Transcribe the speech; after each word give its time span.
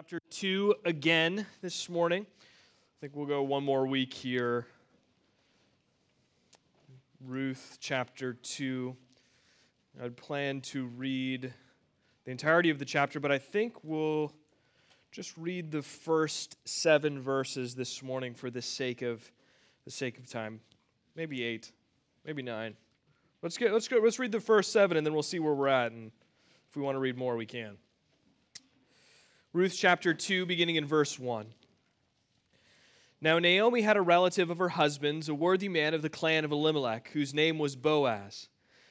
chapter 0.00 0.20
2 0.30 0.76
again 0.86 1.44
this 1.60 1.90
morning. 1.90 2.24
I 2.24 2.96
think 3.02 3.14
we'll 3.14 3.26
go 3.26 3.42
one 3.42 3.62
more 3.62 3.86
week 3.86 4.14
here. 4.14 4.66
Ruth 7.22 7.76
chapter 7.82 8.32
2. 8.32 8.96
I'd 10.02 10.16
plan 10.16 10.62
to 10.62 10.86
read 10.86 11.52
the 12.24 12.30
entirety 12.30 12.70
of 12.70 12.78
the 12.78 12.86
chapter, 12.86 13.20
but 13.20 13.30
I 13.30 13.36
think 13.36 13.74
we'll 13.84 14.32
just 15.12 15.36
read 15.36 15.70
the 15.70 15.82
first 15.82 16.56
seven 16.64 17.20
verses 17.20 17.74
this 17.74 18.02
morning 18.02 18.32
for 18.32 18.48
the 18.50 18.62
sake 18.62 19.02
of 19.02 19.30
the 19.84 19.90
sake 19.90 20.16
of 20.16 20.26
time. 20.26 20.60
Maybe 21.14 21.44
eight, 21.44 21.72
maybe 22.24 22.40
nine. 22.40 22.74
Let's 23.42 23.58
get 23.58 23.70
let's 23.70 23.86
go 23.86 23.98
let's 24.02 24.18
read 24.18 24.32
the 24.32 24.40
first 24.40 24.72
seven 24.72 24.96
and 24.96 25.04
then 25.04 25.12
we'll 25.12 25.22
see 25.22 25.40
where 25.40 25.52
we're 25.52 25.68
at 25.68 25.92
and 25.92 26.10
if 26.70 26.74
we 26.74 26.80
want 26.80 26.94
to 26.94 27.00
read 27.00 27.18
more 27.18 27.36
we 27.36 27.44
can. 27.44 27.76
Ruth 29.52 29.74
chapter 29.76 30.14
2, 30.14 30.46
beginning 30.46 30.76
in 30.76 30.86
verse 30.86 31.18
1. 31.18 31.44
Now 33.20 33.40
Naomi 33.40 33.80
had 33.80 33.96
a 33.96 34.00
relative 34.00 34.48
of 34.48 34.58
her 34.58 34.68
husband's, 34.68 35.28
a 35.28 35.34
worthy 35.34 35.68
man 35.68 35.92
of 35.92 36.02
the 36.02 36.08
clan 36.08 36.44
of 36.44 36.52
Elimelech, 36.52 37.08
whose 37.08 37.34
name 37.34 37.58
was 37.58 37.74
Boaz. 37.74 38.48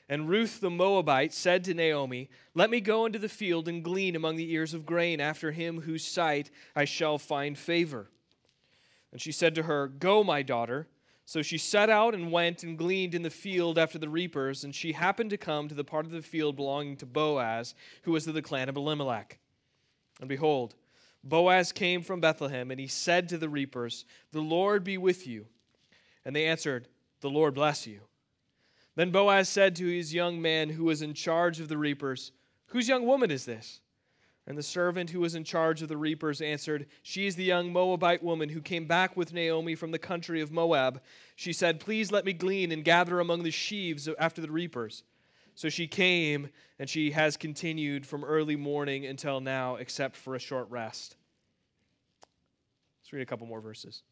And 0.09 0.27
Ruth 0.27 0.59
the 0.59 0.69
Moabite 0.69 1.33
said 1.33 1.63
to 1.63 1.73
Naomi, 1.73 2.29
Let 2.53 2.69
me 2.69 2.81
go 2.81 3.05
into 3.05 3.19
the 3.19 3.29
field 3.29 3.69
and 3.69 3.81
glean 3.81 4.17
among 4.17 4.35
the 4.35 4.51
ears 4.51 4.73
of 4.73 4.85
grain 4.85 5.21
after 5.21 5.53
him 5.53 5.79
whose 5.79 6.03
sight 6.03 6.51
I 6.75 6.83
shall 6.83 7.17
find 7.17 7.57
favor. 7.57 8.09
And 9.13 9.21
she 9.21 9.31
said 9.31 9.55
to 9.55 9.63
her, 9.63 9.87
Go, 9.87 10.25
my 10.25 10.41
daughter. 10.41 10.89
So 11.23 11.41
she 11.41 11.57
set 11.57 11.89
out 11.89 12.13
and 12.13 12.33
went 12.33 12.63
and 12.63 12.77
gleaned 12.77 13.15
in 13.15 13.21
the 13.21 13.29
field 13.29 13.77
after 13.77 13.97
the 13.97 14.09
reapers, 14.09 14.65
and 14.65 14.75
she 14.75 14.91
happened 14.91 15.29
to 15.29 15.37
come 15.37 15.69
to 15.69 15.75
the 15.75 15.85
part 15.85 16.05
of 16.05 16.11
the 16.11 16.21
field 16.21 16.57
belonging 16.57 16.97
to 16.97 17.05
Boaz, 17.05 17.75
who 18.03 18.11
was 18.11 18.27
of 18.27 18.33
the 18.33 18.41
clan 18.41 18.67
of 18.67 18.75
Elimelech. 18.75 19.39
And 20.19 20.27
behold, 20.27 20.75
Boaz 21.23 21.71
came 21.71 22.01
from 22.01 22.21
Bethlehem, 22.21 22.71
and 22.71 22.79
he 22.79 22.87
said 22.87 23.29
to 23.29 23.37
the 23.37 23.49
reapers, 23.49 24.05
The 24.31 24.41
Lord 24.41 24.83
be 24.83 24.97
with 24.97 25.27
you. 25.27 25.47
And 26.25 26.35
they 26.35 26.45
answered, 26.45 26.87
The 27.21 27.29
Lord 27.29 27.53
bless 27.53 27.85
you. 27.87 28.01
Then 28.95 29.11
Boaz 29.11 29.47
said 29.49 29.75
to 29.77 29.85
his 29.85 30.13
young 30.13 30.41
man 30.41 30.69
who 30.69 30.85
was 30.85 31.01
in 31.01 31.13
charge 31.13 31.59
of 31.59 31.67
the 31.67 31.77
reapers, 31.77 32.31
Whose 32.67 32.87
young 32.87 33.05
woman 33.05 33.31
is 33.31 33.45
this? 33.45 33.81
And 34.45 34.57
the 34.57 34.63
servant 34.63 35.11
who 35.11 35.19
was 35.19 35.35
in 35.35 35.43
charge 35.43 35.81
of 35.81 35.89
the 35.89 35.97
reapers 35.97 36.41
answered, 36.41 36.87
She 37.03 37.27
is 37.27 37.35
the 37.35 37.43
young 37.43 37.71
Moabite 37.71 38.23
woman 38.23 38.49
who 38.49 38.61
came 38.61 38.85
back 38.85 39.15
with 39.15 39.31
Naomi 39.31 39.75
from 39.75 39.91
the 39.91 39.99
country 39.99 40.41
of 40.41 40.51
Moab. 40.51 41.01
She 41.35 41.53
said, 41.53 41.79
Please 41.79 42.11
let 42.11 42.25
me 42.25 42.33
glean 42.33 42.71
and 42.71 42.83
gather 42.83 43.19
among 43.19 43.43
the 43.43 43.51
sheaves 43.51 44.09
after 44.17 44.41
the 44.41 44.51
reapers. 44.51 45.03
So 45.59 45.67
she 45.67 45.87
came, 45.87 46.51
and 46.79 46.89
she 46.89 47.11
has 47.11 47.35
continued 47.35 48.05
from 48.05 48.23
early 48.23 48.55
morning 48.55 49.05
until 49.05 49.41
now, 49.41 49.75
except 49.75 50.15
for 50.15 50.35
a 50.35 50.39
short 50.39 50.69
rest. 50.69 51.17
Let's 53.01 53.11
read 53.11 53.23
a 53.23 53.25
couple 53.25 53.45
more 53.45 53.59
verses. 53.59 54.03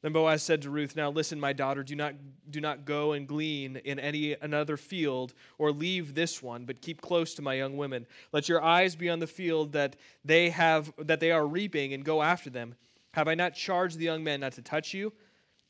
Then 0.00 0.14
Boaz 0.14 0.42
said 0.42 0.62
to 0.62 0.70
Ruth, 0.70 0.96
Now 0.96 1.10
listen, 1.10 1.38
my 1.38 1.52
daughter, 1.52 1.82
do 1.82 1.94
not, 1.94 2.14
do 2.48 2.58
not 2.58 2.86
go 2.86 3.12
and 3.12 3.28
glean 3.28 3.82
in 3.84 3.98
any 3.98 4.32
another 4.32 4.78
field 4.78 5.34
or 5.58 5.72
leave 5.72 6.14
this 6.14 6.42
one, 6.42 6.64
but 6.64 6.80
keep 6.80 7.02
close 7.02 7.34
to 7.34 7.42
my 7.42 7.52
young 7.52 7.76
women. 7.76 8.06
Let 8.32 8.48
your 8.48 8.62
eyes 8.62 8.96
be 8.96 9.10
on 9.10 9.18
the 9.18 9.26
field 9.26 9.72
that 9.72 9.96
they 10.24 10.48
have 10.48 10.90
that 10.96 11.20
they 11.20 11.32
are 11.32 11.46
reaping 11.46 11.92
and 11.92 12.02
go 12.02 12.22
after 12.22 12.48
them. 12.48 12.76
Have 13.12 13.28
I 13.28 13.34
not 13.34 13.52
charged 13.52 13.98
the 13.98 14.06
young 14.06 14.24
men 14.24 14.40
not 14.40 14.52
to 14.52 14.62
touch 14.62 14.94
you? 14.94 15.12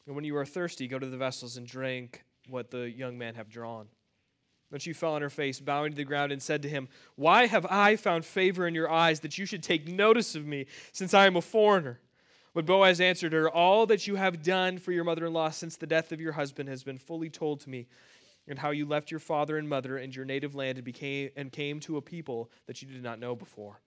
And 0.07 0.15
when 0.15 0.25
you 0.25 0.37
are 0.37 0.47
thirsty, 0.47 0.87
go 0.87 1.01
to 1.01 1.07
the 1.07 1.17
vessels 1.17 1.57
and 1.57 1.67
drink 1.67 2.23
what 2.47 2.71
the 2.71 2.89
young 2.89 3.19
men 3.19 3.35
have 3.35 3.51
drawn. 3.51 3.89
Then 4.71 4.81
she 4.81 4.93
fell 4.93 5.15
on 5.15 5.23
her 5.23 5.31
face, 5.31 5.59
bowing 5.59 5.93
to 5.93 5.97
the 5.97 6.05
ground, 6.05 6.31
and 6.31 6.41
said 6.41 6.63
to 6.63 6.69
him, 6.69 6.89
Why 7.17 7.47
have 7.47 7.67
I 7.67 7.97
found 7.97 8.25
favor 8.25 8.67
in 8.69 8.75
your 8.75 8.91
eyes 8.91 9.21
that 9.21 9.37
you 9.37 9.45
should 9.45 9.63
take 9.63 9.89
notice 9.89 10.35
of 10.35 10.47
me, 10.47 10.67
since 10.93 11.13
I 11.13 11.27
am 11.27 11.37
a 11.37 11.43
foreigner? 11.43 12.01
But 12.55 12.67
Boaz 12.67 13.01
answered 13.01 13.33
her, 13.33 13.51
All 13.51 13.87
that 13.87 14.07
you 14.07 14.17
have 14.17 14.43
done 14.43 14.79
for 14.79 14.93
your 14.93 15.05
mother 15.05 15.27
in 15.27 15.33
law 15.33 15.51
since 15.51 15.77
the 15.77 15.87
death 15.87 16.13
of 16.13 16.21
your 16.21 16.33
husband 16.33 16.69
has 16.69 16.85
been 16.85 16.99
fully 16.99 17.31
told 17.31 17.61
to 17.61 17.71
me, 17.71 17.89
and 18.47 18.59
how 18.59 18.71
you 18.71 18.87
left 18.87 19.11
your 19.11 19.21
father 19.21 19.57
and 19.57 19.69
mother 19.69 19.97
and 19.97 20.15
your 20.15 20.25
native 20.25 20.55
land 20.55 20.79
and, 20.79 20.85
became, 20.85 21.31
and 21.37 21.53
came 21.53 21.81
to 21.81 21.97
a 21.97 22.03
people 22.03 22.51
that 22.67 22.81
you 22.81 22.89
did 22.89 23.03
not 23.03 23.19
know 23.19 23.35
before. 23.35 23.81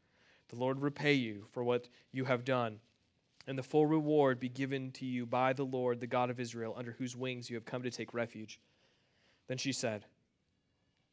The 0.49 0.57
Lord 0.57 0.81
repay 0.81 1.13
you 1.13 1.45
for 1.51 1.63
what 1.63 1.87
you 2.11 2.25
have 2.25 2.45
done, 2.45 2.79
and 3.47 3.57
the 3.57 3.63
full 3.63 3.85
reward 3.85 4.39
be 4.39 4.49
given 4.49 4.91
to 4.91 5.05
you 5.05 5.25
by 5.25 5.53
the 5.53 5.65
Lord, 5.65 5.99
the 5.99 6.07
God 6.07 6.29
of 6.29 6.39
Israel, 6.39 6.75
under 6.77 6.91
whose 6.91 7.15
wings 7.15 7.49
you 7.49 7.55
have 7.55 7.65
come 7.65 7.83
to 7.83 7.91
take 7.91 8.13
refuge. 8.13 8.59
Then 9.47 9.57
she 9.57 9.71
said, 9.71 10.05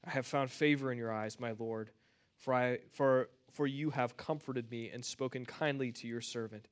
I 0.06 0.10
have 0.10 0.26
found 0.26 0.50
favor 0.50 0.90
in 0.90 0.98
your 0.98 1.12
eyes, 1.12 1.38
my 1.38 1.54
Lord, 1.58 1.90
for, 2.36 2.54
I, 2.54 2.78
for, 2.92 3.28
for 3.52 3.66
you 3.66 3.90
have 3.90 4.16
comforted 4.16 4.70
me 4.70 4.90
and 4.92 5.04
spoken 5.04 5.44
kindly 5.44 5.92
to 5.92 6.06
your 6.06 6.20
servant, 6.20 6.68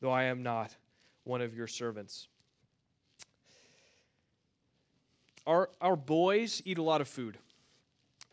though 0.00 0.10
I 0.10 0.24
am 0.24 0.42
not 0.42 0.74
one 1.24 1.42
of 1.42 1.54
your 1.54 1.66
servants. 1.66 2.28
Our, 5.46 5.70
our 5.80 5.96
boys 5.96 6.62
eat 6.64 6.78
a 6.78 6.82
lot 6.82 7.00
of 7.00 7.08
food. 7.08 7.36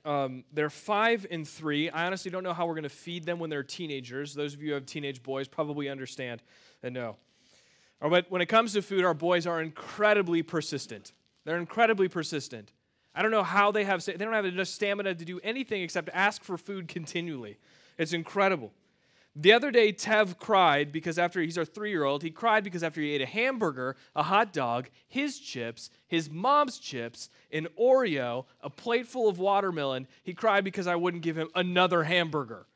Um, 0.05 0.45
they're 0.53 0.69
five 0.69 1.25
and 1.29 1.47
three. 1.47 1.89
I 1.89 2.05
honestly 2.05 2.31
don't 2.31 2.43
know 2.43 2.53
how 2.53 2.65
we're 2.65 2.75
going 2.75 2.83
to 2.83 2.89
feed 2.89 3.25
them 3.25 3.39
when 3.39 3.49
they're 3.49 3.63
teenagers. 3.63 4.33
Those 4.33 4.53
of 4.53 4.61
you 4.61 4.69
who 4.69 4.73
have 4.75 4.85
teenage 4.85 5.21
boys 5.21 5.47
probably 5.47 5.89
understand 5.89 6.41
and 6.81 6.93
know. 6.93 7.17
But 7.99 8.31
when 8.31 8.41
it 8.41 8.45
comes 8.45 8.73
to 8.73 8.81
food, 8.81 9.03
our 9.03 9.13
boys 9.13 9.45
are 9.45 9.61
incredibly 9.61 10.41
persistent. 10.41 11.11
They're 11.43 11.57
incredibly 11.57 12.07
persistent. 12.07 12.71
I 13.19 13.21
don't 13.21 13.31
know 13.31 13.43
how 13.43 13.71
they 13.71 13.83
have, 13.83 14.05
they 14.05 14.13
don't 14.13 14.31
have 14.31 14.45
enough 14.45 14.69
stamina 14.69 15.13
to 15.13 15.25
do 15.25 15.41
anything 15.43 15.81
except 15.81 16.07
ask 16.13 16.41
for 16.41 16.57
food 16.57 16.87
continually. 16.87 17.57
It's 17.97 18.13
incredible. 18.13 18.71
The 19.35 19.51
other 19.51 19.71
day, 19.71 19.91
Tev 19.91 20.37
cried 20.37 20.93
because 20.93 21.19
after 21.19 21.41
he's 21.41 21.57
our 21.57 21.65
three 21.65 21.89
year 21.89 22.05
old, 22.05 22.23
he 22.23 22.31
cried 22.31 22.63
because 22.63 22.81
after 22.81 23.01
he 23.01 23.11
ate 23.11 23.21
a 23.21 23.25
hamburger, 23.25 23.97
a 24.15 24.23
hot 24.23 24.53
dog, 24.53 24.87
his 25.05 25.37
chips, 25.37 25.89
his 26.07 26.29
mom's 26.29 26.77
chips, 26.79 27.29
an 27.51 27.67
Oreo, 27.77 28.45
a 28.61 28.69
plate 28.69 29.05
full 29.05 29.27
of 29.27 29.37
watermelon, 29.37 30.07
he 30.23 30.33
cried 30.33 30.63
because 30.63 30.87
I 30.87 30.95
wouldn't 30.95 31.21
give 31.21 31.37
him 31.37 31.49
another 31.55 32.05
hamburger. 32.05 32.67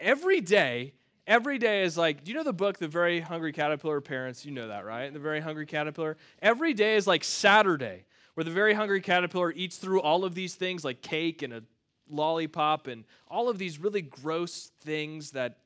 Every 0.00 0.40
day, 0.40 0.94
every 1.24 1.58
day 1.58 1.84
is 1.84 1.96
like, 1.96 2.24
do 2.24 2.32
you 2.32 2.36
know 2.36 2.42
the 2.42 2.52
book, 2.52 2.78
The 2.78 2.88
Very 2.88 3.20
Hungry 3.20 3.52
Caterpillar 3.52 4.00
Parents? 4.00 4.44
You 4.44 4.50
know 4.50 4.66
that, 4.66 4.84
right? 4.84 5.12
The 5.12 5.20
Very 5.20 5.38
Hungry 5.38 5.66
Caterpillar. 5.66 6.16
Every 6.42 6.74
day 6.74 6.96
is 6.96 7.06
like 7.06 7.22
Saturday 7.22 8.06
where 8.40 8.44
the 8.46 8.50
very 8.50 8.72
hungry 8.72 9.02
caterpillar 9.02 9.52
eats 9.52 9.76
through 9.76 10.00
all 10.00 10.24
of 10.24 10.34
these 10.34 10.54
things 10.54 10.82
like 10.82 11.02
cake 11.02 11.42
and 11.42 11.52
a 11.52 11.62
lollipop 12.08 12.86
and 12.86 13.04
all 13.28 13.50
of 13.50 13.58
these 13.58 13.78
really 13.78 14.00
gross 14.00 14.70
things 14.80 15.32
that, 15.32 15.58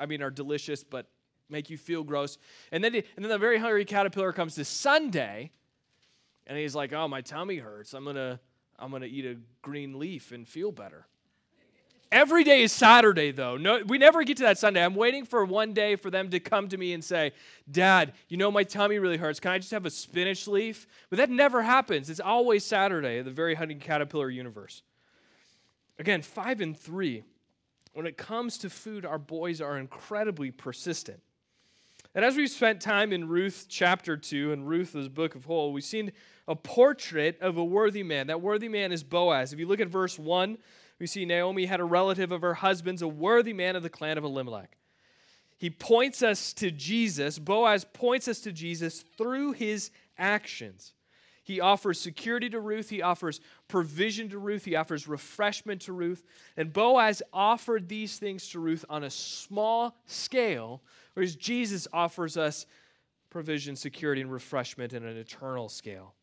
I 0.00 0.06
mean, 0.06 0.22
are 0.22 0.30
delicious 0.30 0.82
but 0.82 1.10
make 1.50 1.68
you 1.68 1.76
feel 1.76 2.02
gross. 2.02 2.38
And 2.70 2.82
then, 2.82 2.94
and 2.94 3.04
then 3.18 3.28
the 3.28 3.36
very 3.36 3.58
hungry 3.58 3.84
caterpillar 3.84 4.32
comes 4.32 4.54
to 4.54 4.64
Sunday 4.64 5.50
and 6.46 6.56
he's 6.56 6.74
like, 6.74 6.94
oh, 6.94 7.06
my 7.06 7.20
tummy 7.20 7.58
hurts. 7.58 7.92
I'm 7.92 8.04
going 8.04 8.16
to 8.16 8.40
I'm 8.78 8.88
going 8.88 9.02
to 9.02 9.08
eat 9.08 9.26
a 9.26 9.36
green 9.60 9.98
leaf 9.98 10.32
and 10.32 10.48
feel 10.48 10.72
better. 10.72 11.06
Every 12.12 12.44
day 12.44 12.60
is 12.60 12.72
Saturday, 12.72 13.30
though. 13.30 13.56
No, 13.56 13.82
we 13.86 13.96
never 13.96 14.22
get 14.22 14.36
to 14.36 14.42
that 14.42 14.58
Sunday. 14.58 14.84
I'm 14.84 14.94
waiting 14.94 15.24
for 15.24 15.46
one 15.46 15.72
day 15.72 15.96
for 15.96 16.10
them 16.10 16.28
to 16.28 16.40
come 16.40 16.68
to 16.68 16.76
me 16.76 16.92
and 16.92 17.02
say, 17.02 17.32
Dad, 17.70 18.12
you 18.28 18.36
know 18.36 18.50
my 18.50 18.64
tummy 18.64 18.98
really 18.98 19.16
hurts. 19.16 19.40
Can 19.40 19.50
I 19.50 19.56
just 19.56 19.70
have 19.70 19.86
a 19.86 19.90
spinach 19.90 20.46
leaf? 20.46 20.86
But 21.08 21.16
that 21.16 21.30
never 21.30 21.62
happens. 21.62 22.10
It's 22.10 22.20
always 22.20 22.66
Saturday, 22.66 23.22
the 23.22 23.30
very 23.30 23.54
hunting 23.54 23.78
caterpillar 23.78 24.28
universe. 24.28 24.82
Again, 25.98 26.20
five 26.20 26.60
and 26.60 26.78
three. 26.78 27.24
When 27.94 28.06
it 28.06 28.18
comes 28.18 28.58
to 28.58 28.68
food, 28.68 29.06
our 29.06 29.18
boys 29.18 29.62
are 29.62 29.78
incredibly 29.78 30.50
persistent. 30.50 31.20
And 32.14 32.26
as 32.26 32.36
we've 32.36 32.50
spent 32.50 32.82
time 32.82 33.14
in 33.14 33.26
Ruth 33.26 33.66
chapter 33.70 34.18
2 34.18 34.52
and 34.52 34.68
Ruth's 34.68 35.08
book 35.08 35.34
of 35.34 35.46
whole, 35.46 35.72
we've 35.72 35.82
seen 35.82 36.12
a 36.46 36.54
portrait 36.54 37.40
of 37.40 37.56
a 37.56 37.64
worthy 37.64 38.02
man. 38.02 38.26
That 38.26 38.42
worthy 38.42 38.68
man 38.68 38.92
is 38.92 39.02
Boaz. 39.02 39.54
If 39.54 39.58
you 39.58 39.66
look 39.66 39.80
at 39.80 39.88
verse 39.88 40.18
1, 40.18 40.58
we 41.02 41.08
see 41.08 41.24
Naomi 41.24 41.66
had 41.66 41.80
a 41.80 41.84
relative 41.84 42.30
of 42.30 42.42
her 42.42 42.54
husband's, 42.54 43.02
a 43.02 43.08
worthy 43.08 43.52
man 43.52 43.74
of 43.74 43.82
the 43.82 43.90
clan 43.90 44.18
of 44.18 44.22
Elimelech. 44.22 44.76
He 45.58 45.68
points 45.68 46.22
us 46.22 46.52
to 46.52 46.70
Jesus. 46.70 47.40
Boaz 47.40 47.84
points 47.92 48.28
us 48.28 48.38
to 48.42 48.52
Jesus 48.52 49.04
through 49.18 49.50
his 49.50 49.90
actions. 50.16 50.92
He 51.42 51.60
offers 51.60 52.00
security 52.00 52.48
to 52.50 52.60
Ruth. 52.60 52.88
He 52.88 53.02
offers 53.02 53.40
provision 53.66 54.28
to 54.28 54.38
Ruth. 54.38 54.64
He 54.64 54.76
offers 54.76 55.08
refreshment 55.08 55.80
to 55.82 55.92
Ruth. 55.92 56.22
And 56.56 56.72
Boaz 56.72 57.20
offered 57.32 57.88
these 57.88 58.18
things 58.18 58.48
to 58.50 58.60
Ruth 58.60 58.84
on 58.88 59.02
a 59.02 59.10
small 59.10 59.96
scale, 60.06 60.82
whereas 61.14 61.34
Jesus 61.34 61.88
offers 61.92 62.36
us 62.36 62.64
provision, 63.28 63.74
security, 63.74 64.20
and 64.20 64.30
refreshment 64.30 64.92
in 64.92 65.04
an 65.04 65.16
eternal 65.16 65.68
scale. 65.68 66.14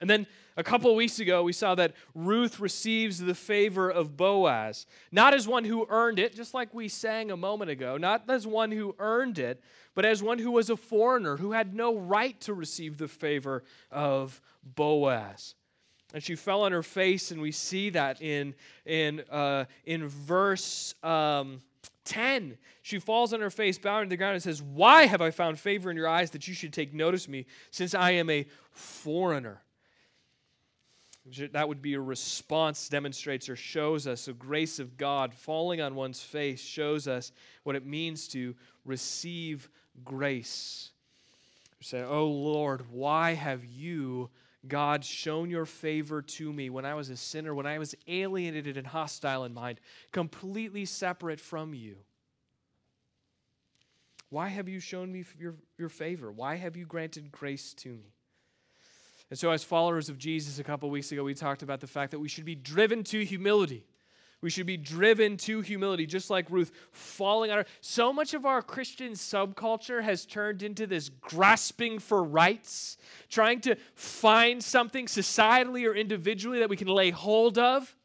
And 0.00 0.10
then 0.10 0.26
a 0.56 0.62
couple 0.62 0.94
weeks 0.94 1.18
ago, 1.20 1.42
we 1.42 1.52
saw 1.52 1.74
that 1.74 1.94
Ruth 2.14 2.60
receives 2.60 3.18
the 3.18 3.34
favor 3.34 3.90
of 3.90 4.16
Boaz, 4.16 4.86
not 5.10 5.34
as 5.34 5.48
one 5.48 5.64
who 5.64 5.86
earned 5.88 6.18
it, 6.18 6.34
just 6.34 6.54
like 6.54 6.74
we 6.74 6.88
sang 6.88 7.30
a 7.30 7.36
moment 7.36 7.70
ago, 7.70 7.96
not 7.96 8.24
as 8.28 8.46
one 8.46 8.70
who 8.70 8.94
earned 8.98 9.38
it, 9.38 9.62
but 9.94 10.04
as 10.04 10.22
one 10.22 10.38
who 10.38 10.50
was 10.50 10.68
a 10.68 10.76
foreigner, 10.76 11.36
who 11.36 11.52
had 11.52 11.74
no 11.74 11.96
right 11.96 12.38
to 12.42 12.52
receive 12.52 12.98
the 12.98 13.08
favor 13.08 13.64
of 13.90 14.40
Boaz. 14.62 15.54
And 16.14 16.22
she 16.22 16.36
fell 16.36 16.62
on 16.62 16.72
her 16.72 16.82
face, 16.82 17.30
and 17.30 17.40
we 17.40 17.52
see 17.52 17.90
that 17.90 18.22
in, 18.22 18.54
in, 18.84 19.20
uh, 19.30 19.64
in 19.84 20.08
verse. 20.08 20.94
Um, 21.02 21.60
10. 22.06 22.56
She 22.82 22.98
falls 22.98 23.32
on 23.32 23.40
her 23.40 23.50
face, 23.50 23.78
bowing 23.78 24.04
to 24.04 24.10
the 24.10 24.16
ground, 24.16 24.34
and 24.34 24.42
says, 24.42 24.62
Why 24.62 25.06
have 25.06 25.20
I 25.20 25.30
found 25.30 25.58
favor 25.58 25.90
in 25.90 25.96
your 25.96 26.08
eyes 26.08 26.30
that 26.30 26.46
you 26.46 26.54
should 26.54 26.72
take 26.72 26.94
notice 26.94 27.24
of 27.24 27.30
me, 27.30 27.46
since 27.70 27.94
I 27.94 28.12
am 28.12 28.30
a 28.30 28.46
foreigner? 28.70 29.60
That 31.52 31.68
would 31.68 31.82
be 31.82 31.94
a 31.94 32.00
response, 32.00 32.88
demonstrates 32.88 33.48
or 33.48 33.56
shows 33.56 34.06
us 34.06 34.28
a 34.28 34.32
grace 34.32 34.78
of 34.78 34.96
God 34.96 35.34
falling 35.34 35.80
on 35.80 35.96
one's 35.96 36.22
face, 36.22 36.60
shows 36.60 37.08
us 37.08 37.32
what 37.64 37.74
it 37.74 37.84
means 37.84 38.28
to 38.28 38.54
receive 38.84 39.68
grace. 40.04 40.90
Say, 41.80 42.02
Oh 42.02 42.26
Lord, 42.26 42.90
why 42.90 43.34
have 43.34 43.64
you, 43.64 44.30
God, 44.66 45.04
shown 45.04 45.50
your 45.50 45.66
favor 45.66 46.22
to 46.22 46.52
me 46.52 46.70
when 46.70 46.84
I 46.84 46.94
was 46.94 47.10
a 47.10 47.16
sinner, 47.16 47.54
when 47.54 47.66
I 47.66 47.78
was 47.78 47.94
alienated 48.06 48.76
and 48.76 48.86
hostile 48.86 49.44
in 49.44 49.52
mind, 49.52 49.80
completely 50.12 50.84
separate 50.84 51.40
from 51.40 51.74
you? 51.74 51.96
Why 54.30 54.48
have 54.48 54.68
you 54.68 54.80
shown 54.80 55.12
me 55.12 55.24
your, 55.38 55.54
your 55.78 55.88
favor? 55.88 56.32
Why 56.32 56.56
have 56.56 56.76
you 56.76 56.86
granted 56.86 57.30
grace 57.30 57.72
to 57.74 57.90
me? 57.90 58.15
And 59.30 59.38
so, 59.38 59.50
as 59.50 59.64
followers 59.64 60.08
of 60.08 60.18
Jesus, 60.18 60.58
a 60.58 60.64
couple 60.64 60.88
weeks 60.88 61.10
ago, 61.10 61.24
we 61.24 61.34
talked 61.34 61.62
about 61.62 61.80
the 61.80 61.86
fact 61.86 62.12
that 62.12 62.18
we 62.20 62.28
should 62.28 62.44
be 62.44 62.54
driven 62.54 63.02
to 63.04 63.24
humility. 63.24 63.84
We 64.42 64.50
should 64.50 64.66
be 64.66 64.76
driven 64.76 65.38
to 65.38 65.62
humility, 65.62 66.06
just 66.06 66.30
like 66.30 66.48
Ruth 66.50 66.70
falling 66.92 67.50
on 67.50 67.58
her. 67.58 67.64
So 67.80 68.12
much 68.12 68.34
of 68.34 68.44
our 68.44 68.60
Christian 68.62 69.12
subculture 69.12 70.02
has 70.02 70.26
turned 70.26 70.62
into 70.62 70.86
this 70.86 71.08
grasping 71.08 71.98
for 71.98 72.22
rights, 72.22 72.98
trying 73.28 73.60
to 73.62 73.76
find 73.94 74.62
something 74.62 75.06
societally 75.06 75.88
or 75.88 75.94
individually 75.94 76.58
that 76.58 76.68
we 76.68 76.76
can 76.76 76.88
lay 76.88 77.10
hold 77.10 77.58
of. 77.58 77.96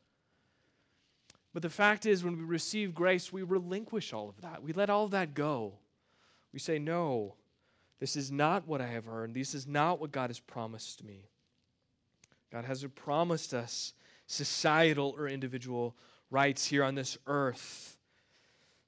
But 1.54 1.64
the 1.64 1.70
fact 1.70 2.06
is, 2.06 2.24
when 2.24 2.38
we 2.38 2.44
receive 2.46 2.96
grace, 2.96 3.34
we 3.34 3.44
relinquish 3.44 4.14
all 4.14 4.30
of 4.30 4.40
that. 4.42 4.64
We 4.64 4.72
let 4.72 4.90
all 4.90 5.04
of 5.04 5.12
that 5.12 5.34
go. 5.34 5.74
We 6.54 6.60
say, 6.60 6.80
No, 6.80 7.36
this 8.02 8.16
is 8.16 8.32
not 8.32 8.68
what 8.68 8.82
I 8.82 8.88
have 8.88 9.08
earned. 9.08 9.36
This 9.36 9.54
is 9.54 9.68
not 9.68 10.02
what 10.02 10.12
God 10.12 10.32
has 10.32 10.40
promised 10.40 11.04
me. 11.04 11.30
God 12.52 12.66
hasn't 12.66 12.96
promised 12.96 13.54
us 13.54 13.94
societal 14.26 15.14
or 15.16 15.28
individual 15.28 15.96
rights 16.32 16.66
here 16.66 16.84
on 16.84 16.96
this 16.96 17.20
earth. 17.28 17.96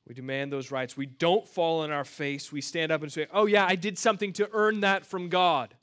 We 0.07 0.15
demand 0.15 0.51
those 0.51 0.71
rights. 0.71 0.97
We 0.97 1.05
don't 1.05 1.47
fall 1.47 1.81
on 1.81 1.91
our 1.91 2.03
face. 2.03 2.51
We 2.51 2.59
stand 2.59 2.91
up 2.91 3.03
and 3.03 3.11
say, 3.11 3.27
Oh, 3.31 3.45
yeah, 3.45 3.67
I 3.67 3.75
did 3.75 3.99
something 3.99 4.33
to 4.33 4.49
earn 4.51 4.79
that 4.79 5.05
from 5.05 5.29
God. 5.29 5.75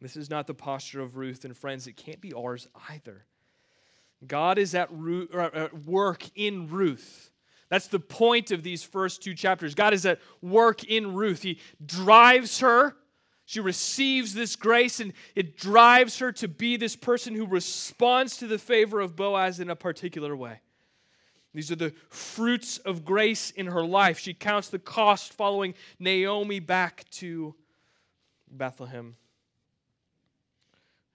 This 0.00 0.16
is 0.16 0.30
not 0.30 0.46
the 0.46 0.54
posture 0.54 1.00
of 1.00 1.16
Ruth, 1.16 1.44
and 1.44 1.56
friends, 1.56 1.88
it 1.88 1.96
can't 1.96 2.20
be 2.20 2.32
ours 2.32 2.68
either. 2.88 3.24
God 4.24 4.58
is 4.58 4.76
at, 4.76 4.92
work 4.92 6.24
in 6.36 6.68
Ruth. 6.68 7.32
That's 7.68 7.88
the 7.88 8.00
point 8.00 8.50
of 8.50 8.62
these 8.62 8.82
first 8.82 9.22
two 9.22 9.34
chapters. 9.34 9.74
God 9.74 9.92
is 9.92 10.06
at 10.06 10.20
work 10.40 10.84
in 10.84 11.14
Ruth. 11.14 11.42
He 11.42 11.58
drives 11.84 12.60
her. 12.60 12.96
She 13.44 13.60
receives 13.60 14.34
this 14.34 14.56
grace, 14.56 14.98
and 14.98 15.12
it 15.34 15.56
drives 15.56 16.18
her 16.18 16.32
to 16.32 16.48
be 16.48 16.76
this 16.76 16.96
person 16.96 17.34
who 17.34 17.46
responds 17.46 18.38
to 18.38 18.46
the 18.46 18.58
favor 18.58 19.00
of 19.00 19.14
Boaz 19.14 19.60
in 19.60 19.70
a 19.70 19.76
particular 19.76 20.36
way. 20.36 20.60
These 21.54 21.70
are 21.70 21.76
the 21.76 21.94
fruits 22.10 22.78
of 22.78 23.04
grace 23.04 23.50
in 23.50 23.66
her 23.66 23.84
life. 23.84 24.18
She 24.18 24.34
counts 24.34 24.68
the 24.68 24.78
cost 24.78 25.32
following 25.32 25.74
Naomi 25.98 26.60
back 26.60 27.08
to 27.12 27.54
Bethlehem. 28.50 29.16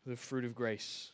The 0.06 0.16
fruit 0.16 0.46
of 0.46 0.56
grace. 0.56 1.12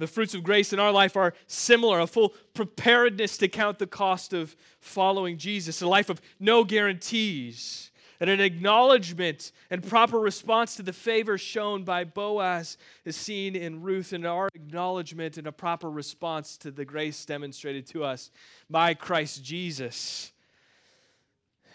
The 0.00 0.06
fruits 0.06 0.34
of 0.34 0.42
grace 0.42 0.72
in 0.72 0.80
our 0.80 0.92
life 0.92 1.14
are 1.14 1.34
similar 1.46 2.00
a 2.00 2.06
full 2.06 2.30
preparedness 2.54 3.36
to 3.36 3.48
count 3.48 3.78
the 3.78 3.86
cost 3.86 4.32
of 4.32 4.56
following 4.80 5.36
Jesus, 5.36 5.82
a 5.82 5.86
life 5.86 6.08
of 6.08 6.22
no 6.38 6.64
guarantees, 6.64 7.90
and 8.18 8.30
an 8.30 8.40
acknowledgement 8.40 9.52
and 9.68 9.86
proper 9.86 10.18
response 10.18 10.74
to 10.76 10.82
the 10.82 10.94
favor 10.94 11.36
shown 11.36 11.84
by 11.84 12.04
Boaz 12.04 12.78
is 13.04 13.14
seen 13.14 13.54
in 13.54 13.82
Ruth, 13.82 14.14
and 14.14 14.26
our 14.26 14.48
acknowledgement 14.54 15.36
and 15.36 15.46
a 15.46 15.52
proper 15.52 15.90
response 15.90 16.56
to 16.58 16.70
the 16.70 16.86
grace 16.86 17.26
demonstrated 17.26 17.86
to 17.88 18.02
us 18.02 18.30
by 18.70 18.94
Christ 18.94 19.44
Jesus. 19.44 20.32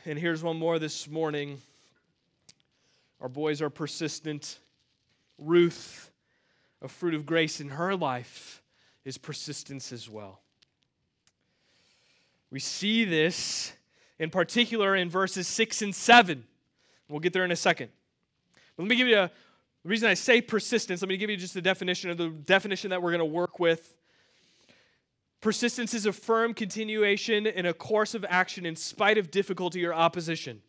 And 0.04 0.18
here's 0.18 0.42
one 0.42 0.58
more 0.58 0.80
this 0.80 1.08
morning. 1.08 1.62
Our 3.22 3.30
boys 3.30 3.62
are 3.62 3.70
persistent. 3.70 4.58
Ruth 5.38 6.10
a 6.86 6.88
fruit 6.88 7.16
of 7.16 7.26
grace 7.26 7.60
in 7.60 7.70
her 7.70 7.96
life 7.96 8.62
is 9.04 9.18
persistence 9.18 9.92
as 9.92 10.10
well. 10.10 10.40
We 12.52 12.60
see 12.60 13.04
this 13.04 13.74
in 14.20 14.30
particular 14.30 14.96
in 14.96 15.10
verses 15.10 15.48
6 15.48 15.82
and 15.82 15.96
7. 15.96 16.46
We'll 17.10 17.20
get 17.20 17.34
there 17.34 17.44
in 17.44 17.52
a 17.52 17.56
second. 17.56 17.90
But 18.78 18.84
let 18.84 18.90
me 18.90 18.96
give 18.96 19.08
you 19.08 19.18
a 19.18 19.32
the 19.84 19.90
reason 19.90 20.10
I 20.10 20.16
say 20.16 20.42
persistence, 20.42 21.04
let 21.04 21.10
me 21.10 21.18
give 21.18 21.30
you 21.30 21.38
just 21.38 21.54
the 21.54 21.62
definition 21.62 22.10
of 22.10 22.18
the 22.18 22.30
definition 22.30 22.90
that 22.90 23.04
we're 23.04 23.12
going 23.12 23.20
to 23.20 23.26
work 23.26 23.60
with. 23.60 23.96
Persistence 25.42 25.94
is 25.94 26.08
a 26.08 26.12
firm 26.12 26.56
continuation 26.56 27.46
in 27.46 27.68
a 27.68 27.74
course 27.74 28.16
of 28.16 28.26
action 28.28 28.66
in 28.66 28.76
spite 28.76 29.20
of 29.20 29.30
difficulty 29.30 29.86
or 29.86 29.94
opposition. 29.94 30.64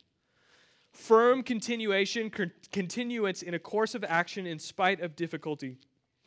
Firm 0.92 1.42
continuation, 1.42 2.30
continuance 2.72 3.40
in 3.40 3.54
a 3.54 3.58
course 3.58 3.94
of 3.94 4.04
action 4.04 4.46
in 4.46 4.58
spite 4.58 5.00
of 5.00 5.16
difficulty 5.16 5.78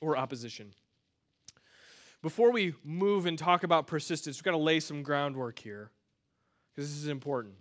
or 0.02 0.18
opposition. 0.18 0.74
Before 2.22 2.52
we 2.52 2.74
move 2.84 3.26
and 3.26 3.38
talk 3.38 3.64
about 3.64 3.88
persistence, 3.88 4.38
we've 4.38 4.44
got 4.44 4.52
to 4.52 4.58
lay 4.58 4.80
some 4.80 5.04
groundwork 5.04 5.60
here 5.60 5.90
because 6.76 6.90
this 6.90 7.02
is 7.02 7.08
important. 7.08 7.56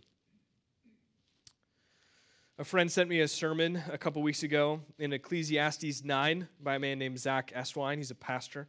A 2.58 2.64
friend 2.64 2.90
sent 2.90 3.08
me 3.08 3.20
a 3.20 3.29
sermon 3.29 3.81
a 3.88 3.96
couple 3.96 4.20
weeks 4.20 4.43
ago 4.43 4.81
in 4.99 5.12
Ecclesiastes 5.12 6.02
9 6.02 6.49
by 6.61 6.75
a 6.75 6.79
man 6.81 6.99
named 6.99 7.20
Zach 7.20 7.52
Eswine. 7.55 7.99
He's 7.99 8.11
a 8.11 8.17
pastor. 8.17 8.67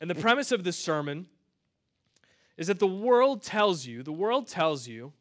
And 0.00 0.10
the 0.10 0.16
premise 0.16 0.50
of 0.50 0.64
this 0.64 0.76
sermon 0.76 1.28
is 2.56 2.66
that 2.66 2.80
the 2.80 2.86
world 2.86 3.42
tells 3.42 3.86
you, 3.86 4.02
the 4.02 4.12
world 4.12 4.48
tells 4.48 4.88
you 4.88 5.12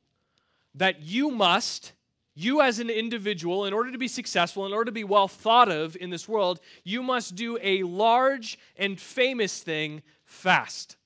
that 0.73 1.03
you 1.03 1.29
must 1.29 1.93
you, 2.35 2.61
as 2.61 2.79
an 2.79 2.89
individual, 2.89 3.65
in 3.65 3.73
order 3.73 3.91
to 3.91 3.97
be 3.97 4.09
successful, 4.09 4.65
in 4.65 4.73
order 4.73 4.85
to 4.85 4.91
be 4.91 5.05
well 5.05 5.29
thought 5.29 5.69
of 5.69 5.95
in 5.95 6.09
this 6.09 6.27
world, 6.27 6.59
you 6.83 7.01
must 7.01 7.35
do 7.35 7.57
a 7.61 7.83
large 7.83 8.59
and 8.75 8.99
famous 8.99 9.63
thing 9.63 10.03
fast. 10.25 10.97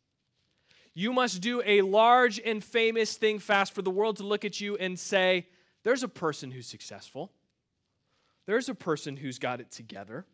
You 0.95 1.13
must 1.13 1.39
do 1.41 1.61
a 1.63 1.81
large 1.83 2.39
and 2.43 2.63
famous 2.63 3.15
thing 3.15 3.37
fast 3.37 3.73
for 3.73 3.83
the 3.83 3.91
world 3.91 4.17
to 4.17 4.23
look 4.23 4.43
at 4.43 4.59
you 4.59 4.75
and 4.77 4.99
say, 4.99 5.45
there's 5.83 6.01
a 6.03 6.07
person 6.09 6.49
who's 6.49 6.67
successful. 6.67 7.31
There's 8.47 8.67
a 8.67 8.75
person 8.75 9.15
who's 9.15 9.37
got 9.37 9.61
it 9.61 9.69
together. 9.69 10.25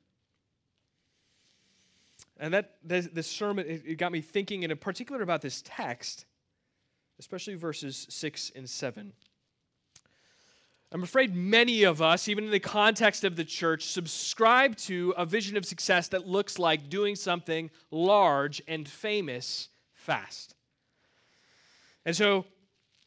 And 2.39 2.53
that 2.53 2.77
this 2.84 3.27
sermon 3.27 3.65
it 3.67 3.98
got 3.98 4.13
me 4.13 4.22
thinking 4.22 4.63
and 4.63 4.72
in 4.72 4.77
particular 4.77 5.22
about 5.22 5.41
this 5.41 5.62
text, 5.65 6.25
especially 7.19 7.55
verses 7.55 8.08
6 8.10 8.53
and 8.55 8.69
7. 8.69 9.12
I'm 10.95 11.03
afraid 11.03 11.35
many 11.35 11.83
of 11.83 12.01
us, 12.01 12.29
even 12.29 12.45
in 12.45 12.51
the 12.51 12.59
context 12.61 13.25
of 13.25 13.35
the 13.35 13.43
church, 13.43 13.83
subscribe 13.83 14.77
to 14.77 15.13
a 15.17 15.25
vision 15.25 15.57
of 15.57 15.65
success 15.65 16.07
that 16.07 16.25
looks 16.25 16.57
like 16.57 16.87
doing 16.89 17.17
something 17.17 17.69
large 17.91 18.61
and 18.65 18.87
famous 18.87 19.67
fast. 19.93 20.55
And 22.05 22.15
so 22.15 22.45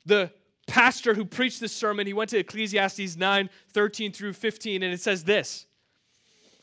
the 0.05 0.31
pastor 0.67 1.15
who 1.15 1.25
preached 1.25 1.61
this 1.61 1.73
sermon, 1.73 2.07
he 2.07 2.13
went 2.13 2.29
to 2.29 2.39
Ecclesiastes 2.39 3.17
9 3.17 3.49
13 3.73 4.13
through 4.13 4.35
15, 4.35 4.83
and 4.83 4.93
it 4.93 5.01
says 5.01 5.25
this 5.25 5.65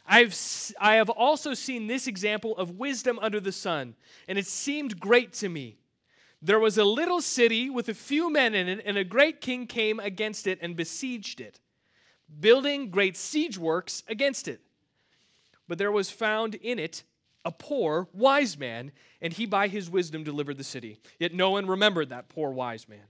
I've, 0.06 0.40
I 0.80 0.98
have 0.98 1.10
also 1.10 1.56
seen 1.56 1.88
this 1.88 2.06
example 2.06 2.56
of 2.56 2.78
wisdom 2.78 3.18
under 3.20 3.40
the 3.40 3.52
sun, 3.52 3.96
and 4.28 4.38
it 4.38 4.46
seemed 4.46 5.00
great 5.00 5.34
to 5.34 5.50
me. 5.50 5.80
There 6.46 6.60
was 6.60 6.78
a 6.78 6.86
little 6.86 7.22
city 7.22 7.72
with 7.72 7.90
a 7.90 7.96
few 7.96 8.32
men 8.32 8.54
in 8.54 8.70
it, 8.70 8.84
and 8.86 9.00
a 9.00 9.04
great 9.04 9.42
king 9.42 9.66
came 9.66 10.00
against 10.00 10.46
it 10.46 10.60
and 10.62 10.76
besieged 10.76 11.42
it, 11.42 11.60
building 12.40 12.92
great 12.92 13.18
siege 13.18 13.58
works 13.58 14.04
against 14.08 14.48
it. 14.48 14.62
But 15.68 15.80
there 15.80 15.92
was 15.92 16.12
found 16.12 16.54
in 16.54 16.78
it 16.78 17.02
a 17.46 17.52
poor 17.52 18.08
wise 18.14 18.60
man, 18.60 18.92
and 19.22 19.34
he 19.34 19.48
by 19.48 19.68
his 19.68 19.90
wisdom 19.90 20.24
delivered 20.24 20.60
the 20.60 20.64
city. 20.64 21.00
Yet 21.18 21.34
no 21.34 21.50
one 21.50 21.66
remembered 21.66 22.10
that 22.10 22.30
poor 22.30 22.52
wise 22.52 22.88
man. 22.88 23.08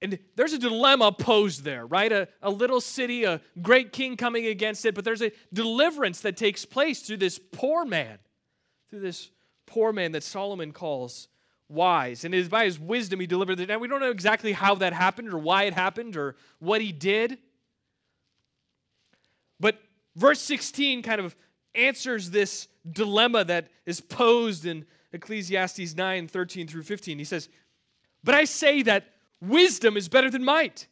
And 0.00 0.16
there's 0.36 0.52
a 0.52 0.58
dilemma 0.58 1.10
posed 1.10 1.64
there, 1.64 1.84
right? 1.84 2.12
A, 2.12 2.28
a 2.40 2.50
little 2.50 2.80
city, 2.80 3.24
a 3.24 3.40
great 3.60 3.92
king 3.92 4.16
coming 4.16 4.46
against 4.46 4.86
it, 4.86 4.94
but 4.94 5.04
there's 5.04 5.22
a 5.22 5.32
deliverance 5.52 6.20
that 6.20 6.36
takes 6.36 6.64
place 6.64 7.02
through 7.02 7.16
this 7.16 7.40
poor 7.50 7.84
man, 7.84 8.18
through 8.90 9.00
this 9.00 9.28
poor 9.70 9.92
man 9.92 10.12
that 10.12 10.22
Solomon 10.22 10.72
calls 10.72 11.28
wise. 11.68 12.24
And 12.24 12.34
it 12.34 12.38
is 12.38 12.48
by 12.48 12.64
his 12.64 12.78
wisdom 12.78 13.20
he 13.20 13.26
delivered 13.26 13.60
it. 13.60 13.68
Now, 13.68 13.78
we 13.78 13.88
don't 13.88 14.00
know 14.00 14.10
exactly 14.10 14.52
how 14.52 14.74
that 14.76 14.92
happened 14.92 15.32
or 15.32 15.38
why 15.38 15.64
it 15.64 15.72
happened 15.72 16.16
or 16.16 16.36
what 16.58 16.80
he 16.80 16.92
did. 16.92 17.38
But 19.58 19.80
verse 20.16 20.40
16 20.40 21.02
kind 21.02 21.20
of 21.20 21.36
answers 21.74 22.30
this 22.30 22.68
dilemma 22.90 23.44
that 23.44 23.68
is 23.86 24.00
posed 24.00 24.66
in 24.66 24.84
Ecclesiastes 25.12 25.96
9 25.96 26.28
13 26.28 26.66
through 26.66 26.82
15. 26.82 27.18
He 27.18 27.24
says, 27.24 27.48
But 28.24 28.34
I 28.34 28.44
say 28.44 28.82
that 28.82 29.06
wisdom 29.40 29.96
is 29.96 30.08
better 30.08 30.30
than 30.30 30.44
might. 30.44 30.86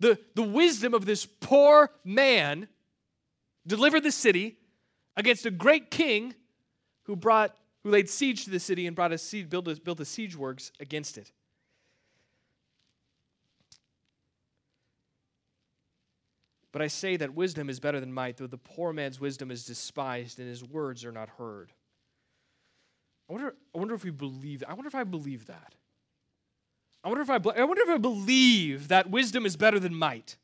The, 0.00 0.18
the 0.34 0.42
wisdom 0.42 0.94
of 0.94 1.06
this 1.06 1.26
poor 1.26 1.90
man 2.04 2.68
delivered 3.66 4.02
the 4.02 4.12
city 4.12 4.56
against 5.16 5.44
a 5.46 5.50
great 5.50 5.90
king 5.90 6.34
who 7.02 7.16
brought 7.16 7.56
who 7.88 7.92
laid 7.92 8.08
siege 8.10 8.44
to 8.44 8.50
the 8.50 8.60
city 8.60 8.86
and 8.86 8.94
brought 8.94 9.12
a 9.12 9.18
siege, 9.18 9.48
built 9.48 9.66
a, 9.66 9.74
built 9.74 9.98
a 9.98 10.04
siege 10.04 10.36
works 10.36 10.72
against 10.78 11.16
it. 11.16 11.32
But 16.70 16.82
I 16.82 16.88
say 16.88 17.16
that 17.16 17.34
wisdom 17.34 17.70
is 17.70 17.80
better 17.80 17.98
than 17.98 18.12
might, 18.12 18.36
though 18.36 18.46
the 18.46 18.58
poor 18.58 18.92
man's 18.92 19.18
wisdom 19.18 19.50
is 19.50 19.64
despised 19.64 20.38
and 20.38 20.46
his 20.46 20.62
words 20.62 21.02
are 21.02 21.12
not 21.12 21.30
heard. 21.30 21.72
I 23.28 23.32
wonder, 23.32 23.54
I 23.74 23.78
wonder 23.78 23.94
if 23.94 24.04
we 24.04 24.10
believe 24.10 24.62
I 24.68 24.74
wonder 24.74 24.88
if 24.88 24.94
I 24.94 25.04
believe 25.04 25.46
that. 25.46 25.74
I 27.02 27.08
wonder 27.08 27.22
if 27.22 27.30
I, 27.30 27.36
I 27.36 27.64
wonder 27.64 27.82
if 27.82 27.88
I 27.88 27.96
believe 27.96 28.88
that 28.88 29.08
wisdom 29.10 29.46
is 29.46 29.56
better 29.56 29.80
than 29.80 29.94
might. 29.94 30.36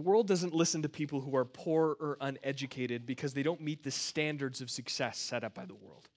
The 0.00 0.08
world 0.08 0.26
doesn't 0.26 0.54
listen 0.54 0.80
to 0.80 0.88
people 0.88 1.20
who 1.20 1.36
are 1.36 1.44
poor 1.44 1.94
or 2.00 2.16
uneducated 2.22 3.04
because 3.04 3.34
they 3.34 3.42
don't 3.42 3.60
meet 3.60 3.82
the 3.82 3.90
standards 3.90 4.62
of 4.62 4.70
success 4.70 5.18
set 5.18 5.44
up 5.44 5.52
by 5.52 5.66
the 5.66 5.74
world. 5.74 6.08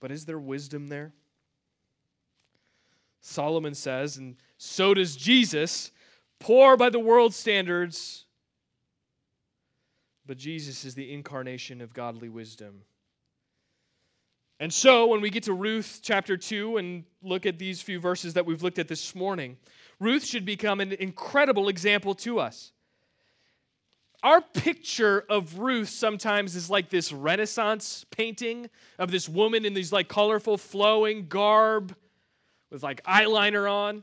But 0.00 0.12
is 0.12 0.24
there 0.24 0.38
wisdom 0.38 0.86
there? 0.86 1.12
Solomon 3.20 3.74
says, 3.74 4.16
and 4.16 4.36
so 4.56 4.94
does 4.94 5.14
Jesus, 5.14 5.92
poor 6.38 6.78
by 6.78 6.88
the 6.88 6.98
world's 6.98 7.36
standards, 7.36 8.24
but 10.24 10.38
Jesus 10.38 10.86
is 10.86 10.94
the 10.94 11.12
incarnation 11.12 11.82
of 11.82 11.92
godly 11.92 12.30
wisdom. 12.30 12.80
And 14.60 14.72
so, 14.72 15.06
when 15.06 15.20
we 15.20 15.30
get 15.30 15.42
to 15.44 15.52
Ruth 15.52 16.00
chapter 16.02 16.36
2 16.36 16.76
and 16.76 17.04
look 17.22 17.44
at 17.44 17.58
these 17.58 17.82
few 17.82 17.98
verses 17.98 18.34
that 18.34 18.46
we've 18.46 18.62
looked 18.62 18.78
at 18.78 18.86
this 18.86 19.14
morning, 19.14 19.56
Ruth 19.98 20.24
should 20.24 20.44
become 20.44 20.80
an 20.80 20.92
incredible 20.92 21.68
example 21.68 22.14
to 22.16 22.38
us. 22.38 22.72
Our 24.22 24.40
picture 24.40 25.24
of 25.28 25.58
Ruth 25.58 25.90
sometimes 25.90 26.56
is 26.56 26.70
like 26.70 26.88
this 26.88 27.12
Renaissance 27.12 28.06
painting 28.10 28.70
of 28.98 29.10
this 29.10 29.28
woman 29.28 29.66
in 29.66 29.74
these 29.74 29.92
like 29.92 30.08
colorful 30.08 30.56
flowing 30.56 31.26
garb 31.26 31.94
with 32.70 32.82
like 32.82 33.02
eyeliner 33.04 33.70
on. 33.70 34.02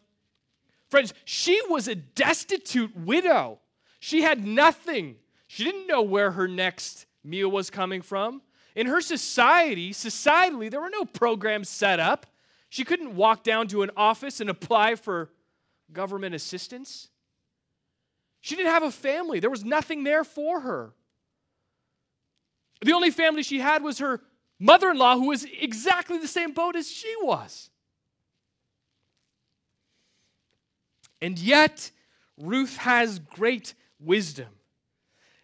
Friends, 0.89 1.13
she 1.25 1.59
was 1.69 1.87
a 1.87 1.95
destitute 1.95 2.95
widow. 2.95 3.59
She 3.99 4.21
had 4.21 4.45
nothing. 4.45 5.15
She 5.47 5.63
didn't 5.63 5.87
know 5.87 6.01
where 6.01 6.31
her 6.31 6.47
next 6.47 7.05
meal 7.23 7.49
was 7.49 7.69
coming 7.69 8.01
from. 8.01 8.41
In 8.75 8.87
her 8.87 9.01
society, 9.01 9.91
societally, 9.91 10.71
there 10.71 10.81
were 10.81 10.89
no 10.89 11.05
programs 11.05 11.69
set 11.69 11.99
up. 11.99 12.25
She 12.69 12.85
couldn't 12.85 13.15
walk 13.15 13.43
down 13.43 13.67
to 13.69 13.83
an 13.83 13.91
office 13.97 14.39
and 14.39 14.49
apply 14.49 14.95
for 14.95 15.29
government 15.91 16.35
assistance. 16.35 17.09
She 18.39 18.55
didn't 18.55 18.71
have 18.71 18.83
a 18.83 18.91
family, 18.91 19.39
there 19.39 19.49
was 19.49 19.65
nothing 19.65 20.03
there 20.03 20.23
for 20.23 20.61
her. 20.61 20.93
The 22.83 22.93
only 22.93 23.11
family 23.11 23.43
she 23.43 23.59
had 23.59 23.83
was 23.83 23.99
her 23.99 24.21
mother 24.57 24.89
in 24.89 24.97
law, 24.97 25.15
who 25.17 25.27
was 25.27 25.45
exactly 25.59 26.17
the 26.17 26.27
same 26.27 26.53
boat 26.53 26.75
as 26.75 26.89
she 26.89 27.13
was. 27.21 27.69
And 31.21 31.37
yet, 31.37 31.91
Ruth 32.37 32.77
has 32.77 33.19
great 33.19 33.75
wisdom. 33.99 34.47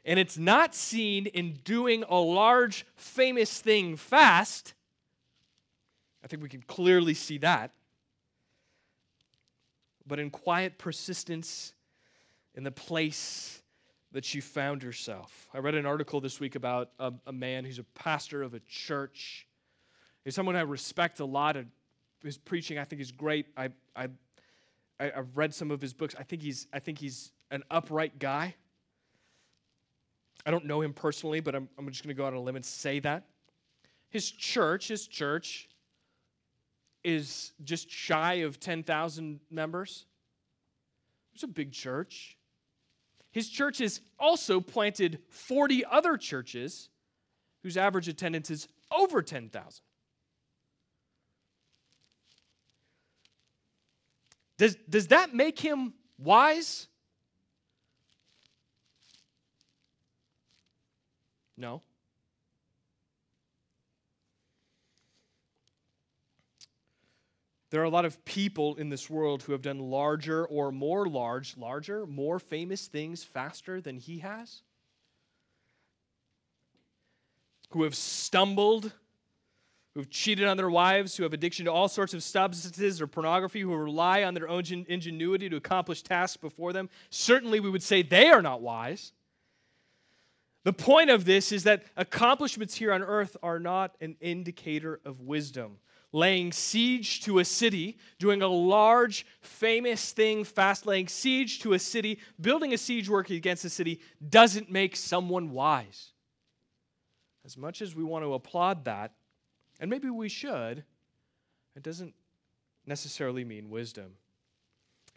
And 0.08 0.18
it's 0.18 0.38
not 0.38 0.74
seen 0.74 1.26
in 1.26 1.60
doing 1.66 2.06
a 2.08 2.16
large, 2.16 2.86
famous 2.96 3.60
thing 3.60 3.98
fast. 3.98 4.74
I 6.24 6.28
think 6.28 6.42
we 6.42 6.48
can 6.48 6.62
clearly 6.62 7.14
see 7.14 7.38
that. 7.40 7.74
But 10.08 10.20
in 10.20 10.30
quiet 10.30 10.78
persistence 10.78 11.74
in 12.56 12.64
the 12.64 12.72
place 12.72 13.62
that 14.14 14.24
she 14.24 14.40
found 14.40 14.82
herself. 14.82 15.50
I 15.54 15.58
read 15.58 15.76
an 15.76 15.86
article 15.86 16.22
this 16.22 16.40
week 16.40 16.56
about 16.56 16.92
a, 16.98 17.12
a 17.26 17.34
man 17.34 17.66
who's 17.66 17.78
a 17.78 17.84
pastor 17.84 18.42
of 18.44 18.54
a 18.54 18.62
church. 18.62 19.46
He's 20.24 20.36
someone 20.36 20.56
I 20.56 20.62
respect 20.62 21.20
a 21.20 21.26
lot. 21.26 21.58
His 22.24 22.38
preaching, 22.38 22.80
I 22.80 22.86
think, 22.86 23.02
is 23.02 23.12
great. 23.12 23.48
I, 23.58 23.72
I, 23.94 24.08
I've 25.02 25.36
read 25.36 25.54
some 25.54 25.70
of 25.70 25.82
his 25.82 25.94
books. 25.94 26.16
I 26.18 26.24
think 26.24 26.42
he's, 26.42 26.66
I 26.72 26.80
think 26.80 26.98
he's 26.98 27.34
an 27.52 27.64
upright 27.70 28.20
guy. 28.20 28.56
I 30.48 30.52
don't 30.52 30.66
know 30.66 30.82
him 30.82 30.94
personally, 30.94 31.42
but 31.42 31.56
I'm, 31.56 31.68
I'm 31.78 31.90
just 31.90 32.04
going 32.04 32.16
to 32.16 32.18
go 32.18 32.26
out 32.26 32.32
on 32.32 32.40
a 32.40 32.42
limb 32.42 32.56
and 32.56 32.64
say 32.64 33.00
that. 33.02 33.26
His 34.10 34.32
church, 34.32 34.88
his 34.88 35.06
church, 35.06 35.68
is 37.04 37.52
just 37.66 37.92
shy 37.92 38.36
of 38.36 38.58
10,000 38.58 39.42
members. 39.52 40.06
It's 41.34 41.44
a 41.44 41.48
big 41.48 41.74
church. 41.74 42.38
His 43.32 43.50
church 43.50 43.80
has 43.80 44.00
also 44.18 44.62
planted 44.62 45.20
40 45.30 45.84
other 45.84 46.16
churches 46.16 46.88
whose 47.62 47.76
average 47.76 48.08
attendance 48.08 48.50
is 48.50 48.70
over 48.90 49.22
10,000. 49.22 49.82
Does, 54.58 54.78
does 54.90 55.08
that 55.08 55.36
make 55.36 55.60
him 55.60 55.94
wise? 56.18 56.88
No. 61.58 61.82
There 67.70 67.82
are 67.82 67.86
a 67.86 67.90
lot 67.90 68.06
of 68.06 68.24
people 68.24 68.76
in 68.76 68.90
this 68.90 69.10
world 69.10 69.44
who 69.44 69.52
have 69.52 69.62
done 69.62 69.80
larger 69.80 70.46
or 70.46 70.72
more 70.72 71.06
large, 71.06 71.58
larger, 71.58 72.06
more 72.06 72.40
famous 72.40 72.88
things 72.88 73.24
faster 73.24 73.82
than 73.82 73.98
he 73.98 74.20
has. 74.20 74.62
Who 77.72 77.84
have 77.84 77.94
stumbled, 77.94 78.94
who 79.94 80.00
have 80.00 80.10
cheated 80.10 80.48
on 80.48 80.56
their 80.56 80.70
wives, 80.70 81.18
who 81.18 81.24
have 81.24 81.34
addiction 81.34 81.66
to 81.66 81.72
all 81.72 81.90
sorts 81.90 82.14
of 82.14 82.24
substances 82.24 83.02
or 83.02 83.08
pornography, 83.08 83.60
who 83.60 83.76
rely 83.76 84.24
on 84.24 84.34
their 84.34 84.48
own 84.48 84.64
ingenuity 84.88 85.50
to 85.50 85.58
accomplish 85.58 86.04
tasks 86.04 86.38
before 86.38 86.72
them. 86.72 86.90
Certainly, 87.10 87.60
we 87.60 87.70
would 87.70 87.84
say 87.84 88.02
they 88.02 88.30
are 88.30 88.42
not 88.42 88.62
wise. 88.62 89.12
The 90.68 90.74
point 90.74 91.10
of 91.10 91.24
this 91.24 91.54
is 91.54 91.64
that 91.64 91.84
accomplishments 91.96 92.76
here 92.76 92.92
on 92.92 93.02
earth 93.02 93.38
are 93.42 93.58
not 93.58 93.96
an 94.02 94.18
indicator 94.20 95.00
of 95.06 95.22
wisdom. 95.22 95.78
Laying 96.12 96.52
siege 96.52 97.22
to 97.22 97.40
a 97.40 97.46
city, 97.46 97.98
doing 98.20 98.42
a 98.42 98.50
large, 98.50 99.26
famous 99.40 100.12
thing 100.12 100.44
fast, 100.44 100.86
laying 100.86 101.08
siege 101.08 101.62
to 101.62 101.72
a 101.72 101.80
city, 101.80 102.20
building 102.42 102.74
a 102.74 102.78
siege 102.78 103.08
work 103.08 103.30
against 103.30 103.64
a 103.64 103.70
city 103.70 104.02
doesn't 104.30 104.70
make 104.70 104.98
someone 104.98 105.52
wise. 105.52 106.12
As 107.46 107.56
much 107.56 107.82
as 107.82 107.96
we 107.96 108.04
want 108.04 108.26
to 108.26 108.34
applaud 108.34 108.84
that, 108.84 109.14
and 109.80 109.90
maybe 109.90 110.10
we 110.10 110.28
should, 110.28 110.84
it 111.78 111.84
doesn't 111.84 112.14
necessarily 112.86 113.46
mean 113.46 113.70
wisdom. 113.70 114.16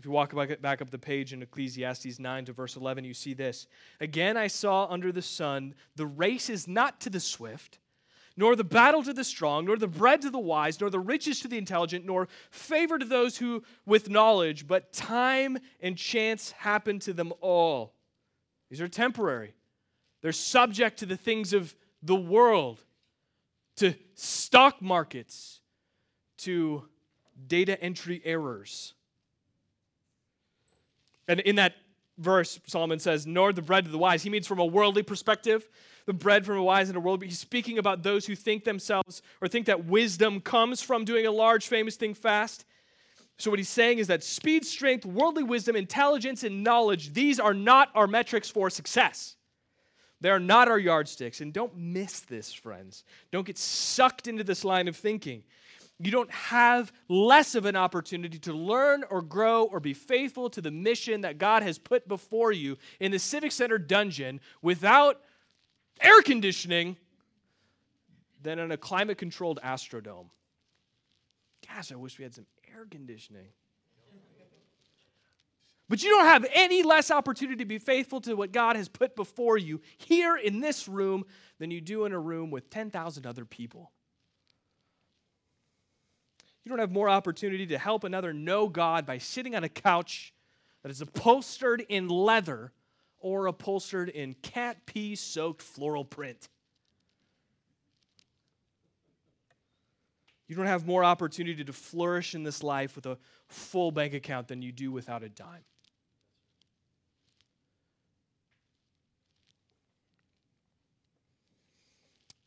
If 0.00 0.06
you 0.06 0.12
walk 0.12 0.34
back 0.62 0.80
up 0.80 0.88
the 0.88 0.98
page 0.98 1.34
in 1.34 1.42
Ecclesiastes 1.42 2.18
9 2.18 2.46
to 2.46 2.54
verse 2.54 2.74
11, 2.74 3.04
you 3.04 3.12
see 3.12 3.34
this. 3.34 3.66
Again, 4.00 4.34
I 4.38 4.46
saw 4.46 4.86
under 4.86 5.12
the 5.12 5.20
sun, 5.20 5.74
the 5.94 6.06
race 6.06 6.48
is 6.48 6.66
not 6.66 7.02
to 7.02 7.10
the 7.10 7.20
swift, 7.20 7.80
nor 8.34 8.56
the 8.56 8.64
battle 8.64 9.02
to 9.02 9.12
the 9.12 9.24
strong, 9.24 9.66
nor 9.66 9.76
the 9.76 9.86
bread 9.86 10.22
to 10.22 10.30
the 10.30 10.38
wise, 10.38 10.80
nor 10.80 10.88
the 10.88 10.98
riches 10.98 11.40
to 11.40 11.48
the 11.48 11.58
intelligent, 11.58 12.06
nor 12.06 12.28
favor 12.50 12.98
to 12.98 13.04
those 13.04 13.36
who 13.36 13.62
with 13.84 14.08
knowledge, 14.08 14.66
but 14.66 14.90
time 14.94 15.58
and 15.82 15.98
chance 15.98 16.52
happen 16.52 16.98
to 17.00 17.12
them 17.12 17.34
all. 17.42 17.92
These 18.70 18.80
are 18.80 18.88
temporary. 18.88 19.52
They're 20.22 20.32
subject 20.32 21.00
to 21.00 21.06
the 21.06 21.18
things 21.18 21.52
of 21.52 21.76
the 22.02 22.16
world, 22.16 22.82
to 23.76 23.94
stock 24.14 24.80
markets, 24.80 25.60
to 26.38 26.88
data 27.46 27.78
entry 27.82 28.22
errors. 28.24 28.94
And 31.30 31.38
in 31.38 31.54
that 31.56 31.74
verse, 32.18 32.58
Solomon 32.66 32.98
says, 32.98 33.24
nor 33.24 33.52
the 33.52 33.62
bread 33.62 33.86
of 33.86 33.92
the 33.92 33.98
wise. 33.98 34.24
He 34.24 34.30
means 34.30 34.48
from 34.48 34.58
a 34.58 34.64
worldly 34.64 35.04
perspective, 35.04 35.68
the 36.06 36.12
bread 36.12 36.44
from 36.44 36.58
a 36.58 36.62
wise 36.62 36.88
and 36.88 36.96
a 36.96 37.00
world. 37.00 37.22
He's 37.22 37.38
speaking 37.38 37.78
about 37.78 38.02
those 38.02 38.26
who 38.26 38.34
think 38.34 38.64
themselves 38.64 39.22
or 39.40 39.46
think 39.46 39.66
that 39.66 39.84
wisdom 39.84 40.40
comes 40.40 40.82
from 40.82 41.04
doing 41.04 41.26
a 41.26 41.30
large, 41.30 41.68
famous 41.68 41.94
thing 41.94 42.14
fast. 42.14 42.64
So, 43.38 43.48
what 43.48 43.60
he's 43.60 43.68
saying 43.68 43.98
is 43.98 44.08
that 44.08 44.24
speed, 44.24 44.66
strength, 44.66 45.06
worldly 45.06 45.44
wisdom, 45.44 45.76
intelligence, 45.76 46.42
and 46.42 46.64
knowledge, 46.64 47.12
these 47.12 47.38
are 47.38 47.54
not 47.54 47.90
our 47.94 48.08
metrics 48.08 48.50
for 48.50 48.68
success. 48.68 49.36
They 50.20 50.30
are 50.30 50.40
not 50.40 50.66
our 50.66 50.80
yardsticks. 50.80 51.40
And 51.40 51.52
don't 51.52 51.74
miss 51.76 52.20
this, 52.20 52.52
friends. 52.52 53.04
Don't 53.30 53.46
get 53.46 53.56
sucked 53.56 54.26
into 54.26 54.42
this 54.42 54.64
line 54.64 54.88
of 54.88 54.96
thinking. 54.96 55.44
You 56.02 56.10
don't 56.10 56.30
have 56.30 56.92
less 57.08 57.54
of 57.54 57.66
an 57.66 57.76
opportunity 57.76 58.38
to 58.38 58.54
learn 58.54 59.04
or 59.10 59.20
grow 59.20 59.64
or 59.64 59.80
be 59.80 59.92
faithful 59.92 60.48
to 60.50 60.62
the 60.62 60.70
mission 60.70 61.20
that 61.20 61.36
God 61.36 61.62
has 61.62 61.78
put 61.78 62.08
before 62.08 62.52
you 62.52 62.78
in 63.00 63.12
the 63.12 63.18
Civic 63.18 63.52
Center 63.52 63.76
dungeon 63.76 64.40
without 64.62 65.20
air 66.00 66.22
conditioning 66.22 66.96
than 68.42 68.58
in 68.58 68.72
a 68.72 68.78
climate 68.78 69.18
controlled 69.18 69.60
Astrodome. 69.62 70.30
Gosh, 71.68 71.92
I 71.92 71.96
wish 71.96 72.18
we 72.18 72.24
had 72.24 72.34
some 72.34 72.46
air 72.74 72.86
conditioning. 72.90 73.48
But 75.90 76.02
you 76.02 76.10
don't 76.10 76.26
have 76.26 76.46
any 76.54 76.82
less 76.82 77.10
opportunity 77.10 77.58
to 77.58 77.64
be 77.64 77.78
faithful 77.78 78.20
to 78.22 78.34
what 78.34 78.52
God 78.52 78.76
has 78.76 78.88
put 78.88 79.16
before 79.16 79.58
you 79.58 79.80
here 79.98 80.36
in 80.36 80.60
this 80.60 80.88
room 80.88 81.24
than 81.58 81.72
you 81.72 81.80
do 81.80 82.04
in 82.04 82.12
a 82.12 82.18
room 82.18 82.50
with 82.50 82.70
10,000 82.70 83.26
other 83.26 83.44
people. 83.44 83.90
You 86.64 86.70
don't 86.70 86.78
have 86.78 86.92
more 86.92 87.08
opportunity 87.08 87.66
to 87.68 87.78
help 87.78 88.04
another 88.04 88.32
know 88.32 88.68
God 88.68 89.06
by 89.06 89.18
sitting 89.18 89.54
on 89.54 89.64
a 89.64 89.68
couch 89.68 90.34
that 90.82 90.90
is 90.90 91.00
upholstered 91.00 91.84
in 91.88 92.08
leather 92.08 92.72
or 93.18 93.46
upholstered 93.46 94.08
in 94.08 94.34
cat 94.34 94.86
pee 94.86 95.14
soaked 95.14 95.62
floral 95.62 96.04
print. 96.04 96.48
You 100.48 100.56
don't 100.56 100.66
have 100.66 100.86
more 100.86 101.04
opportunity 101.04 101.62
to 101.62 101.72
flourish 101.72 102.34
in 102.34 102.42
this 102.42 102.62
life 102.62 102.96
with 102.96 103.06
a 103.06 103.18
full 103.46 103.92
bank 103.92 104.14
account 104.14 104.48
than 104.48 104.62
you 104.62 104.72
do 104.72 104.90
without 104.90 105.22
a 105.22 105.28
dime. 105.28 105.64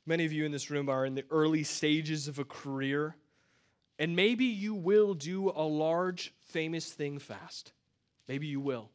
Many 0.05 0.25
of 0.25 0.33
you 0.33 0.43
in 0.43 0.51
this 0.51 0.69
room 0.69 0.89
are 0.89 1.05
in 1.05 1.15
the 1.15 1.23
early 1.31 1.63
stages 1.63 2.27
of 2.27 2.39
a 2.39 2.43
career, 2.43 3.15
and 3.99 4.15
maybe 4.15 4.45
you 4.45 4.73
will 4.73 5.13
do 5.13 5.49
a 5.49 5.63
large, 5.63 6.33
famous 6.47 6.91
thing 6.91 7.19
fast. 7.19 7.71
Maybe 8.27 8.47
you 8.47 8.59
will. 8.59 8.89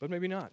But 0.00 0.10
maybe 0.10 0.28
not. 0.28 0.52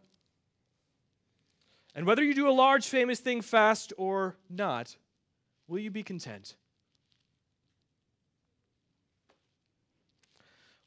And 1.95 2.05
whether 2.05 2.23
you 2.23 2.33
do 2.33 2.49
a 2.49 2.51
large, 2.51 2.87
famous 2.87 3.19
thing 3.19 3.41
fast 3.41 3.93
or 3.97 4.35
not, 4.49 4.97
will 5.67 5.79
you 5.79 5.91
be 5.91 6.03
content? 6.03 6.55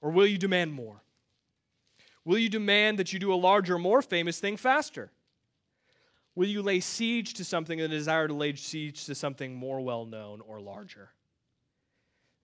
Or 0.00 0.11
will 0.11 0.26
you 0.26 0.38
demand 0.38 0.73
more? 0.73 1.02
Will 2.25 2.38
you 2.38 2.50
demand 2.50 2.99
that 2.99 3.12
you 3.12 3.18
do 3.18 3.32
a 3.32 3.37
larger, 3.37 3.78
more 3.78 4.02
famous 4.02 4.38
thing 4.38 4.58
faster? 4.58 5.11
Will 6.38 6.47
you 6.47 6.62
lay 6.62 6.78
siege 6.78 7.35
to 7.35 7.45
something 7.45 7.80
and 7.80 7.90
desire 7.90 8.28
to 8.28 8.33
lay 8.33 8.54
siege 8.54 9.07
to 9.07 9.14
something 9.16 9.57
more 9.57 9.80
well 9.80 10.04
known 10.04 10.40
or 10.40 10.61
larger? 10.61 11.11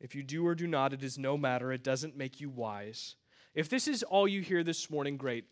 If 0.01 0.17
you 0.17 0.25
do 0.25 0.45
or 0.45 0.57
do 0.57 0.67
not, 0.67 0.93
it 0.93 1.05
is 1.05 1.17
no 1.17 1.39
matter. 1.39 1.71
It 1.71 1.85
doesn't 1.85 2.17
make 2.17 2.41
you 2.41 2.51
wise. 2.51 3.15
If 3.55 3.69
this 3.69 3.87
is 3.87 4.03
all 4.03 4.27
you 4.27 4.41
hear 4.41 4.65
this 4.65 4.91
morning, 4.91 5.17
great. 5.17 5.45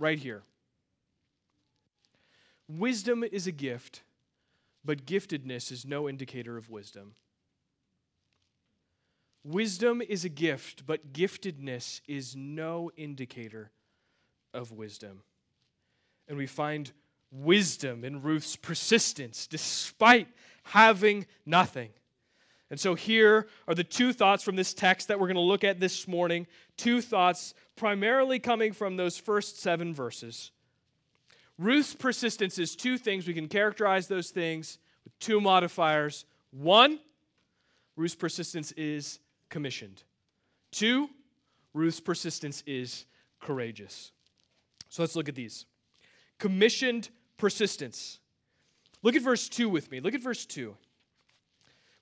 Right 0.00 0.18
here. 0.18 0.42
Wisdom 2.66 3.22
is 3.22 3.46
a 3.46 3.52
gift, 3.52 4.02
but 4.84 5.06
giftedness 5.06 5.70
is 5.70 5.86
no 5.86 6.08
indicator 6.08 6.56
of 6.56 6.70
wisdom. 6.70 7.14
Wisdom 9.44 10.02
is 10.02 10.24
a 10.24 10.28
gift, 10.28 10.88
but 10.88 11.12
giftedness 11.12 12.00
is 12.08 12.34
no 12.34 12.90
indicator 12.96 13.70
of 14.52 14.72
wisdom. 14.72 15.22
And 16.26 16.36
we 16.36 16.48
find 16.48 16.90
wisdom 17.32 18.04
in 18.04 18.22
Ruth's 18.22 18.56
persistence 18.56 19.46
despite 19.46 20.28
having 20.64 21.26
nothing. 21.46 21.90
And 22.70 22.78
so 22.78 22.94
here 22.94 23.48
are 23.66 23.74
the 23.74 23.84
two 23.84 24.12
thoughts 24.12 24.44
from 24.44 24.56
this 24.56 24.72
text 24.72 25.08
that 25.08 25.18
we're 25.18 25.26
going 25.26 25.34
to 25.34 25.40
look 25.40 25.64
at 25.64 25.80
this 25.80 26.06
morning. 26.06 26.46
Two 26.76 27.00
thoughts 27.00 27.54
primarily 27.74 28.38
coming 28.38 28.72
from 28.72 28.96
those 28.96 29.18
first 29.18 29.60
seven 29.60 29.92
verses. 29.92 30.52
Ruth's 31.58 31.94
persistence 31.94 32.58
is 32.58 32.76
two 32.76 32.96
things. 32.96 33.26
We 33.26 33.34
can 33.34 33.48
characterize 33.48 34.06
those 34.06 34.30
things 34.30 34.78
with 35.04 35.18
two 35.18 35.40
modifiers. 35.40 36.24
One, 36.52 37.00
Ruth's 37.96 38.14
persistence 38.14 38.72
is 38.72 39.18
commissioned. 39.48 40.02
Two, 40.70 41.10
Ruth's 41.74 42.00
persistence 42.00 42.62
is 42.66 43.04
courageous. 43.40 44.12
So 44.88 45.02
let's 45.02 45.16
look 45.16 45.28
at 45.28 45.34
these. 45.34 45.66
Commissioned 46.38 47.10
persistence. 47.40 48.20
Look 49.02 49.16
at 49.16 49.22
verse 49.22 49.48
2 49.48 49.68
with 49.68 49.90
me. 49.90 50.00
Look 50.00 50.14
at 50.14 50.22
verse 50.22 50.46
2. 50.46 50.76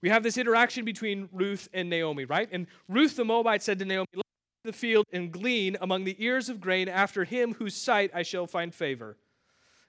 We 0.02 0.10
have 0.10 0.22
this 0.22 0.36
interaction 0.36 0.84
between 0.84 1.28
Ruth 1.32 1.68
and 1.72 1.88
Naomi, 1.88 2.24
right? 2.24 2.48
And 2.52 2.66
Ruth 2.88 3.16
the 3.16 3.24
Moabite 3.24 3.62
said 3.62 3.78
to 3.78 3.84
Naomi, 3.84 4.06
Let 4.14 4.24
the 4.64 4.72
field 4.72 5.06
and 5.12 5.32
glean 5.32 5.76
among 5.80 6.04
the 6.04 6.16
ears 6.22 6.48
of 6.48 6.60
grain 6.60 6.88
after 6.88 7.24
him 7.24 7.54
whose 7.54 7.74
sight 7.74 8.10
I 8.14 8.22
shall 8.22 8.46
find 8.46 8.74
favor. 8.74 9.16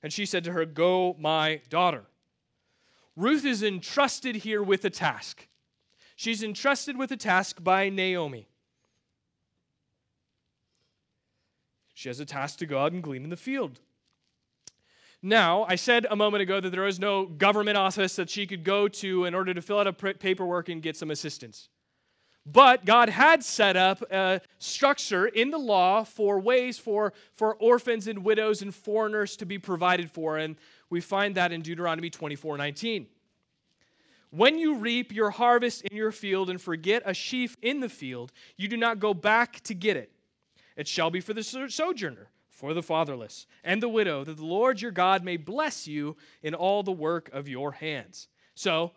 And 0.02 0.14
she 0.14 0.26
said 0.26 0.44
to 0.46 0.54
her, 0.54 0.66
Go, 0.66 1.16
my 1.20 1.62
daughter. 1.70 2.06
Ruth 3.16 3.46
is 3.46 3.64
entrusted 3.64 4.38
here 4.38 4.64
with 4.64 4.86
a 4.86 4.90
task. 4.90 5.48
She's 6.16 6.44
entrusted 6.44 6.98
with 6.98 7.12
a 7.12 7.18
task 7.18 7.64
by 7.64 7.90
Naomi. 7.90 8.48
She 11.94 12.08
has 12.08 12.20
a 12.20 12.26
task 12.26 12.60
to 12.60 12.66
go 12.66 12.80
out 12.80 12.94
and 12.94 13.04
glean 13.04 13.24
in 13.24 13.30
the 13.30 13.36
field. 13.36 13.80
Now, 15.22 15.66
I 15.68 15.76
said 15.76 16.08
a 16.10 16.16
moment 16.16 16.42
ago 16.42 16.62
that 16.62 16.70
there 16.70 16.84
was 16.84 17.00
no 17.00 17.26
government 17.26 17.78
office 17.78 18.16
that 18.16 18.30
she 18.30 18.48
could 18.48 18.64
go 18.64 18.88
to 18.88 19.26
in 19.26 19.36
order 19.36 19.54
to 19.54 19.62
fill 19.62 19.80
out 19.80 19.88
a 19.88 19.94
paperwork 19.94 20.70
and 20.70 20.82
get 20.82 20.96
some 20.96 21.12
assistance. 21.12 21.68
But 22.46 22.86
God 22.86 23.10
had 23.10 23.44
set 23.44 23.76
up 23.76 24.02
a 24.12 24.42
structure 24.60 25.28
in 25.28 25.52
the 25.52 25.58
law 25.58 26.04
for 26.04 26.40
ways 26.40 26.80
for, 26.80 27.14
for 27.36 27.56
orphans 27.56 28.08
and 28.08 28.24
widows 28.24 28.62
and 28.62 28.74
foreigners 28.74 29.36
to 29.38 29.46
be 29.46 29.60
provided 29.60 30.10
for. 30.10 30.38
And 30.38 30.56
we 30.90 31.02
find 31.02 31.36
that 31.36 31.52
in 31.52 31.62
Deuteronomy 31.62 32.10
24 32.10 32.58
19. 32.58 33.08
When 34.32 34.58
you 34.58 34.76
reap 34.76 35.12
your 35.12 35.32
harvest 35.32 35.82
in 35.82 35.98
your 35.98 36.12
field 36.12 36.50
and 36.50 36.62
forget 36.62 37.02
a 37.06 37.14
sheaf 37.14 37.58
in 37.62 37.82
the 37.82 37.90
field, 37.90 38.32
you 38.58 38.68
do 38.68 38.78
not 38.78 39.00
go 39.00 39.14
back 39.14 39.60
to 39.62 39.74
get 39.74 39.98
it. 39.98 40.12
It 40.78 40.88
shall 40.88 41.10
be 41.10 41.20
for 41.20 41.34
the 41.34 41.44
sojourner 41.44 42.30
for 42.60 42.74
the 42.74 42.84
fatherless 42.84 43.48
and 43.64 43.82
the 43.82 43.88
widow, 43.88 44.26
that 44.26 44.36
the 44.36 44.46
Lord 44.46 44.82
your 44.82 44.92
God 44.92 45.24
may 45.24 45.38
bless 45.38 45.88
you 45.88 46.18
in 46.44 46.54
all 46.54 46.84
the 46.84 46.92
work 46.92 47.30
of 47.32 47.48
your 47.48 47.72
hands. 47.72 48.28
So, 48.54 48.92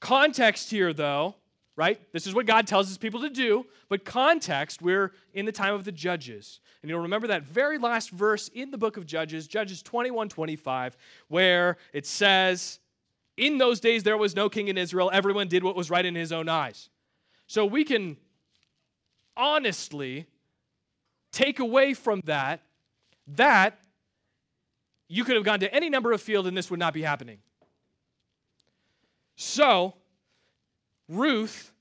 context 0.00 0.72
here, 0.72 0.92
though, 0.92 1.36
right? 1.76 2.00
This 2.12 2.26
is 2.26 2.34
what 2.34 2.46
God 2.46 2.66
tells 2.66 2.88
his 2.88 2.98
people 2.98 3.20
to 3.20 3.30
do, 3.30 3.64
but 3.88 4.04
context, 4.04 4.82
we're 4.82 5.12
in 5.34 5.46
the 5.46 5.52
time 5.52 5.72
of 5.72 5.84
the 5.84 5.92
judges. 5.92 6.58
And 6.82 6.90
you'll 6.90 6.98
remember 7.00 7.28
that 7.28 7.44
very 7.44 7.78
last 7.78 8.10
verse 8.10 8.48
in 8.48 8.72
the 8.72 8.78
book 8.78 8.96
of 8.96 9.06
Judges, 9.06 9.46
Judges 9.46 9.82
21 9.82 10.28
25, 10.28 10.96
where 11.28 11.76
it 11.92 12.06
says, 12.06 12.80
In 13.36 13.58
those 13.58 13.78
days 13.78 14.02
there 14.02 14.16
was 14.16 14.34
no 14.34 14.48
king 14.48 14.66
in 14.66 14.76
Israel, 14.76 15.10
everyone 15.12 15.46
did 15.46 15.62
what 15.62 15.76
was 15.76 15.90
right 15.90 16.04
in 16.04 16.16
his 16.16 16.32
own 16.32 16.48
eyes. 16.48 16.90
So 17.46 17.64
we 17.64 17.84
can 17.84 18.16
honestly 19.36 20.26
take 21.30 21.60
away 21.60 21.94
from 21.94 22.20
that 22.24 22.62
that 23.28 23.78
you 25.08 25.24
could 25.24 25.36
have 25.36 25.44
gone 25.44 25.60
to 25.60 25.72
any 25.72 25.88
number 25.88 26.12
of 26.12 26.20
fields 26.20 26.48
and 26.48 26.56
this 26.56 26.70
would 26.70 26.80
not 26.80 26.94
be 26.94 27.02
happening. 27.02 27.38
So, 29.36 29.94
Ruth 31.08 31.72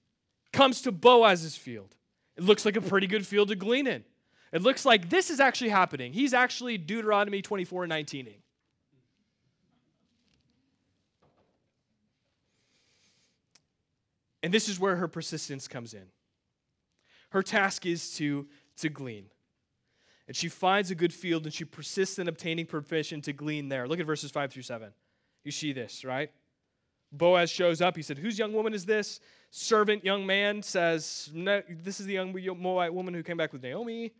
comes 0.51 0.81
to 0.81 0.91
Boaz's 0.91 1.55
field. 1.55 1.95
It 2.35 2.43
looks 2.43 2.65
like 2.65 2.75
a 2.75 2.81
pretty 2.81 3.07
good 3.07 3.25
field 3.25 3.47
to 3.49 3.55
glean 3.55 3.87
in. 3.87 4.03
It 4.51 4.61
looks 4.61 4.85
like 4.85 5.09
this 5.09 5.29
is 5.29 5.39
actually 5.39 5.69
happening. 5.69 6.13
He's 6.13 6.33
actually 6.33 6.77
Deuteronomy 6.77 7.41
24 7.41 7.87
19 7.87 8.27
And 14.45 14.53
this 14.53 14.69
is 14.69 14.79
where 14.79 14.95
her 14.97 15.07
persistence 15.07 15.67
comes 15.67 15.95
in. 15.95 16.05
Her 17.29 17.41
task 17.41 17.83
is 17.87 18.13
to, 18.17 18.45
to 18.77 18.89
glean. 18.89 19.25
And 20.27 20.35
she 20.35 20.49
finds 20.49 20.89
a 20.91 20.95
good 20.95 21.13
field 21.13 21.45
and 21.45 21.53
she 21.53 21.65
persists 21.65 22.17
in 22.17 22.27
obtaining 22.27 22.65
permission 22.65 23.21
to 23.21 23.33
glean 23.33 23.69
there. 23.69 23.87
Look 23.87 23.99
at 23.99 24.05
verses 24.05 24.31
5 24.31 24.51
through 24.51 24.63
7. 24.63 24.91
You 25.43 25.51
see 25.51 25.71
this, 25.71 26.03
right? 26.03 26.31
Boaz 27.11 27.49
shows 27.51 27.81
up. 27.81 27.95
He 27.95 28.01
said, 28.01 28.17
Whose 28.17 28.39
young 28.39 28.51
woman 28.53 28.73
is 28.73 28.85
this? 28.85 29.19
Servant 29.51 30.03
young 30.03 30.25
man 30.25 30.61
says, 30.61 31.29
This 31.33 31.99
is 31.99 32.05
the 32.07 32.13
young 32.13 32.33
Moabite 32.33 32.93
woman 32.93 33.13
who 33.13 33.23
came 33.23 33.37
back 33.37 33.53
with 33.53 33.63
Naomi. 33.63 34.13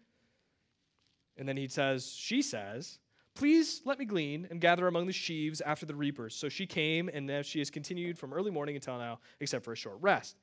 And 1.38 1.48
then 1.48 1.58
he 1.58 1.68
says, 1.68 2.14
She 2.14 2.42
says, 2.42 3.00
Please 3.34 3.82
let 3.84 4.00
me 4.00 4.06
glean 4.06 4.48
and 4.50 4.62
gather 4.62 4.88
among 4.88 5.08
the 5.08 5.14
sheaves 5.14 5.60
after 5.60 5.86
the 5.86 5.96
reapers. 5.96 6.34
So 6.36 6.48
she 6.48 6.66
came, 6.66 7.10
and 7.10 7.46
she 7.46 7.60
has 7.60 7.70
continued 7.70 8.18
from 8.18 8.32
early 8.32 8.52
morning 8.52 8.76
until 8.76 8.98
now, 8.98 9.20
except 9.42 9.66
for 9.66 9.74
a 9.74 9.76
short 9.76 9.98
rest. 10.00 10.38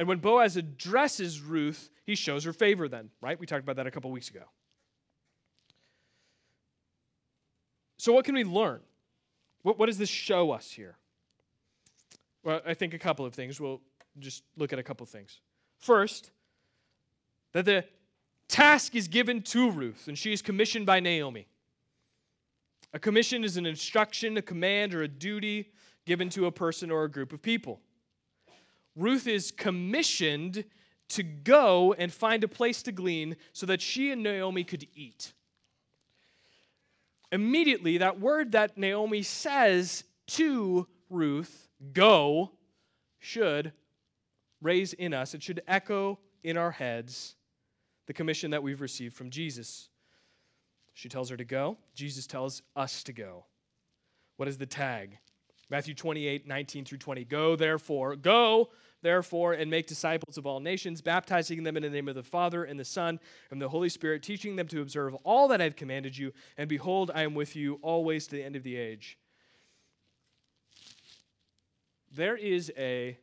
And 0.00 0.08
when 0.08 0.16
Boaz 0.16 0.56
addresses 0.56 1.42
Ruth, 1.42 1.90
he 2.06 2.14
shows 2.14 2.44
her 2.44 2.54
favor 2.54 2.88
then, 2.88 3.10
right? 3.20 3.38
We 3.38 3.44
talked 3.44 3.62
about 3.62 3.76
that 3.76 3.86
a 3.86 3.90
couple 3.90 4.10
weeks 4.10 4.30
ago. 4.30 4.44
So, 7.98 8.14
what 8.14 8.24
can 8.24 8.34
we 8.34 8.42
learn? 8.42 8.80
What, 9.60 9.78
what 9.78 9.86
does 9.86 9.98
this 9.98 10.08
show 10.08 10.52
us 10.52 10.70
here? 10.72 10.96
Well, 12.42 12.62
I 12.66 12.72
think 12.72 12.94
a 12.94 12.98
couple 12.98 13.26
of 13.26 13.34
things. 13.34 13.60
We'll 13.60 13.82
just 14.18 14.42
look 14.56 14.72
at 14.72 14.78
a 14.78 14.82
couple 14.82 15.04
of 15.04 15.10
things. 15.10 15.42
First, 15.76 16.30
that 17.52 17.66
the 17.66 17.84
task 18.48 18.94
is 18.94 19.06
given 19.06 19.42
to 19.42 19.70
Ruth, 19.70 20.08
and 20.08 20.16
she 20.16 20.32
is 20.32 20.40
commissioned 20.40 20.86
by 20.86 21.00
Naomi. 21.00 21.46
A 22.94 22.98
commission 22.98 23.44
is 23.44 23.58
an 23.58 23.66
instruction, 23.66 24.38
a 24.38 24.42
command, 24.42 24.94
or 24.94 25.02
a 25.02 25.08
duty 25.08 25.72
given 26.06 26.30
to 26.30 26.46
a 26.46 26.50
person 26.50 26.90
or 26.90 27.04
a 27.04 27.10
group 27.10 27.34
of 27.34 27.42
people. 27.42 27.82
Ruth 29.00 29.26
is 29.26 29.50
commissioned 29.50 30.64
to 31.08 31.22
go 31.22 31.94
and 31.94 32.12
find 32.12 32.44
a 32.44 32.48
place 32.48 32.82
to 32.82 32.92
glean 32.92 33.36
so 33.52 33.66
that 33.66 33.80
she 33.80 34.12
and 34.12 34.22
Naomi 34.22 34.62
could 34.62 34.86
eat. 34.94 35.32
Immediately, 37.32 37.98
that 37.98 38.20
word 38.20 38.52
that 38.52 38.76
Naomi 38.76 39.22
says 39.22 40.04
to 40.28 40.86
Ruth, 41.08 41.68
go, 41.92 42.52
should 43.18 43.72
raise 44.60 44.92
in 44.92 45.14
us, 45.14 45.34
it 45.34 45.42
should 45.42 45.62
echo 45.66 46.18
in 46.44 46.56
our 46.56 46.70
heads 46.70 47.36
the 48.06 48.12
commission 48.12 48.50
that 48.50 48.62
we've 48.62 48.80
received 48.80 49.14
from 49.14 49.30
Jesus. 49.30 49.88
She 50.94 51.08
tells 51.08 51.30
her 51.30 51.36
to 51.36 51.44
go. 51.44 51.78
Jesus 51.94 52.26
tells 52.26 52.62
us 52.76 53.02
to 53.04 53.12
go. 53.12 53.46
What 54.36 54.48
is 54.48 54.58
the 54.58 54.66
tag? 54.66 55.18
Matthew 55.70 55.94
28, 55.94 56.46
19 56.46 56.84
through 56.84 56.98
20. 56.98 57.24
Go, 57.24 57.56
therefore, 57.56 58.16
go, 58.16 58.70
therefore, 59.02 59.52
and 59.52 59.70
make 59.70 59.86
disciples 59.86 60.38
of 60.38 60.46
all 60.46 60.60
nations, 60.60 61.00
baptizing 61.00 61.62
them 61.62 61.76
in 61.76 61.82
the 61.82 61.90
name 61.90 62.08
of 62.08 62.14
the 62.14 62.22
Father 62.22 62.64
and 62.64 62.78
the 62.78 62.84
Son 62.84 63.20
and 63.50 63.60
the 63.60 63.68
Holy 63.68 63.88
Spirit, 63.88 64.22
teaching 64.22 64.56
them 64.56 64.68
to 64.68 64.80
observe 64.80 65.14
all 65.24 65.48
that 65.48 65.60
I've 65.60 65.76
commanded 65.76 66.16
you. 66.16 66.32
And 66.56 66.68
behold, 66.68 67.10
I 67.14 67.22
am 67.22 67.34
with 67.34 67.56
you 67.56 67.78
always 67.82 68.26
to 68.26 68.36
the 68.36 68.42
end 68.42 68.56
of 68.56 68.62
the 68.62 68.76
age. 68.76 69.18
There 72.12 72.36
is 72.36 72.72
a, 72.76 73.16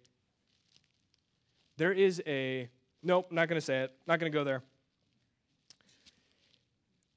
there 1.78 1.92
is 1.92 2.22
a, 2.26 2.70
nope, 3.04 3.32
not 3.32 3.50
going 3.50 3.60
to 3.60 3.66
say 3.66 3.82
it, 3.82 3.94
not 4.08 4.20
going 4.20 4.32
to 4.32 4.38
go 4.38 4.44
there 4.44 4.64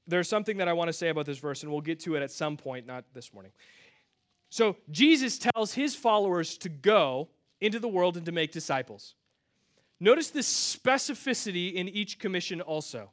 there's 0.07 0.27
something 0.27 0.57
that 0.57 0.67
I 0.67 0.73
want 0.73 0.89
to 0.89 0.93
say 0.93 1.09
about 1.09 1.25
this 1.25 1.39
verse, 1.39 1.63
and 1.63 1.71
we'll 1.71 1.81
get 1.81 1.99
to 2.01 2.15
it 2.15 2.21
at 2.21 2.31
some 2.31 2.57
point, 2.57 2.85
not 2.85 3.05
this 3.13 3.33
morning. 3.33 3.51
So, 4.49 4.75
Jesus 4.89 5.39
tells 5.39 5.73
his 5.73 5.95
followers 5.95 6.57
to 6.59 6.69
go 6.69 7.29
into 7.61 7.79
the 7.79 7.87
world 7.87 8.17
and 8.17 8.25
to 8.25 8.31
make 8.31 8.51
disciples. 8.51 9.15
Notice 9.99 10.31
the 10.31 10.39
specificity 10.39 11.73
in 11.73 11.87
each 11.87 12.19
commission 12.19 12.59
also. 12.59 13.11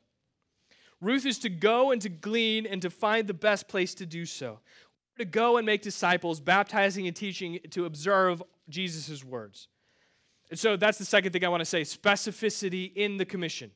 Ruth 1.00 1.26
is 1.26 1.38
to 1.40 1.48
go 1.48 1.92
and 1.92 2.02
to 2.02 2.08
glean 2.08 2.66
and 2.66 2.82
to 2.82 2.90
find 2.90 3.28
the 3.28 3.34
best 3.34 3.68
place 3.68 3.94
to 3.96 4.06
do 4.06 4.24
so. 4.24 4.58
To 5.18 5.24
go 5.24 5.58
and 5.58 5.66
make 5.66 5.82
disciples, 5.82 6.40
baptizing 6.40 7.06
and 7.06 7.14
teaching 7.14 7.58
to 7.70 7.84
observe 7.84 8.42
Jesus' 8.68 9.22
words. 9.22 9.68
And 10.50 10.58
so 10.58 10.76
that's 10.76 10.96
the 10.96 11.04
second 11.04 11.32
thing 11.32 11.44
I 11.44 11.48
want 11.48 11.60
to 11.60 11.66
say 11.66 11.82
specificity 11.82 12.92
in 12.94 13.18
the 13.18 13.26
commission. 13.26 13.70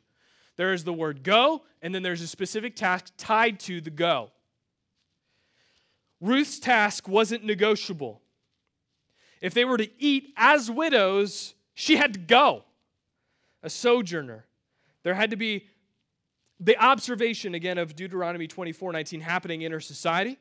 There 0.56 0.72
is 0.72 0.84
the 0.84 0.92
word 0.92 1.22
go, 1.22 1.62
and 1.82 1.94
then 1.94 2.02
there's 2.02 2.22
a 2.22 2.26
specific 2.26 2.76
task 2.76 3.12
tied 3.18 3.60
to 3.60 3.80
the 3.80 3.90
go. 3.90 4.30
Ruth's 6.20 6.58
task 6.58 7.08
wasn't 7.08 7.44
negotiable. 7.44 8.21
If 9.42 9.54
they 9.54 9.64
were 9.64 9.76
to 9.76 9.90
eat 9.98 10.32
as 10.36 10.70
widows, 10.70 11.54
she 11.74 11.96
had 11.96 12.14
to 12.14 12.20
go. 12.20 12.64
A 13.62 13.68
sojourner. 13.68 14.46
There 15.02 15.14
had 15.14 15.30
to 15.30 15.36
be 15.36 15.66
the 16.60 16.78
observation 16.78 17.54
again 17.54 17.76
of 17.76 17.96
Deuteronomy 17.96 18.46
24 18.46 18.92
19 18.92 19.20
happening 19.20 19.62
in 19.62 19.72
her 19.72 19.80
society, 19.80 20.38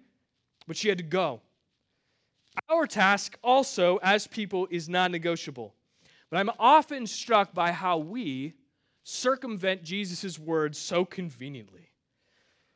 but 0.67 0.77
she 0.77 0.87
had 0.87 0.99
to 0.99 1.03
go. 1.03 1.41
Our 2.69 2.85
task 2.85 3.37
also 3.43 3.97
as 4.03 4.27
people 4.27 4.67
is 4.69 4.87
non 4.87 5.11
negotiable. 5.11 5.73
But 6.29 6.37
I'm 6.37 6.51
often 6.59 7.07
struck 7.07 7.53
by 7.53 7.71
how 7.71 7.97
we 7.97 8.53
circumvent 9.03 9.83
Jesus' 9.83 10.37
words 10.37 10.77
so 10.77 11.05
conveniently. 11.05 11.89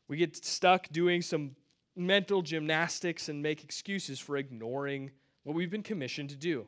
We 0.08 0.18
get 0.18 0.44
stuck 0.44 0.90
doing 0.90 1.22
some 1.22 1.56
mental 1.96 2.42
gymnastics 2.42 3.30
and 3.30 3.42
make 3.42 3.64
excuses 3.64 4.20
for 4.20 4.38
ignoring 4.38 5.12
what 5.46 5.56
we've 5.56 5.70
been 5.70 5.84
commissioned 5.84 6.30
to 6.32 6.36
do. 6.36 6.68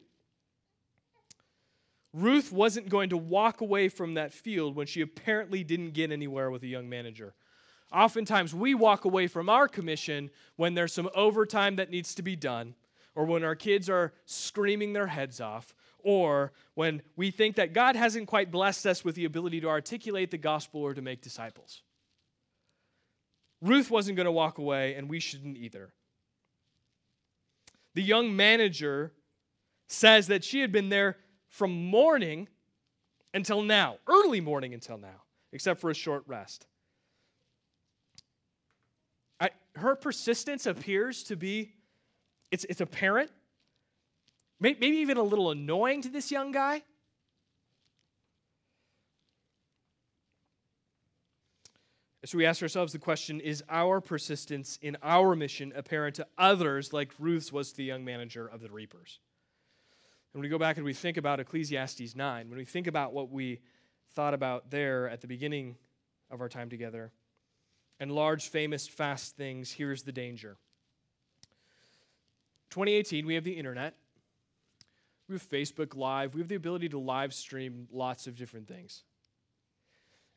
Ruth 2.14 2.54
wasn't 2.54 2.90
going 2.90 3.10
to 3.10 3.18
walk 3.18 3.60
away 3.60 3.90
from 3.90 4.14
that 4.14 4.32
field 4.34 4.76
when 4.76 4.88
she 4.88 5.02
apparently 5.02 5.64
didn't 5.64 5.92
get 5.92 6.12
anywhere 6.12 6.50
with 6.50 6.64
a 6.64 6.68
young 6.68 6.88
manager. 6.88 7.34
Oftentimes, 7.92 8.54
we 8.54 8.74
walk 8.74 9.06
away 9.06 9.28
from 9.28 9.50
our 9.50 9.68
commission 9.68 10.30
when 10.56 10.74
there's 10.74 10.94
some 10.94 11.10
overtime 11.16 11.76
that 11.78 11.90
needs 11.90 12.16
to 12.16 12.22
be 12.22 12.36
done, 12.36 12.76
or 13.16 13.26
when 13.26 13.44
our 13.44 13.56
kids 13.56 13.90
are 13.90 14.14
screaming 14.26 14.94
their 14.94 15.08
heads 15.08 15.42
off, 15.42 15.76
or 16.00 16.54
when 16.76 17.02
we 17.16 17.32
think 17.32 17.56
that 17.56 17.74
God 17.74 17.96
hasn't 17.96 18.28
quite 18.28 18.52
blessed 18.52 18.86
us 18.86 19.04
with 19.04 19.16
the 19.16 19.26
ability 19.26 19.62
to 19.62 19.70
articulate 19.70 20.32
the 20.32 20.38
gospel 20.38 20.82
or 20.82 20.94
to 20.94 21.02
make 21.02 21.22
disciples. 21.22 21.82
Ruth 23.62 23.90
wasn't 23.90 24.18
going 24.18 24.26
to 24.26 24.32
walk 24.32 24.60
away, 24.60 24.96
and 24.96 25.10
we 25.10 25.20
shouldn't 25.20 25.58
either. 25.58 25.94
The 27.98 28.04
young 28.04 28.36
manager 28.36 29.12
says 29.88 30.28
that 30.28 30.44
she 30.44 30.62
had 30.62 30.72
been 30.72 30.90
there 30.90 31.18
from 31.50 31.72
morning 31.88 32.48
until 33.34 33.64
now, 33.64 33.98
early 34.08 34.40
morning 34.40 34.76
until 34.76 35.00
now, 35.00 35.24
except 35.52 35.82
for 35.82 35.90
a 35.90 35.96
short 35.96 36.24
rest. 36.28 36.68
I, 39.40 39.50
her 39.78 39.96
persistence 39.96 40.68
appears 40.68 41.24
to 41.24 41.36
be, 41.36 41.74
it's, 42.52 42.68
it's 42.70 42.82
apparent 42.82 43.32
Maybe 44.60 44.88
even 44.88 45.18
a 45.18 45.24
little 45.24 45.52
annoying 45.52 46.02
to 46.04 46.10
this 46.10 46.32
young 46.32 46.52
guy. 46.52 46.84
So 52.26 52.38
we 52.38 52.46
ask 52.46 52.62
ourselves 52.62 52.94
the 52.94 53.00
question 53.00 53.40
is 53.40 53.64
our 53.70 54.02
persistence 54.02 54.80
in 54.82 54.98
our 55.04 55.36
mission 55.36 55.72
apparent 55.76 56.16
to 56.16 56.28
others 56.38 56.92
like 56.92 57.12
Ruth's 57.20 57.54
was 57.54 57.72
to 57.72 57.78
the 57.78 57.84
young 57.84 58.04
manager 58.04 58.48
of 58.48 58.60
the 58.60 58.70
reapers? 58.70 59.20
And 60.34 60.42
when 60.42 60.44
we 60.44 60.50
go 60.50 60.58
back 60.58 60.78
and 60.78 60.86
we 60.86 60.94
think 60.94 61.18
about 61.18 61.40
Ecclesiastes 61.40 62.16
9, 62.16 62.50
when 62.50 62.58
we 62.58 62.66
think 62.66 62.88
about 62.88 63.14
what 63.14 63.30
we 63.30 63.60
thought 64.14 64.34
about 64.34 64.72
there 64.72 65.08
at 65.08 65.22
the 65.22 65.28
beginning 65.28 65.76
of 66.32 66.42
our 66.42 66.50
time 66.50 66.70
together, 66.70 67.12
and 68.00 68.12
large, 68.12 68.50
famous, 68.50 68.88
fast 68.88 69.38
things, 69.38 69.72
here's 69.72 70.04
the 70.04 70.12
danger. 70.12 70.58
2018, 72.72 73.26
we 73.26 73.36
have 73.36 73.44
the 73.44 73.58
internet. 73.58 73.96
We 75.30 75.36
have 75.36 75.50
Facebook 75.50 75.96
Live. 75.96 76.34
We 76.34 76.42
have 76.42 76.48
the 76.48 76.56
ability 76.56 76.90
to 76.90 77.00
live 77.00 77.34
stream 77.34 77.88
lots 77.92 78.28
of 78.28 78.36
different 78.36 78.68
things. 78.68 79.04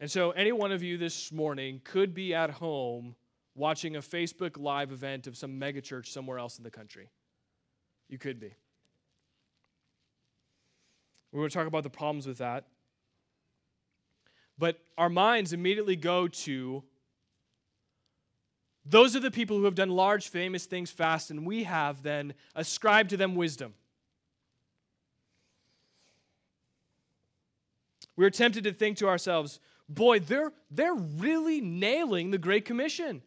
And 0.01 0.11
so, 0.11 0.31
any 0.31 0.51
one 0.51 0.73
of 0.73 0.83
you 0.83 0.97
this 0.97 1.31
morning 1.31 1.83
could 1.85 2.15
be 2.15 2.35
at 2.35 2.51
home 2.51 3.15
watching 3.55 3.97
a 3.97 4.01
Facebook 4.01 4.59
Live 4.59 4.93
event 4.93 5.27
of 5.27 5.37
some 5.37 5.61
megachurch 5.61 6.07
somewhere 6.07 6.39
else 6.39 6.57
in 6.57 6.65
the 6.65 6.71
country. 6.71 7.11
You 8.09 8.17
could 8.17 8.41
be. 8.41 8.55
We're 11.31 11.41
going 11.41 11.51
to 11.51 11.55
talk 11.55 11.67
about 11.67 11.83
the 11.83 11.91
problems 11.91 12.27
with 12.27 12.39
that. 12.39 12.65
But 14.59 14.79
our 14.97 15.11
minds 15.11 15.53
immediately 15.53 15.97
go 15.97 16.29
to 16.29 16.83
those 18.87 19.15
are 19.15 19.21
the 19.21 19.31
people 19.31 19.59
who 19.59 19.65
have 19.67 19.75
done 19.75 19.91
large, 19.91 20.29
famous 20.29 20.65
things 20.65 20.91
fast, 20.91 21.31
and 21.31 21.47
we 21.47 21.65
have 21.65 22.03
then 22.03 22.33
ascribed 22.55 23.11
to 23.11 23.19
them 23.19 23.35
wisdom. 23.35 23.75
we're 28.21 28.29
tempted 28.29 28.65
to 28.65 28.73
think 28.73 28.99
to 28.99 29.09
ourselves, 29.09 29.61
boy, 29.91 30.21
they're, 30.21 30.53
they're 30.71 30.95
really 30.95 31.61
nailing 31.61 32.31
the 32.31 32.39
Great 32.39 32.65
Commission. 32.65 33.23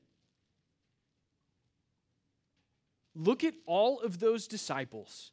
Look 3.15 3.43
at 3.43 3.53
all 3.67 3.99
of 3.99 4.19
those 4.19 4.47
disciples. 4.47 5.31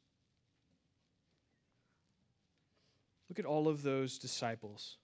Look 3.30 3.38
at 3.38 3.46
all 3.46 3.68
of 3.68 3.82
those 3.82 4.18
disciples. 4.18 4.96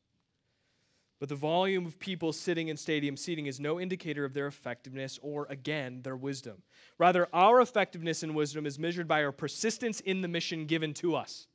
But 1.19 1.31
the 1.31 1.37
volume 1.37 1.87
of 1.87 1.99
people 1.99 2.33
sitting 2.35 2.69
in 2.69 2.77
stadium 2.77 3.17
seating 3.17 3.47
is 3.47 3.59
no 3.59 3.81
indicator 3.81 4.27
of 4.27 4.35
their 4.35 4.47
effectiveness 4.47 5.19
or, 5.23 5.47
again, 5.49 6.03
their 6.03 6.17
wisdom. 6.17 6.63
Rather, 6.99 7.27
our 7.33 7.63
effectiveness 7.63 8.23
and 8.23 8.35
wisdom 8.35 8.67
is 8.67 8.79
measured 8.79 9.09
by 9.09 9.25
our 9.25 9.33
persistence 9.33 10.01
in 10.01 10.21
the 10.21 10.29
mission 10.29 10.67
given 10.67 10.93
to 10.95 11.15
us. 11.15 11.47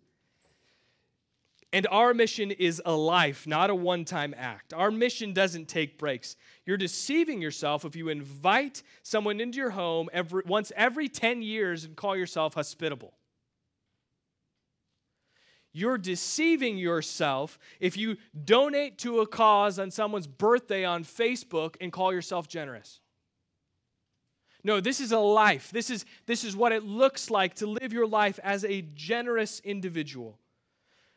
And 1.73 1.87
our 1.89 2.13
mission 2.13 2.51
is 2.51 2.81
a 2.85 2.91
life, 2.91 3.47
not 3.47 3.69
a 3.69 3.75
one 3.75 4.03
time 4.03 4.35
act. 4.37 4.73
Our 4.73 4.91
mission 4.91 5.33
doesn't 5.33 5.69
take 5.69 5.97
breaks. 5.97 6.35
You're 6.65 6.77
deceiving 6.77 7.41
yourself 7.41 7.85
if 7.85 7.95
you 7.95 8.09
invite 8.09 8.83
someone 9.03 9.39
into 9.39 9.57
your 9.57 9.69
home 9.69 10.09
every, 10.11 10.43
once 10.45 10.73
every 10.75 11.07
10 11.07 11.41
years 11.41 11.85
and 11.85 11.95
call 11.95 12.17
yourself 12.17 12.55
hospitable. 12.55 13.13
You're 15.73 15.97
deceiving 15.97 16.77
yourself 16.77 17.57
if 17.79 17.95
you 17.95 18.17
donate 18.43 18.97
to 18.99 19.21
a 19.21 19.27
cause 19.27 19.79
on 19.79 19.89
someone's 19.91 20.27
birthday 20.27 20.83
on 20.83 21.05
Facebook 21.05 21.77
and 21.79 21.93
call 21.93 22.11
yourself 22.11 22.49
generous. 22.49 22.99
No, 24.63 24.81
this 24.81 24.99
is 24.99 25.13
a 25.13 25.19
life. 25.19 25.71
This 25.71 25.89
is, 25.89 26.05
this 26.25 26.43
is 26.43 26.55
what 26.55 26.73
it 26.73 26.83
looks 26.83 27.29
like 27.29 27.55
to 27.55 27.67
live 27.67 27.93
your 27.93 28.05
life 28.05 28.39
as 28.43 28.65
a 28.65 28.81
generous 28.81 29.61
individual. 29.61 30.37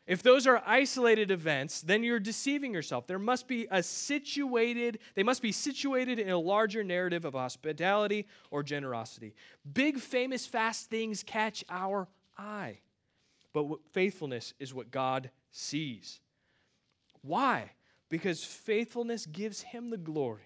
If 0.07 0.23
those 0.23 0.47
are 0.47 0.63
isolated 0.67 1.31
events, 1.31 1.81
then 1.81 2.05
you're 2.05 2.21
deceiving 2.21 2.75
yourself. 2.75 3.07
There 3.07 3.19
must 3.19 3.49
be 3.49 3.67
a 3.71 3.83
situated, 3.83 4.99
they 5.15 5.23
must 5.23 5.41
be 5.41 5.53
situated 5.53 6.19
in 6.19 6.29
a 6.29 6.39
larger 6.39 6.85
narrative 6.85 7.25
of 7.25 7.33
hospitality 7.33 8.27
or 8.51 8.63
generosity. 8.63 9.35
Big, 9.73 9.99
famous, 9.99 10.45
fast 10.47 10.91
things 10.91 11.23
catch 11.23 11.65
our 11.71 12.07
eye. 12.37 12.79
But 13.55 13.67
faithfulness 13.93 14.53
is 14.59 14.75
what 14.75 14.91
God 14.91 15.31
sees. 15.51 16.21
Why? 17.23 17.73
Because 18.11 18.45
faithfulness 18.45 19.25
gives 19.25 19.63
him 19.63 19.89
the 19.89 19.97
glory 19.97 20.43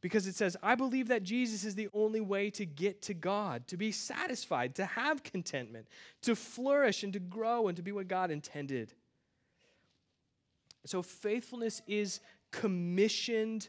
because 0.00 0.26
it 0.26 0.34
says, 0.36 0.56
I 0.62 0.74
believe 0.74 1.08
that 1.08 1.24
Jesus 1.24 1.64
is 1.64 1.74
the 1.74 1.88
only 1.92 2.20
way 2.20 2.50
to 2.50 2.64
get 2.64 3.02
to 3.02 3.14
God, 3.14 3.66
to 3.68 3.76
be 3.76 3.90
satisfied, 3.90 4.76
to 4.76 4.84
have 4.84 5.24
contentment, 5.24 5.88
to 6.22 6.36
flourish 6.36 7.02
and 7.02 7.12
to 7.12 7.18
grow 7.18 7.68
and 7.68 7.76
to 7.76 7.82
be 7.82 7.90
what 7.90 8.06
God 8.06 8.30
intended. 8.30 8.92
So, 10.84 11.02
faithfulness 11.02 11.82
is 11.86 12.20
commissioned 12.52 13.68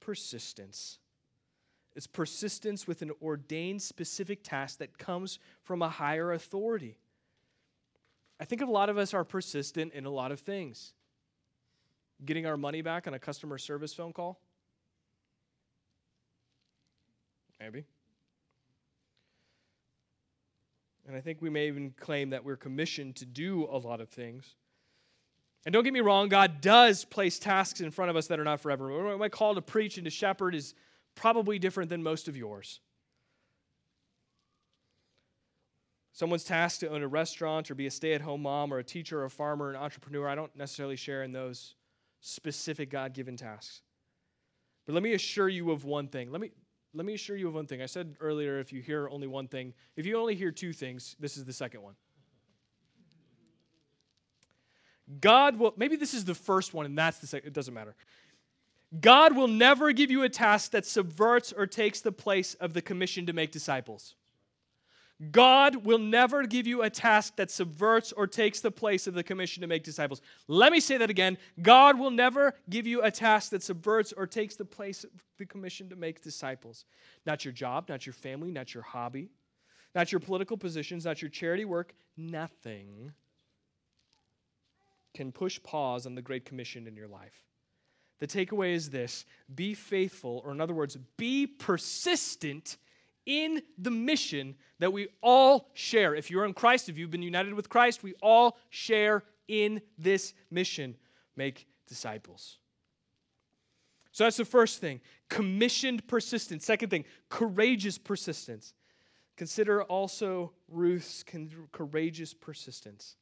persistence. 0.00 0.98
It's 1.96 2.06
persistence 2.06 2.86
with 2.86 3.02
an 3.02 3.10
ordained 3.22 3.82
specific 3.82 4.42
task 4.42 4.78
that 4.78 4.98
comes 4.98 5.38
from 5.62 5.82
a 5.82 5.88
higher 5.88 6.32
authority. 6.32 6.96
I 8.38 8.44
think 8.44 8.60
a 8.60 8.66
lot 8.66 8.88
of 8.88 8.98
us 8.98 9.14
are 9.14 9.24
persistent 9.24 9.92
in 9.94 10.04
a 10.04 10.10
lot 10.10 10.32
of 10.32 10.40
things. 10.40 10.92
Getting 12.24 12.46
our 12.46 12.56
money 12.56 12.82
back 12.82 13.06
on 13.06 13.14
a 13.14 13.18
customer 13.18 13.58
service 13.58 13.94
phone 13.94 14.12
call 14.12 14.38
Maybe. 17.62 17.84
And 21.06 21.16
I 21.16 21.20
think 21.20 21.40
we 21.40 21.48
may 21.48 21.68
even 21.68 21.92
claim 21.96 22.30
that 22.30 22.44
we're 22.44 22.56
commissioned 22.56 23.14
to 23.16 23.24
do 23.24 23.68
a 23.70 23.78
lot 23.78 24.00
of 24.00 24.08
things. 24.08 24.56
And 25.64 25.72
don't 25.72 25.84
get 25.84 25.92
me 25.92 26.00
wrong, 26.00 26.28
God 26.28 26.60
does 26.60 27.04
place 27.04 27.38
tasks 27.38 27.80
in 27.80 27.92
front 27.92 28.10
of 28.10 28.16
us 28.16 28.26
that 28.26 28.40
are 28.40 28.44
not 28.44 28.60
forever. 28.60 29.16
My 29.16 29.28
call 29.28 29.54
to 29.54 29.62
preach 29.62 29.96
and 29.96 30.04
to 30.06 30.10
shepherd 30.10 30.56
is 30.56 30.74
probably 31.14 31.60
different 31.60 31.88
than 31.88 32.02
most 32.02 32.26
of 32.26 32.36
yours. 32.36 32.80
Someone's 36.12 36.44
tasked 36.44 36.80
to 36.80 36.88
own 36.88 37.04
a 37.04 37.08
restaurant 37.08 37.70
or 37.70 37.76
be 37.76 37.86
a 37.86 37.92
stay 37.92 38.12
at 38.14 38.22
home 38.22 38.42
mom 38.42 38.74
or 38.74 38.78
a 38.78 38.84
teacher 38.84 39.20
or 39.20 39.26
a 39.26 39.30
farmer 39.30 39.66
or 39.66 39.70
an 39.70 39.76
entrepreneur. 39.76 40.28
I 40.28 40.34
don't 40.34 40.54
necessarily 40.56 40.96
share 40.96 41.22
in 41.22 41.30
those 41.30 41.76
specific 42.20 42.90
God 42.90 43.12
given 43.14 43.36
tasks. 43.36 43.82
But 44.84 44.94
let 44.94 45.04
me 45.04 45.12
assure 45.12 45.48
you 45.48 45.70
of 45.70 45.84
one 45.84 46.08
thing. 46.08 46.32
Let 46.32 46.40
me, 46.40 46.50
let 46.94 47.06
me 47.06 47.14
assure 47.14 47.36
you 47.36 47.48
of 47.48 47.54
one 47.54 47.66
thing. 47.66 47.80
I 47.80 47.86
said 47.86 48.16
earlier 48.20 48.58
if 48.58 48.72
you 48.72 48.82
hear 48.82 49.08
only 49.08 49.26
one 49.26 49.48
thing, 49.48 49.72
if 49.96 50.06
you 50.06 50.18
only 50.18 50.34
hear 50.34 50.50
two 50.50 50.72
things, 50.72 51.16
this 51.18 51.36
is 51.36 51.44
the 51.44 51.52
second 51.52 51.82
one. 51.82 51.94
God 55.20 55.58
will, 55.58 55.74
maybe 55.76 55.96
this 55.96 56.14
is 56.14 56.24
the 56.24 56.34
first 56.34 56.74
one 56.74 56.86
and 56.86 56.96
that's 56.96 57.18
the 57.18 57.26
second, 57.26 57.48
it 57.48 57.52
doesn't 57.52 57.74
matter. 57.74 57.94
God 59.00 59.34
will 59.34 59.48
never 59.48 59.92
give 59.92 60.10
you 60.10 60.22
a 60.22 60.28
task 60.28 60.72
that 60.72 60.84
subverts 60.84 61.52
or 61.52 61.66
takes 61.66 62.00
the 62.00 62.12
place 62.12 62.54
of 62.54 62.74
the 62.74 62.82
commission 62.82 63.26
to 63.26 63.32
make 63.32 63.50
disciples. 63.50 64.14
God 65.30 65.84
will 65.84 65.98
never 65.98 66.46
give 66.46 66.66
you 66.66 66.82
a 66.82 66.90
task 66.90 67.36
that 67.36 67.50
subverts 67.50 68.10
or 68.12 68.26
takes 68.26 68.60
the 68.60 68.70
place 68.70 69.06
of 69.06 69.14
the 69.14 69.22
commission 69.22 69.60
to 69.60 69.68
make 69.68 69.84
disciples. 69.84 70.20
Let 70.48 70.72
me 70.72 70.80
say 70.80 70.96
that 70.96 71.10
again. 71.10 71.38
God 71.60 71.98
will 71.98 72.10
never 72.10 72.54
give 72.68 72.86
you 72.86 73.02
a 73.02 73.10
task 73.10 73.50
that 73.50 73.62
subverts 73.62 74.12
or 74.12 74.26
takes 74.26 74.56
the 74.56 74.64
place 74.64 75.04
of 75.04 75.10
the 75.38 75.46
commission 75.46 75.88
to 75.90 75.96
make 75.96 76.22
disciples. 76.22 76.86
Not 77.24 77.44
your 77.44 77.52
job, 77.52 77.88
not 77.88 78.04
your 78.04 78.14
family, 78.14 78.50
not 78.50 78.74
your 78.74 78.82
hobby, 78.82 79.30
not 79.94 80.10
your 80.10 80.18
political 80.18 80.56
positions, 80.56 81.04
not 81.04 81.22
your 81.22 81.28
charity 81.28 81.64
work. 81.64 81.94
Nothing 82.16 83.12
can 85.14 85.30
push 85.30 85.62
pause 85.62 86.06
on 86.06 86.14
the 86.14 86.22
Great 86.22 86.44
Commission 86.44 86.86
in 86.86 86.96
your 86.96 87.08
life. 87.08 87.44
The 88.18 88.26
takeaway 88.26 88.74
is 88.74 88.90
this 88.90 89.24
be 89.54 89.74
faithful, 89.74 90.42
or 90.44 90.52
in 90.52 90.60
other 90.60 90.74
words, 90.74 90.96
be 91.16 91.46
persistent 91.46 92.76
in 93.26 93.62
the 93.78 93.90
mission 93.90 94.54
that 94.78 94.92
we 94.92 95.08
all 95.22 95.70
share. 95.74 96.14
If 96.14 96.30
you're 96.30 96.44
in 96.44 96.54
Christ, 96.54 96.88
if 96.88 96.98
you've 96.98 97.10
been 97.10 97.22
united 97.22 97.54
with 97.54 97.68
Christ, 97.68 98.02
we 98.02 98.14
all 98.22 98.58
share 98.70 99.24
in 99.48 99.80
this 99.98 100.34
mission 100.50 100.96
make 101.36 101.66
disciples. 101.86 102.58
So 104.12 104.24
that's 104.24 104.36
the 104.36 104.44
first 104.44 104.80
thing 104.80 105.00
commissioned 105.28 106.06
persistence. 106.06 106.66
Second 106.66 106.90
thing, 106.90 107.04
courageous 107.28 107.96
persistence. 107.96 108.74
Consider 109.36 109.82
also 109.84 110.52
Ruth's 110.68 111.24
courageous 111.72 112.34
persistence. 112.34 113.16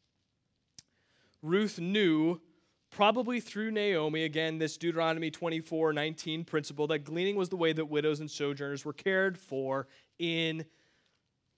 Ruth 1.40 1.78
knew 1.78 2.40
probably 2.90 3.40
through 3.40 3.70
Naomi, 3.70 4.24
again, 4.24 4.58
this 4.58 4.76
Deuteronomy 4.76 5.30
24 5.30 5.92
19 5.92 6.44
principle 6.44 6.86
that 6.88 7.04
gleaning 7.04 7.36
was 7.36 7.48
the 7.48 7.56
way 7.56 7.72
that 7.72 7.86
widows 7.86 8.20
and 8.20 8.30
sojourners 8.30 8.84
were 8.84 8.92
cared 8.92 9.38
for 9.38 9.86
in 10.18 10.64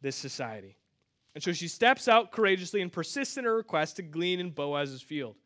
this 0.00 0.16
society. 0.16 0.76
And 1.34 1.42
so 1.42 1.52
she 1.52 1.68
steps 1.68 2.08
out 2.08 2.32
courageously 2.32 2.82
and 2.82 2.92
persists 2.92 3.36
in 3.36 3.44
her 3.44 3.56
request 3.56 3.96
to 3.96 4.02
glean 4.02 4.38
in 4.38 4.50
Boaz's 4.50 5.00
field. 5.00 5.36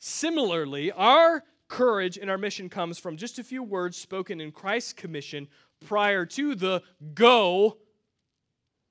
Similarly, 0.00 0.92
our 0.92 1.42
courage 1.68 2.16
in 2.16 2.30
our 2.30 2.38
mission 2.38 2.68
comes 2.68 2.98
from 2.98 3.16
just 3.16 3.38
a 3.38 3.44
few 3.44 3.62
words 3.62 3.96
spoken 3.96 4.40
in 4.40 4.52
Christ's 4.52 4.92
commission 4.92 5.48
prior 5.84 6.24
to 6.26 6.54
the 6.54 6.82
go 7.14 7.78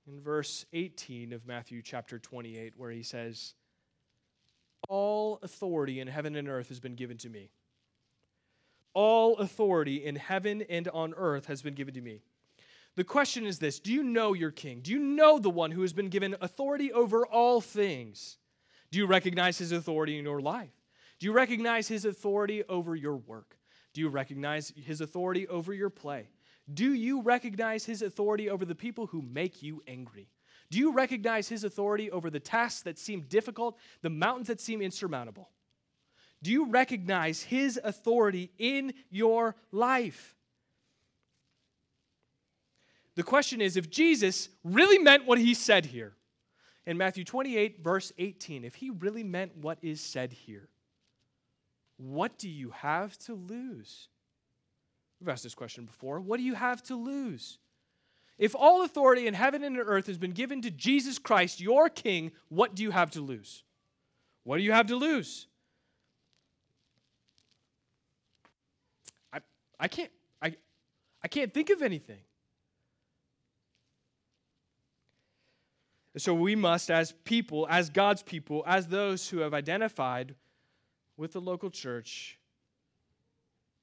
in 0.08 0.22
verse 0.22 0.66
18 0.74 1.34
of 1.34 1.48
Matthew 1.48 1.82
chapter 1.82 2.20
28, 2.20 2.74
where 2.78 2.92
he 2.92 3.04
says, 3.04 3.54
all 4.90 5.40
authority 5.42 6.00
in 6.00 6.08
heaven 6.08 6.36
and 6.36 6.48
earth 6.48 6.70
has 6.70 6.80
been 6.80 6.96
given 6.96 7.18
to 7.18 7.30
me. 7.30 7.50
All 8.94 9.38
authority 9.38 10.06
in 10.06 10.16
heaven 10.16 10.64
and 10.70 10.88
on 10.90 11.14
earth 11.16 11.48
has 11.48 11.62
been 11.62 11.74
given 11.74 11.94
to 11.96 12.02
me. 12.02 12.22
The 12.96 13.04
question 13.04 13.46
is 13.46 13.60
this 13.60 13.80
Do 13.80 13.92
you 13.94 14.04
know 14.04 14.34
your 14.34 14.52
king? 14.52 14.82
Do 14.82 14.92
you 14.92 15.00
know 15.00 15.40
the 15.40 15.50
one 15.50 15.72
who 15.72 15.82
has 15.82 15.94
been 15.94 16.10
given 16.10 16.36
authority 16.42 16.92
over 16.94 17.26
all 17.26 17.62
things? 17.62 18.38
Do 18.92 18.98
you 18.98 19.08
recognize 19.08 19.58
his 19.58 19.72
authority 19.72 20.18
in 20.18 20.26
your 20.26 20.42
life? 20.42 20.72
Do 21.20 21.26
you 21.26 21.34
recognize 21.34 21.88
his 21.88 22.06
authority 22.06 22.64
over 22.70 22.96
your 22.96 23.18
work? 23.18 23.58
Do 23.94 24.02
you 24.02 24.10
recognize 24.10 24.74
his 24.76 25.02
authority 25.02 25.48
over 25.48 25.74
your 25.74 25.90
play? 25.90 26.30
Do 26.74 26.94
you 26.94 27.22
recognize 27.22 27.86
his 27.86 28.02
authority 28.02 28.50
over 28.50 28.66
the 28.66 28.76
people 28.76 29.08
who 29.08 29.22
make 29.22 29.62
you 29.62 29.84
angry? 29.88 30.30
Do 30.76 30.82
you 30.82 30.92
recognize 30.92 31.48
his 31.48 31.64
authority 31.64 32.12
over 32.12 32.30
the 32.30 32.42
tasks 32.42 32.82
that 32.82 33.00
seem 33.00 33.22
difficult, 33.22 33.78
the 34.02 34.10
mountains 34.10 34.48
that 34.48 34.60
seem 34.60 34.82
insurmountable? 34.82 35.50
Do 36.44 36.52
you 36.52 36.66
recognize 36.66 37.42
his 37.42 37.80
authority 37.82 38.52
in 38.58 38.94
your 39.10 39.56
life? 39.72 40.36
The 43.16 43.24
question 43.24 43.62
is 43.62 43.78
if 43.78 43.90
Jesus 43.90 44.50
really 44.66 44.98
meant 44.98 45.26
what 45.26 45.38
he 45.38 45.54
said 45.54 45.86
here 45.86 46.12
in 46.86 46.98
Matthew 46.98 47.24
28, 47.24 47.82
verse 47.82 48.12
18, 48.18 48.66
if 48.66 48.76
he 48.76 48.90
really 48.90 49.24
meant 49.24 49.56
what 49.56 49.78
is 49.82 50.02
said 50.02 50.34
here, 50.34 50.68
what 51.96 52.38
do 52.38 52.50
you 52.50 52.72
have 52.72 53.18
to 53.20 53.34
lose? 53.34 54.10
We've 55.22 55.30
asked 55.30 55.44
this 55.44 55.56
question 55.56 55.86
before. 55.86 56.20
What 56.20 56.36
do 56.36 56.44
you 56.44 56.56
have 56.56 56.84
to 56.84 56.98
lose? 56.98 57.60
If 58.38 58.54
all 58.56 58.84
authority 58.84 59.28
in 59.28 59.34
heaven 59.34 59.64
and 59.64 59.78
on 59.80 59.86
earth 59.86 60.08
has 60.08 60.18
been 60.18 60.34
given 60.34 60.62
to 60.64 60.72
Jesus 60.72 61.18
Christ, 61.18 61.62
your 61.62 61.90
King, 61.90 62.32
what 62.50 62.76
do 62.76 62.84
you 62.84 62.92
have 62.92 63.12
to 63.12 63.22
lose? 63.22 63.64
What 64.44 64.58
do 64.58 64.64
you 64.64 64.74
have 64.74 64.88
to 64.88 64.96
lose? 64.96 65.48
I, 69.32 69.40
I 69.80 69.88
can't 69.88 70.12
I, 70.42 70.56
I 71.24 71.28
can't 71.28 71.54
think 71.54 71.70
of 71.70 71.82
anything. 71.82 72.20
So 76.18 76.34
we 76.34 76.56
must, 76.56 76.90
as 76.90 77.12
people, 77.12 77.68
as 77.70 77.90
God's 77.90 78.24
people, 78.24 78.64
as 78.66 78.88
those 78.88 79.28
who 79.28 79.40
have 79.40 79.54
identified 79.54 80.36
with 81.18 81.34
the 81.34 81.42
local 81.42 81.70
church, 81.70 82.40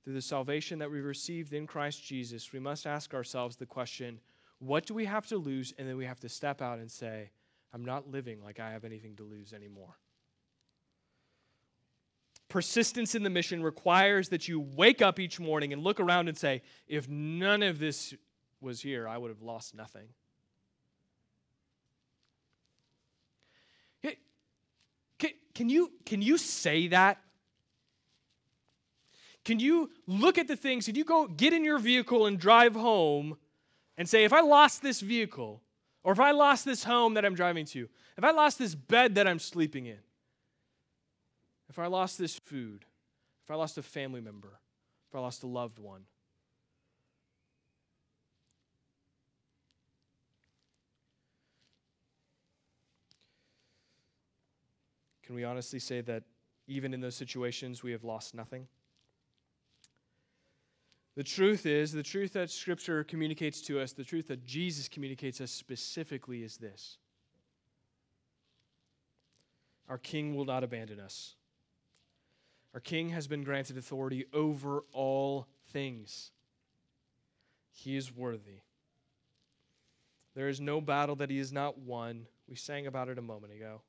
through 0.02 0.14
the 0.14 0.22
salvation 0.22 0.78
that 0.80 0.90
we 0.90 1.00
received 1.00 1.52
in 1.52 1.66
Christ 1.66 2.04
Jesus, 2.04 2.52
we 2.52 2.58
must 2.58 2.86
ask 2.86 3.14
ourselves 3.14 3.56
the 3.56 3.66
question 3.66 4.18
what 4.62 4.86
do 4.86 4.94
we 4.94 5.04
have 5.04 5.26
to 5.28 5.36
lose? 5.36 5.74
And 5.78 5.88
then 5.88 5.96
we 5.96 6.06
have 6.06 6.20
to 6.20 6.28
step 6.28 6.62
out 6.62 6.78
and 6.78 6.90
say, 6.90 7.30
I'm 7.72 7.84
not 7.84 8.10
living 8.10 8.42
like 8.42 8.60
I 8.60 8.70
have 8.70 8.84
anything 8.84 9.16
to 9.16 9.24
lose 9.24 9.52
anymore. 9.52 9.96
Persistence 12.48 13.14
in 13.14 13.22
the 13.22 13.30
mission 13.30 13.62
requires 13.62 14.28
that 14.28 14.46
you 14.46 14.60
wake 14.60 15.00
up 15.00 15.18
each 15.18 15.40
morning 15.40 15.72
and 15.72 15.82
look 15.82 16.00
around 16.00 16.28
and 16.28 16.36
say, 16.36 16.62
if 16.86 17.08
none 17.08 17.62
of 17.62 17.78
this 17.78 18.14
was 18.60 18.80
here, 18.80 19.08
I 19.08 19.16
would 19.16 19.30
have 19.30 19.42
lost 19.42 19.74
nothing. 19.74 20.08
Can, 25.54 25.68
you, 25.68 25.92
can 26.06 26.22
you 26.22 26.38
say 26.38 26.88
that? 26.88 27.18
Can 29.44 29.58
you 29.58 29.90
look 30.06 30.38
at 30.38 30.48
the 30.48 30.56
things, 30.56 30.86
can 30.86 30.94
you 30.94 31.04
go 31.04 31.26
get 31.26 31.52
in 31.52 31.64
your 31.64 31.78
vehicle 31.78 32.26
and 32.26 32.38
drive 32.38 32.74
home 32.74 33.36
and 33.96 34.08
say, 34.08 34.24
if 34.24 34.32
I 34.32 34.40
lost 34.40 34.82
this 34.82 35.00
vehicle, 35.00 35.62
or 36.04 36.12
if 36.12 36.20
I 36.20 36.32
lost 36.32 36.64
this 36.64 36.84
home 36.84 37.14
that 37.14 37.24
I'm 37.24 37.34
driving 37.34 37.66
to, 37.66 37.88
if 38.16 38.24
I 38.24 38.30
lost 38.30 38.58
this 38.58 38.74
bed 38.74 39.14
that 39.16 39.26
I'm 39.26 39.38
sleeping 39.38 39.86
in, 39.86 39.98
if 41.68 41.78
I 41.78 41.86
lost 41.86 42.18
this 42.18 42.38
food, 42.38 42.84
if 43.44 43.50
I 43.50 43.54
lost 43.54 43.78
a 43.78 43.82
family 43.82 44.20
member, 44.20 44.60
if 45.08 45.14
I 45.14 45.20
lost 45.20 45.42
a 45.42 45.46
loved 45.46 45.78
one, 45.78 46.02
can 55.24 55.34
we 55.34 55.44
honestly 55.44 55.78
say 55.78 56.00
that 56.02 56.24
even 56.66 56.92
in 56.94 57.00
those 57.00 57.14
situations 57.14 57.82
we 57.82 57.92
have 57.92 58.04
lost 58.04 58.34
nothing? 58.34 58.66
The 61.14 61.22
truth 61.22 61.66
is, 61.66 61.92
the 61.92 62.02
truth 62.02 62.32
that 62.32 62.50
Scripture 62.50 63.04
communicates 63.04 63.60
to 63.62 63.80
us, 63.80 63.92
the 63.92 64.04
truth 64.04 64.28
that 64.28 64.46
Jesus 64.46 64.88
communicates 64.88 65.40
us 65.40 65.50
specifically 65.50 66.42
is 66.42 66.56
this 66.56 66.96
Our 69.88 69.98
King 69.98 70.34
will 70.34 70.46
not 70.46 70.64
abandon 70.64 71.00
us. 71.00 71.34
Our 72.72 72.80
King 72.80 73.10
has 73.10 73.26
been 73.26 73.44
granted 73.44 73.76
authority 73.76 74.24
over 74.32 74.84
all 74.92 75.46
things. 75.72 76.30
He 77.70 77.96
is 77.96 78.14
worthy. 78.14 78.60
There 80.34 80.48
is 80.48 80.60
no 80.60 80.80
battle 80.80 81.16
that 81.16 81.28
he 81.28 81.36
has 81.38 81.52
not 81.52 81.78
won. 81.78 82.26
We 82.48 82.56
sang 82.56 82.86
about 82.86 83.10
it 83.10 83.18
a 83.18 83.22
moment 83.22 83.52
ago. 83.52 83.82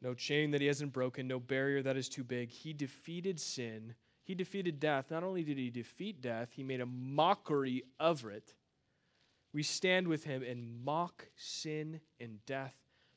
No 0.00 0.14
chain 0.14 0.52
that 0.52 0.60
he 0.60 0.68
hasn't 0.68 0.92
broken, 0.92 1.26
no 1.26 1.40
barrier 1.40 1.82
that 1.82 1.96
is 1.96 2.08
too 2.08 2.22
big. 2.22 2.50
He 2.50 2.72
defeated 2.72 3.40
sin 3.40 3.94
he 4.24 4.34
defeated 4.34 4.78
death. 4.78 5.10
Not 5.10 5.24
only 5.24 5.42
did 5.42 5.58
he 5.58 5.70
defeat 5.70 6.20
death, 6.20 6.50
he 6.52 6.62
made 6.62 6.80
a 6.80 6.86
mockery 6.86 7.82
of 7.98 8.24
it. 8.26 8.54
We 9.52 9.62
stand 9.62 10.08
with 10.08 10.24
him 10.24 10.42
and 10.42 10.84
mock 10.84 11.26
sin 11.36 12.00
and 12.20 12.44
death 12.46 12.74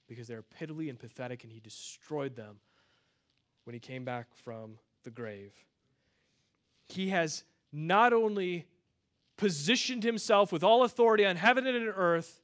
because 0.07 0.27
they're 0.27 0.41
pitifully 0.41 0.89
and 0.89 0.99
pathetic, 0.99 1.43
and 1.43 1.51
he 1.51 1.59
destroyed 1.59 2.35
them 2.35 2.57
when 3.63 3.73
he 3.73 3.79
came 3.79 4.03
back 4.05 4.27
from 4.43 4.77
the 5.03 5.11
grave. 5.11 5.53
He 6.87 7.09
has 7.09 7.43
not 7.71 8.13
only 8.13 8.67
positioned 9.37 10.03
himself 10.03 10.51
with 10.51 10.63
all 10.63 10.83
authority 10.83 11.25
on 11.25 11.35
heaven 11.35 11.65
and 11.67 11.75
on 11.75 11.93
earth 11.95 12.41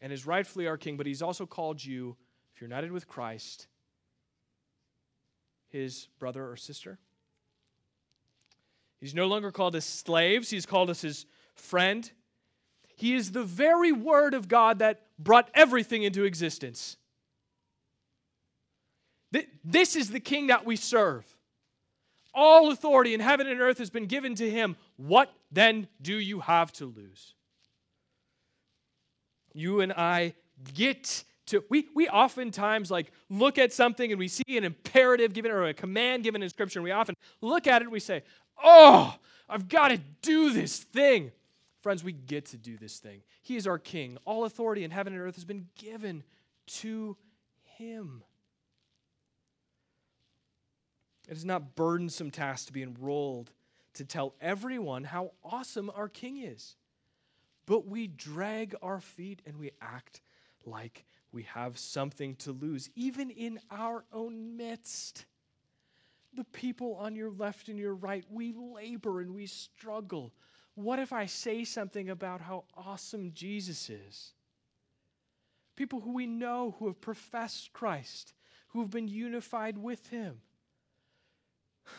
and 0.00 0.12
is 0.12 0.26
rightfully 0.26 0.66
our 0.66 0.76
king, 0.76 0.96
but 0.96 1.06
he's 1.06 1.22
also 1.22 1.46
called 1.46 1.84
you, 1.84 2.16
if 2.54 2.60
you're 2.60 2.68
united 2.68 2.92
with 2.92 3.06
Christ, 3.06 3.66
his 5.72 6.08
brother 6.18 6.48
or 6.48 6.56
sister. 6.56 6.98
He's 9.00 9.14
no 9.14 9.26
longer 9.26 9.50
called 9.50 9.74
us 9.74 9.84
slaves, 9.84 10.50
he's 10.50 10.66
called 10.66 10.90
us 10.90 11.00
his 11.00 11.26
friend. 11.54 12.08
He 12.94 13.14
is 13.14 13.32
the 13.32 13.42
very 13.42 13.90
word 13.90 14.34
of 14.34 14.46
God 14.46 14.78
that 14.78 15.06
brought 15.18 15.50
everything 15.54 16.04
into 16.04 16.24
existence. 16.24 16.96
This 19.64 19.96
is 19.96 20.10
the 20.10 20.20
king 20.20 20.48
that 20.48 20.66
we 20.66 20.76
serve. 20.76 21.24
All 22.34 22.70
authority 22.70 23.14
in 23.14 23.20
heaven 23.20 23.46
and 23.46 23.60
earth 23.60 23.78
has 23.78 23.90
been 23.90 24.06
given 24.06 24.34
to 24.36 24.48
him. 24.48 24.76
What 24.96 25.32
then 25.50 25.88
do 26.00 26.14
you 26.14 26.40
have 26.40 26.72
to 26.74 26.86
lose? 26.86 27.34
You 29.54 29.80
and 29.80 29.92
I 29.92 30.34
get 30.74 31.24
to 31.46 31.64
we 31.68 31.88
we 31.94 32.08
oftentimes 32.08 32.90
like 32.90 33.12
look 33.28 33.58
at 33.58 33.72
something 33.72 34.10
and 34.10 34.18
we 34.18 34.28
see 34.28 34.56
an 34.56 34.64
imperative 34.64 35.32
given 35.32 35.50
or 35.50 35.64
a 35.64 35.74
command 35.74 36.22
given 36.22 36.42
in 36.42 36.48
scripture 36.48 36.78
and 36.78 36.84
we 36.84 36.90
often 36.90 37.14
look 37.40 37.66
at 37.66 37.82
it 37.82 37.86
and 37.86 37.92
we 37.92 38.00
say 38.00 38.22
oh 38.62 39.14
i've 39.48 39.68
got 39.68 39.88
to 39.88 39.98
do 40.22 40.52
this 40.52 40.78
thing. 40.78 41.32
Friends 41.82 42.04
we 42.04 42.12
get 42.12 42.46
to 42.46 42.56
do 42.56 42.76
this 42.76 42.98
thing. 42.98 43.22
He 43.42 43.56
is 43.56 43.66
our 43.66 43.78
king. 43.78 44.16
All 44.24 44.44
authority 44.44 44.84
in 44.84 44.92
heaven 44.92 45.12
and 45.14 45.20
earth 45.20 45.34
has 45.34 45.44
been 45.44 45.66
given 45.76 46.22
to 46.66 47.16
him. 47.64 48.22
It 51.28 51.36
is 51.36 51.44
not 51.44 51.74
burdensome 51.74 52.30
task 52.30 52.68
to 52.68 52.72
be 52.72 52.84
enrolled 52.84 53.50
to 53.94 54.04
tell 54.04 54.34
everyone 54.40 55.02
how 55.02 55.32
awesome 55.42 55.90
our 55.96 56.08
king 56.08 56.38
is 56.38 56.76
but 57.66 57.86
we 57.86 58.06
drag 58.06 58.74
our 58.82 59.00
feet 59.00 59.42
and 59.46 59.56
we 59.58 59.70
act 59.80 60.20
like 60.66 61.04
we 61.32 61.44
have 61.44 61.78
something 61.78 62.36
to 62.36 62.52
lose, 62.52 62.90
even 62.94 63.30
in 63.30 63.58
our 63.70 64.04
own 64.12 64.56
midst. 64.56 65.24
The 66.34 66.44
people 66.44 66.94
on 66.94 67.14
your 67.14 67.30
left 67.30 67.68
and 67.68 67.78
your 67.78 67.94
right, 67.94 68.24
we 68.30 68.52
labor 68.52 69.20
and 69.20 69.34
we 69.34 69.46
struggle. 69.46 70.32
What 70.74 70.98
if 70.98 71.12
I 71.12 71.26
say 71.26 71.64
something 71.64 72.08
about 72.08 72.40
how 72.40 72.64
awesome 72.76 73.32
Jesus 73.34 73.90
is? 73.90 74.32
People 75.76 76.00
who 76.00 76.12
we 76.12 76.26
know 76.26 76.74
who 76.78 76.86
have 76.86 77.00
professed 77.00 77.72
Christ, 77.72 78.34
who 78.68 78.80
have 78.80 78.90
been 78.90 79.08
unified 79.08 79.78
with 79.78 80.08
Him. 80.08 80.40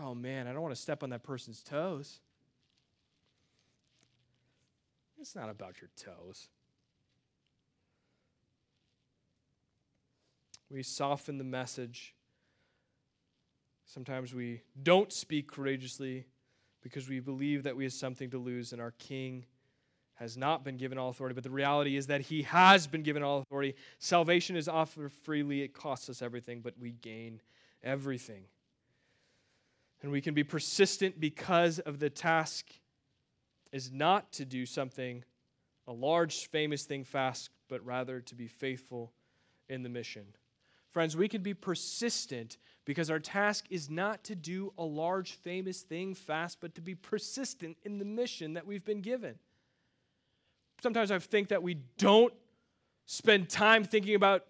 Oh 0.00 0.14
man, 0.14 0.46
I 0.46 0.52
don't 0.52 0.62
want 0.62 0.74
to 0.74 0.80
step 0.80 1.02
on 1.02 1.10
that 1.10 1.24
person's 1.24 1.60
toes. 1.60 2.20
It's 5.20 5.34
not 5.34 5.50
about 5.50 5.80
your 5.80 5.90
toes. 5.96 6.48
We 10.72 10.82
soften 10.82 11.36
the 11.36 11.44
message. 11.44 12.14
Sometimes 13.84 14.34
we 14.34 14.62
don't 14.82 15.12
speak 15.12 15.52
courageously 15.52 16.24
because 16.82 17.10
we 17.10 17.20
believe 17.20 17.64
that 17.64 17.76
we 17.76 17.84
have 17.84 17.92
something 17.92 18.30
to 18.30 18.38
lose 18.38 18.72
and 18.72 18.80
our 18.80 18.92
king 18.92 19.44
has 20.14 20.38
not 20.38 20.64
been 20.64 20.78
given 20.78 20.96
all 20.96 21.10
authority. 21.10 21.34
But 21.34 21.44
the 21.44 21.50
reality 21.50 21.94
is 21.94 22.06
that 22.06 22.22
he 22.22 22.42
has 22.44 22.86
been 22.86 23.02
given 23.02 23.22
all 23.22 23.40
authority. 23.40 23.74
Salvation 23.98 24.56
is 24.56 24.66
offered 24.66 25.12
freely, 25.12 25.60
it 25.60 25.74
costs 25.74 26.08
us 26.08 26.22
everything, 26.22 26.60
but 26.60 26.72
we 26.78 26.92
gain 26.92 27.42
everything. 27.82 28.44
And 30.00 30.10
we 30.10 30.22
can 30.22 30.32
be 30.32 30.42
persistent 30.42 31.20
because 31.20 31.80
of 31.80 31.98
the 31.98 32.08
task 32.08 32.66
is 33.72 33.92
not 33.92 34.32
to 34.32 34.46
do 34.46 34.64
something, 34.64 35.22
a 35.86 35.92
large, 35.92 36.46
famous 36.46 36.84
thing 36.84 37.04
fast, 37.04 37.50
but 37.68 37.84
rather 37.84 38.20
to 38.20 38.34
be 38.34 38.46
faithful 38.46 39.12
in 39.68 39.82
the 39.82 39.90
mission. 39.90 40.24
Friends, 40.92 41.16
we 41.16 41.26
can 41.26 41.42
be 41.42 41.54
persistent 41.54 42.58
because 42.84 43.10
our 43.10 43.18
task 43.18 43.64
is 43.70 43.88
not 43.88 44.24
to 44.24 44.34
do 44.34 44.72
a 44.76 44.84
large, 44.84 45.32
famous 45.32 45.80
thing 45.80 46.14
fast, 46.14 46.58
but 46.60 46.74
to 46.74 46.80
be 46.80 46.94
persistent 46.94 47.78
in 47.82 47.98
the 47.98 48.04
mission 48.04 48.54
that 48.54 48.66
we've 48.66 48.84
been 48.84 49.00
given. 49.00 49.36
Sometimes 50.82 51.10
I 51.10 51.18
think 51.18 51.48
that 51.48 51.62
we 51.62 51.78
don't 51.96 52.34
spend 53.06 53.48
time 53.48 53.84
thinking 53.84 54.14
about 54.14 54.44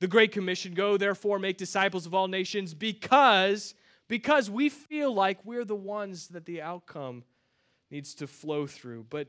the 0.00 0.06
Great 0.06 0.32
Commission 0.32 0.74
go, 0.74 0.96
therefore, 0.96 1.38
make 1.38 1.58
disciples 1.58 2.06
of 2.06 2.14
all 2.14 2.28
nations 2.28 2.72
because, 2.72 3.74
because 4.08 4.50
we 4.50 4.68
feel 4.68 5.12
like 5.12 5.38
we're 5.44 5.64
the 5.64 5.74
ones 5.74 6.28
that 6.28 6.46
the 6.46 6.62
outcome 6.62 7.24
needs 7.90 8.14
to 8.14 8.26
flow 8.26 8.66
through. 8.66 9.06
But 9.10 9.28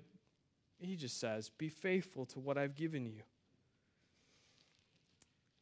he 0.80 0.96
just 0.96 1.20
says, 1.20 1.50
Be 1.50 1.70
faithful 1.70 2.26
to 2.28 2.40
what 2.40 2.58
I've 2.58 2.76
given 2.76 3.06
you. 3.06 3.22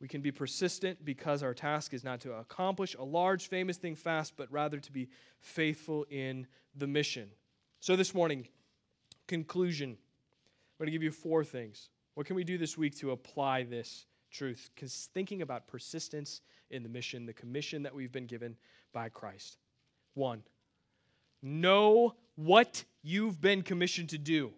We 0.04 0.10
can 0.10 0.20
be 0.20 0.34
persistent 0.34 1.06
because 1.06 1.44
our 1.44 1.54
task 1.54 1.94
is 1.94 2.04
not 2.04 2.20
to 2.22 2.34
accomplish 2.34 2.94
a 3.00 3.04
large, 3.06 3.48
famous 3.48 3.78
thing 3.78 3.96
fast, 3.96 4.34
but 4.36 4.52
rather 4.52 4.78
to 4.78 4.92
be 4.92 5.08
faithful 5.40 6.06
in 6.10 6.46
the 6.76 6.88
mission. 6.88 7.30
So, 7.80 7.96
this 7.96 8.14
morning, 8.14 8.50
conclusion. 9.28 9.92
I'm 9.92 10.78
going 10.78 10.88
to 10.88 10.92
give 10.92 11.04
you 11.04 11.12
four 11.12 11.46
things. 11.46 11.90
What 12.16 12.26
can 12.26 12.36
we 12.36 12.44
do 12.44 12.58
this 12.58 12.78
week 12.78 12.98
to 12.98 13.12
apply 13.12 13.64
this 13.64 14.06
truth? 14.30 14.72
Because 14.76 15.08
thinking 15.14 15.42
about 15.42 15.68
persistence 15.68 16.42
in 16.70 16.84
the 16.84 16.90
mission, 16.90 17.26
the 17.26 17.32
commission 17.32 17.84
that 17.84 17.96
we've 17.96 18.12
been 18.12 18.28
given 18.28 18.58
by 18.92 19.08
Christ. 19.08 19.58
One, 20.16 20.44
know 21.42 22.16
what 22.36 22.84
you've 23.04 23.40
been 23.40 23.62
commissioned 23.62 24.10
to 24.10 24.18
do. 24.18 24.52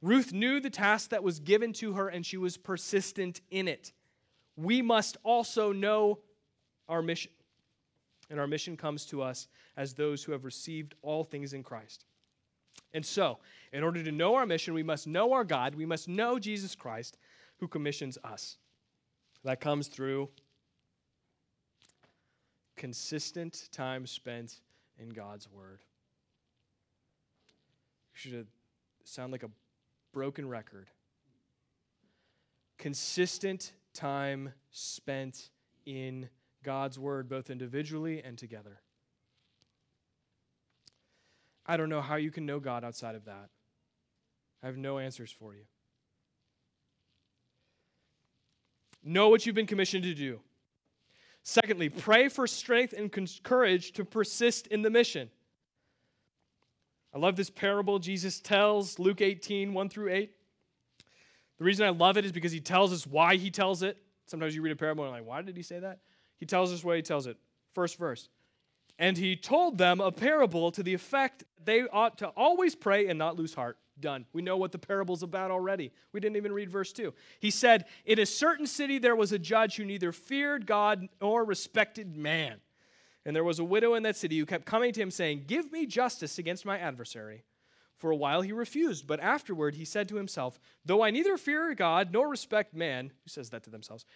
Ruth 0.00 0.32
knew 0.32 0.58
the 0.58 0.68
task 0.68 1.10
that 1.10 1.22
was 1.22 1.38
given 1.38 1.72
to 1.74 1.92
her 1.92 2.08
and 2.08 2.26
she 2.26 2.38
was 2.38 2.56
persistent 2.56 3.40
in 3.48 3.68
it 3.68 3.92
we 4.56 4.82
must 4.82 5.16
also 5.22 5.72
know 5.72 6.18
our 6.88 7.02
mission. 7.02 7.32
And 8.30 8.40
our 8.40 8.46
mission 8.46 8.76
comes 8.76 9.04
to 9.06 9.22
us 9.22 9.48
as 9.76 9.94
those 9.94 10.22
who 10.22 10.32
have 10.32 10.44
received 10.44 10.94
all 11.02 11.24
things 11.24 11.52
in 11.52 11.62
Christ. 11.62 12.04
And 12.94 13.04
so, 13.04 13.38
in 13.72 13.82
order 13.82 14.02
to 14.02 14.12
know 14.12 14.34
our 14.34 14.46
mission, 14.46 14.74
we 14.74 14.82
must 14.82 15.06
know 15.06 15.32
our 15.32 15.44
God. 15.44 15.74
We 15.74 15.86
must 15.86 16.08
know 16.08 16.38
Jesus 16.38 16.74
Christ 16.74 17.18
who 17.58 17.68
commissions 17.68 18.18
us. 18.24 18.56
That 19.44 19.60
comes 19.60 19.88
through 19.88 20.28
consistent 22.76 23.68
time 23.72 24.06
spent 24.06 24.60
in 24.98 25.08
God's 25.10 25.50
Word. 25.50 25.80
You 28.14 28.30
should 28.30 28.46
sound 29.04 29.32
like 29.32 29.42
a 29.42 29.50
broken 30.12 30.48
record. 30.48 30.88
Consistent 32.78 33.72
time 33.92 34.52
spent 34.70 35.50
in 35.86 36.28
God's 36.62 36.98
word 36.98 37.28
both 37.28 37.50
individually 37.50 38.22
and 38.24 38.38
together. 38.38 38.80
I 41.66 41.76
don't 41.76 41.88
know 41.88 42.00
how 42.00 42.16
you 42.16 42.30
can 42.30 42.46
know 42.46 42.60
God 42.60 42.84
outside 42.84 43.14
of 43.14 43.24
that. 43.26 43.48
I 44.62 44.66
have 44.66 44.76
no 44.76 44.98
answers 44.98 45.30
for 45.30 45.54
you. 45.54 45.62
Know 49.04 49.28
what 49.28 49.44
you've 49.46 49.54
been 49.54 49.66
commissioned 49.66 50.04
to 50.04 50.14
do. 50.14 50.40
Secondly, 51.42 51.88
pray 51.88 52.28
for 52.28 52.46
strength 52.46 52.94
and 52.96 53.10
courage 53.42 53.92
to 53.92 54.04
persist 54.04 54.68
in 54.68 54.82
the 54.82 54.90
mission. 54.90 55.28
I 57.12 57.18
love 57.18 57.34
this 57.36 57.50
parable 57.50 57.98
Jesus 57.98 58.40
tells, 58.40 58.98
Luke 58.98 59.20
18, 59.20 59.74
1 59.74 59.88
through 59.88 60.12
8. 60.12 60.30
The 61.62 61.66
reason 61.66 61.86
I 61.86 61.90
love 61.90 62.16
it 62.16 62.24
is 62.24 62.32
because 62.32 62.50
he 62.50 62.58
tells 62.58 62.92
us 62.92 63.06
why 63.06 63.36
he 63.36 63.48
tells 63.48 63.84
it. 63.84 63.96
Sometimes 64.26 64.52
you 64.52 64.62
read 64.62 64.72
a 64.72 64.76
parable 64.76 65.04
and 65.04 65.12
you're 65.12 65.20
like, 65.20 65.28
why 65.28 65.42
did 65.42 65.56
he 65.56 65.62
say 65.62 65.78
that? 65.78 66.00
He 66.38 66.44
tells 66.44 66.72
us 66.72 66.82
why 66.82 66.96
he 66.96 67.02
tells 67.02 67.28
it. 67.28 67.36
First 67.72 68.00
verse. 68.00 68.28
And 68.98 69.16
he 69.16 69.36
told 69.36 69.78
them 69.78 70.00
a 70.00 70.10
parable 70.10 70.72
to 70.72 70.82
the 70.82 70.92
effect 70.92 71.44
they 71.64 71.82
ought 71.82 72.18
to 72.18 72.26
always 72.30 72.74
pray 72.74 73.06
and 73.06 73.16
not 73.16 73.36
lose 73.36 73.54
heart. 73.54 73.78
Done. 74.00 74.26
We 74.32 74.42
know 74.42 74.56
what 74.56 74.72
the 74.72 74.78
parable's 74.80 75.22
about 75.22 75.52
already. 75.52 75.92
We 76.12 76.18
didn't 76.18 76.36
even 76.36 76.52
read 76.52 76.68
verse 76.68 76.92
2. 76.92 77.14
He 77.38 77.52
said, 77.52 77.84
In 78.06 78.18
a 78.18 78.26
certain 78.26 78.66
city 78.66 78.98
there 78.98 79.14
was 79.14 79.30
a 79.30 79.38
judge 79.38 79.76
who 79.76 79.84
neither 79.84 80.10
feared 80.10 80.66
God 80.66 81.08
nor 81.20 81.44
respected 81.44 82.16
man. 82.16 82.58
And 83.24 83.36
there 83.36 83.44
was 83.44 83.60
a 83.60 83.64
widow 83.64 83.94
in 83.94 84.02
that 84.02 84.16
city 84.16 84.36
who 84.36 84.46
kept 84.46 84.64
coming 84.66 84.92
to 84.94 85.00
him, 85.00 85.12
saying, 85.12 85.44
Give 85.46 85.70
me 85.70 85.86
justice 85.86 86.38
against 86.38 86.66
my 86.66 86.76
adversary. 86.76 87.44
For 88.02 88.10
a 88.10 88.16
while 88.16 88.42
he 88.42 88.50
refused, 88.50 89.06
but 89.06 89.20
afterward 89.20 89.76
he 89.76 89.84
said 89.84 90.08
to 90.08 90.16
himself, 90.16 90.58
Though 90.84 91.04
I 91.04 91.12
neither 91.12 91.36
fear 91.36 91.72
God 91.72 92.12
nor 92.12 92.28
respect 92.28 92.74
man, 92.74 93.12
who 93.22 93.28
says 93.28 93.50
that 93.50 93.62
to 93.62 93.70
themselves, 93.70 94.06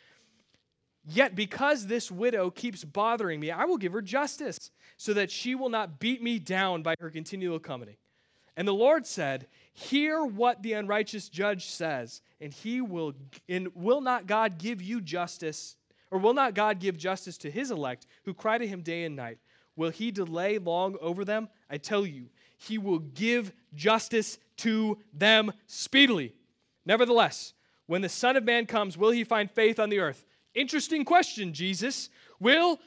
Yet 1.05 1.37
because 1.37 1.87
this 1.87 2.11
widow 2.11 2.51
keeps 2.51 2.83
bothering 2.83 3.39
me, 3.39 3.53
I 3.53 3.65
will 3.65 3.77
give 3.77 3.93
her 3.93 4.03
justice, 4.03 4.73
so 4.97 5.15
that 5.15 5.31
she 5.31 5.55
will 5.55 5.69
not 5.69 6.01
beat 6.01 6.21
me 6.21 6.41
down 6.41 6.83
by 6.83 6.97
her 6.99 7.11
continual 7.11 7.61
coming. 7.61 7.95
And 8.57 8.67
the 8.67 8.75
Lord 8.75 9.07
said, 9.07 9.47
Hear 9.73 10.25
what 10.25 10.65
the 10.65 10.73
unrighteous 10.73 11.29
judge 11.29 11.67
says, 11.67 12.23
and 12.41 12.53
he 12.53 12.81
will 12.81 13.15
and 13.49 13.69
will 13.77 14.01
not 14.01 14.27
God 14.27 14.59
give 14.59 14.83
you 14.83 15.01
justice, 15.01 15.77
or 16.11 16.19
will 16.19 16.35
not 16.35 16.55
God 16.55 16.81
give 16.81 16.97
justice 16.97 17.39
to 17.39 17.53
his 17.53 17.71
elect 17.71 18.09
who 18.25 18.35
cry 18.35 18.59
to 18.59 18.67
him 18.67 18.83
day 18.83 19.05
and 19.05 19.15
night? 19.15 19.39
Will 19.77 19.91
he 19.91 20.11
delay 20.11 20.59
long 20.59 20.97
over 21.01 21.25
them? 21.25 21.49
I 21.71 21.79
tell 21.79 22.05
you, 22.05 22.31
he 22.57 22.79
will 22.79 22.99
give 22.99 23.53
justice 23.75 24.39
to 24.59 24.99
them 25.13 25.53
speedily. 25.67 26.35
Nevertheless, 26.85 27.53
when 27.87 28.03
the 28.03 28.09
Son 28.09 28.37
of 28.37 28.45
Man 28.45 28.67
comes, 28.67 28.97
will 28.97 29.11
he 29.11 29.25
find 29.25 29.51
faith 29.51 29.79
on 29.79 29.91
the 29.91 30.01
earth? 30.01 30.25
Interesting 30.55 31.05
question, 31.05 31.53
Jesus. 31.53 32.09
Will, 32.41 32.81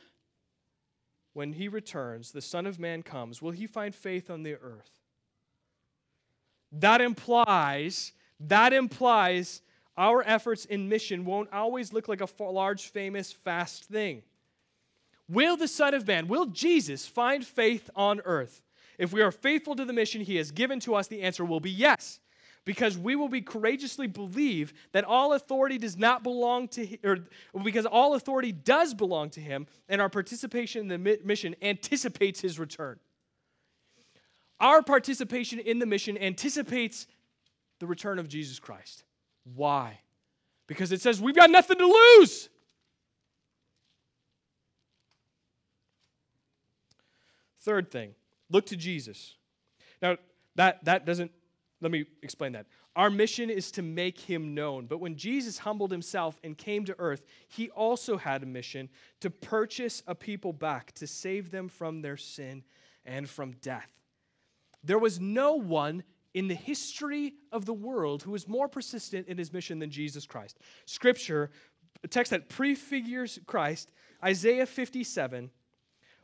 when 1.34 1.54
he 1.54 1.68
returns, 1.68 2.32
the 2.32 2.42
Son 2.42 2.66
of 2.66 2.80
Man 2.80 3.04
comes, 3.04 3.42
will 3.42 3.52
he 3.52 3.68
find 3.68 3.94
faith 3.94 4.30
on 4.30 4.44
the 4.44 4.56
earth? 4.56 4.90
That 6.72 7.02
implies, 7.02 8.12
that 8.40 8.74
implies 8.74 9.62
our 9.98 10.24
efforts 10.26 10.66
in 10.66 10.88
mission 10.88 11.26
won't 11.26 11.52
always 11.52 11.92
look 11.92 12.08
like 12.08 12.22
a 12.22 12.44
large, 12.44 12.88
famous, 12.88 13.32
fast 13.32 13.84
thing. 13.86 14.24
Will 15.28 15.58
the 15.58 15.68
Son 15.68 15.94
of 15.94 16.08
Man, 16.08 16.28
will 16.28 16.48
Jesus 16.48 17.06
find 17.06 17.46
faith 17.46 17.90
on 17.96 18.22
earth? 18.26 18.62
If 19.00 19.14
we 19.14 19.22
are 19.24 19.32
faithful 19.32 19.76
to 19.78 19.86
the 19.86 19.94
mission 19.94 20.22
he 20.22 20.36
has 20.36 20.52
given 20.52 20.80
to 20.82 20.94
us, 20.94 21.08
the 21.08 21.22
answer 21.22 21.44
will 21.44 21.62
be 21.62 21.72
yes 21.72 22.20
because 22.66 22.98
we 22.98 23.16
will 23.16 23.30
be 23.30 23.42
courageously 23.42 24.06
believe 24.06 24.74
that 24.92 25.06
all 25.06 25.34
authority 25.34 25.78
does 25.78 25.98
not 25.98 26.22
belong 26.22 26.68
to 26.68 26.98
or 27.04 27.18
because 27.64 27.86
all 27.86 28.14
authority 28.14 28.52
does 28.52 28.94
belong 28.94 29.30
to 29.32 29.40
him, 29.40 29.66
and 29.88 30.02
our 30.02 30.10
participation 30.10 30.92
in 30.92 31.02
the 31.02 31.20
mission 31.24 31.56
anticipates 31.62 32.42
his 32.42 32.60
return. 32.60 33.00
Our 34.60 34.84
participation 34.84 35.60
in 35.60 35.80
the 35.80 35.86
mission 35.86 36.18
anticipates 36.18 37.08
the 37.80 37.88
return 37.88 38.20
of 38.20 38.28
Jesus 38.28 38.60
Christ. 38.60 39.04
Why? 39.56 40.02
Because 40.68 40.92
it 40.92 41.02
says 41.02 41.22
we've 41.22 41.36
got 41.36 41.50
nothing 41.50 41.78
to 41.78 41.86
lose. 41.86 42.50
Third 47.62 47.90
thing, 47.90 48.14
look 48.50 48.66
to 48.68 48.78
Jesus. 48.78 49.36
Now, 50.02 50.18
that, 50.56 50.84
that 50.86 51.06
doesn't 51.06 51.32
let 51.82 51.92
me 51.92 52.06
explain 52.22 52.54
that. 52.54 52.66
Our 52.96 53.10
mission 53.10 53.50
is 53.50 53.72
to 53.72 53.82
make 53.82 54.20
him 54.20 54.54
known. 54.54 54.86
But 54.86 55.00
when 55.00 55.16
Jesus 55.16 55.60
humbled 55.60 55.92
himself 55.92 56.40
and 56.44 56.58
came 56.58 56.84
to 56.86 56.96
earth, 57.00 57.26
he 57.48 57.70
also 57.70 58.18
had 58.18 58.44
a 58.44 58.46
mission 58.46 58.90
to 59.22 59.30
purchase 59.30 60.04
a 60.08 60.16
people 60.16 60.52
back, 60.52 60.92
to 60.94 61.08
save 61.08 61.52
them 61.52 61.70
from 61.70 62.02
their 62.02 62.18
sin 62.18 62.64
and 63.06 63.30
from 63.30 63.54
death. 63.62 63.90
There 64.84 65.00
was 65.00 65.20
no 65.20 65.56
one 65.56 66.04
in 66.34 66.48
the 66.48 66.56
history 66.56 67.34
of 67.52 67.66
the 67.66 67.74
world 67.74 68.24
who 68.24 68.32
was 68.32 68.48
more 68.48 68.68
persistent 68.68 69.28
in 69.28 69.38
his 69.38 69.54
mission 69.54 69.80
than 69.80 69.90
Jesus 69.90 70.26
Christ. 70.26 70.60
Scripture, 70.86 71.52
a 72.04 72.08
text 72.08 72.32
that 72.32 72.50
prefigures 72.50 73.40
Christ, 73.46 73.92
Isaiah 74.24 74.66
57 74.66 75.50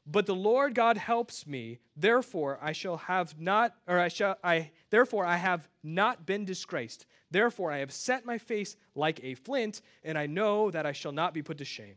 but 0.08 0.26
the 0.26 0.36
Lord 0.36 0.76
God 0.76 0.98
helps 0.98 1.48
me, 1.48 1.80
therefore 1.96 2.60
I 2.62 2.74
shall 2.74 2.98
have 2.98 3.40
not, 3.40 3.76
or 3.88 4.00
I 4.00 4.08
shall, 4.08 4.38
I, 4.44 4.72
therefore 4.92 5.26
I 5.26 5.38
have 5.38 5.68
not 5.84 6.26
been 6.26 6.46
disgraced. 6.46 7.08
Therefore 7.32 7.72
I 7.72 7.80
have 7.80 7.92
set 7.92 8.26
my 8.26 8.38
face 8.38 8.76
like 8.94 9.20
a 9.24 9.34
flint, 9.34 9.82
and 10.04 10.18
I 10.18 10.28
know 10.28 10.70
that 10.70 10.86
I 10.86 10.92
shall 10.92 11.12
not 11.12 11.34
be 11.34 11.42
put 11.42 11.58
to 11.58 11.66
shame. 11.66 11.96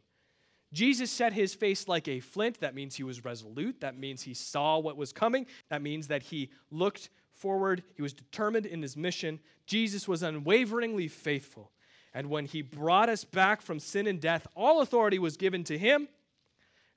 Jesus 0.73 1.11
set 1.11 1.33
his 1.33 1.55
face 1.55 1.89
like 1.89 2.09
a 2.09 2.21
flint. 2.21 2.61
That 2.61 2.75
means 2.75 2.95
he 2.95 3.03
was 3.03 3.25
resolute. 3.25 3.81
That 3.81 3.99
means 3.99 4.23
he 4.23 4.35
saw 4.35 4.79
what 4.79 4.97
was 4.97 5.13
coming. 5.13 5.47
That 5.71 5.83
means 5.83 6.09
that 6.09 6.23
he 6.23 6.51
looked 6.71 7.11
forward. 7.33 7.83
He 7.95 8.03
was 8.03 8.13
determined 8.13 8.67
in 8.67 8.83
his 8.83 8.97
mission. 8.97 9.41
Jesus 9.67 10.07
was 10.07 10.23
unwaveringly 10.23 11.09
faithful. 11.09 11.73
And 12.13 12.29
when 12.31 12.47
he 12.47 12.63
brought 12.63 13.09
us 13.09 13.25
back 13.25 13.63
from 13.63 13.79
sin 13.79 14.07
and 14.07 14.21
death, 14.21 14.47
all 14.55 14.81
authority 14.81 15.19
was 15.19 15.37
given 15.37 15.65
to 15.65 15.79
him. 15.79 16.09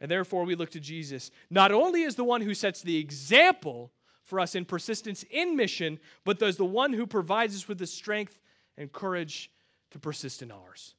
And 0.01 0.09
therefore, 0.09 0.43
we 0.45 0.55
look 0.55 0.71
to 0.71 0.79
Jesus 0.79 1.29
not 1.51 1.71
only 1.71 2.03
as 2.03 2.15
the 2.15 2.23
one 2.23 2.41
who 2.41 2.55
sets 2.55 2.81
the 2.81 2.97
example 2.97 3.91
for 4.23 4.39
us 4.39 4.55
in 4.55 4.65
persistence 4.65 5.23
in 5.29 5.55
mission, 5.55 5.99
but 6.25 6.41
as 6.41 6.57
the 6.57 6.65
one 6.65 6.91
who 6.91 7.05
provides 7.05 7.55
us 7.55 7.67
with 7.67 7.77
the 7.77 7.87
strength 7.87 8.39
and 8.77 8.91
courage 8.91 9.51
to 9.91 9.99
persist 9.99 10.41
in 10.41 10.51
ours. 10.51 10.95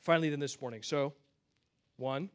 Finally, 0.00 0.30
then 0.30 0.38
this 0.38 0.60
morning. 0.60 0.82
So, 0.82 1.14
one, 1.96 2.28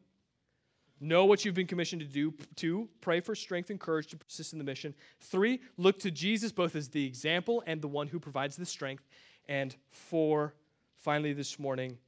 know 1.00 1.24
what 1.24 1.44
you've 1.44 1.54
been 1.54 1.66
commissioned 1.66 2.02
to 2.02 2.08
do. 2.08 2.34
Two, 2.56 2.88
pray 3.00 3.20
for 3.20 3.34
strength 3.34 3.70
and 3.70 3.78
courage 3.78 4.08
to 4.08 4.16
persist 4.16 4.52
in 4.52 4.58
the 4.58 4.64
mission. 4.64 4.94
Three, 5.20 5.60
look 5.76 6.00
to 6.00 6.10
Jesus 6.10 6.50
both 6.50 6.74
as 6.74 6.88
the 6.88 7.06
example 7.06 7.62
and 7.66 7.80
the 7.80 7.88
one 7.88 8.08
who 8.08 8.18
provides 8.18 8.56
the 8.56 8.66
strength. 8.66 9.08
And 9.48 9.74
four, 9.90 10.54
finally, 10.96 11.32
this 11.32 11.58
morning, 11.58 11.98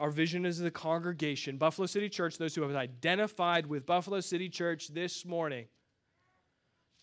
our 0.00 0.10
vision 0.10 0.46
as 0.46 0.60
a 0.62 0.70
congregation, 0.70 1.58
Buffalo 1.58 1.86
City 1.86 2.08
Church, 2.08 2.38
those 2.38 2.54
who 2.54 2.62
have 2.62 2.74
identified 2.74 3.66
with 3.66 3.84
Buffalo 3.84 4.20
City 4.20 4.48
Church 4.48 4.88
this 4.88 5.26
morning, 5.26 5.66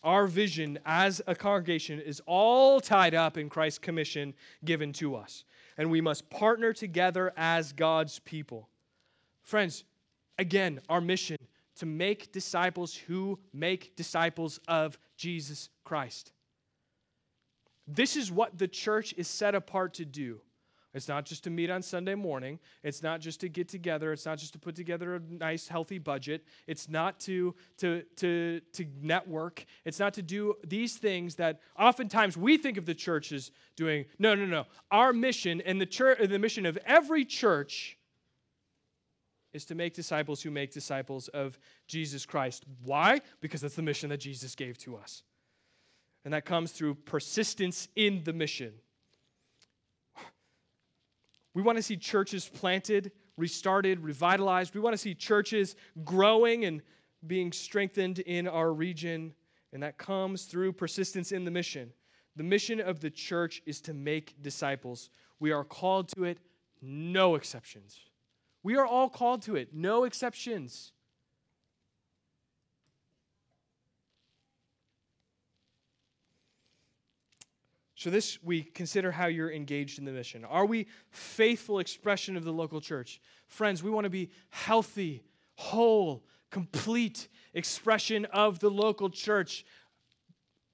our 0.02 0.26
vision 0.26 0.80
as 0.84 1.22
a 1.28 1.34
congregation 1.34 2.00
is 2.00 2.20
all 2.26 2.80
tied 2.80 3.14
up 3.14 3.38
in 3.38 3.48
Christ's 3.48 3.78
commission 3.78 4.34
given 4.64 4.92
to 4.94 5.14
us. 5.14 5.44
And 5.76 5.92
we 5.92 6.00
must 6.00 6.28
partner 6.28 6.72
together 6.72 7.32
as 7.36 7.72
God's 7.72 8.18
people. 8.18 8.68
Friends, 9.44 9.84
again, 10.36 10.80
our 10.88 11.00
mission 11.00 11.36
to 11.76 11.86
make 11.86 12.32
disciples 12.32 12.94
who 12.96 13.38
make 13.52 13.94
disciples 13.94 14.58
of 14.66 14.98
Jesus 15.16 15.68
Christ. 15.84 16.32
This 17.86 18.16
is 18.16 18.32
what 18.32 18.58
the 18.58 18.68
church 18.68 19.14
is 19.16 19.28
set 19.28 19.54
apart 19.54 19.94
to 19.94 20.04
do. 20.04 20.40
It's 20.94 21.08
not 21.08 21.26
just 21.26 21.44
to 21.44 21.50
meet 21.50 21.68
on 21.68 21.82
Sunday 21.82 22.14
morning. 22.14 22.58
It's 22.82 23.02
not 23.02 23.20
just 23.20 23.40
to 23.40 23.48
get 23.48 23.68
together. 23.68 24.12
It's 24.12 24.24
not 24.24 24.38
just 24.38 24.54
to 24.54 24.58
put 24.58 24.74
together 24.74 25.16
a 25.16 25.20
nice, 25.20 25.68
healthy 25.68 25.98
budget. 25.98 26.44
It's 26.66 26.88
not 26.88 27.20
to, 27.20 27.54
to, 27.78 28.02
to, 28.16 28.60
to 28.72 28.86
network. 29.02 29.66
It's 29.84 29.98
not 29.98 30.14
to 30.14 30.22
do 30.22 30.54
these 30.66 30.96
things 30.96 31.34
that 31.34 31.60
oftentimes 31.78 32.38
we 32.38 32.56
think 32.56 32.78
of 32.78 32.86
the 32.86 32.94
church 32.94 33.32
as 33.32 33.50
doing. 33.76 34.06
No, 34.18 34.34
no, 34.34 34.46
no. 34.46 34.64
Our 34.90 35.12
mission 35.12 35.60
and 35.60 35.78
the, 35.78 35.86
church, 35.86 36.26
the 36.26 36.38
mission 36.38 36.64
of 36.64 36.78
every 36.86 37.26
church 37.26 37.98
is 39.52 39.66
to 39.66 39.74
make 39.74 39.94
disciples 39.94 40.42
who 40.42 40.50
make 40.50 40.72
disciples 40.72 41.28
of 41.28 41.58
Jesus 41.86 42.24
Christ. 42.24 42.64
Why? 42.82 43.20
Because 43.40 43.60
that's 43.60 43.76
the 43.76 43.82
mission 43.82 44.08
that 44.08 44.20
Jesus 44.20 44.54
gave 44.54 44.78
to 44.78 44.96
us. 44.96 45.22
And 46.24 46.32
that 46.32 46.46
comes 46.46 46.72
through 46.72 46.94
persistence 46.94 47.88
in 47.94 48.22
the 48.24 48.32
mission. 48.32 48.72
We 51.54 51.62
want 51.62 51.76
to 51.76 51.82
see 51.82 51.96
churches 51.96 52.48
planted, 52.48 53.12
restarted, 53.36 54.00
revitalized. 54.00 54.74
We 54.74 54.80
want 54.80 54.94
to 54.94 54.98
see 54.98 55.14
churches 55.14 55.76
growing 56.04 56.64
and 56.64 56.82
being 57.26 57.52
strengthened 57.52 58.20
in 58.20 58.46
our 58.46 58.72
region, 58.72 59.34
and 59.72 59.82
that 59.82 59.98
comes 59.98 60.44
through 60.44 60.72
persistence 60.72 61.32
in 61.32 61.44
the 61.44 61.50
mission. 61.50 61.92
The 62.36 62.44
mission 62.44 62.80
of 62.80 63.00
the 63.00 63.10
church 63.10 63.62
is 63.66 63.80
to 63.82 63.94
make 63.94 64.40
disciples. 64.42 65.10
We 65.40 65.50
are 65.50 65.64
called 65.64 66.08
to 66.10 66.24
it, 66.24 66.38
no 66.80 67.34
exceptions. 67.34 67.98
We 68.62 68.76
are 68.76 68.86
all 68.86 69.08
called 69.08 69.42
to 69.42 69.56
it, 69.56 69.74
no 69.74 70.04
exceptions. 70.04 70.92
So, 77.98 78.10
this 78.10 78.40
week, 78.44 78.74
consider 78.74 79.10
how 79.10 79.26
you're 79.26 79.50
engaged 79.50 79.98
in 79.98 80.04
the 80.04 80.12
mission. 80.12 80.44
Are 80.44 80.64
we 80.64 80.86
faithful 81.10 81.80
expression 81.80 82.36
of 82.36 82.44
the 82.44 82.52
local 82.52 82.80
church? 82.80 83.20
Friends, 83.48 83.82
we 83.82 83.90
want 83.90 84.04
to 84.04 84.10
be 84.10 84.30
healthy, 84.50 85.24
whole, 85.56 86.22
complete 86.48 87.26
expression 87.54 88.24
of 88.26 88.60
the 88.60 88.70
local 88.70 89.10
church. 89.10 89.64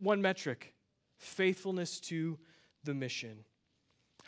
One 0.00 0.20
metric 0.20 0.74
faithfulness 1.16 1.98
to 2.00 2.38
the 2.82 2.92
mission. 2.92 3.46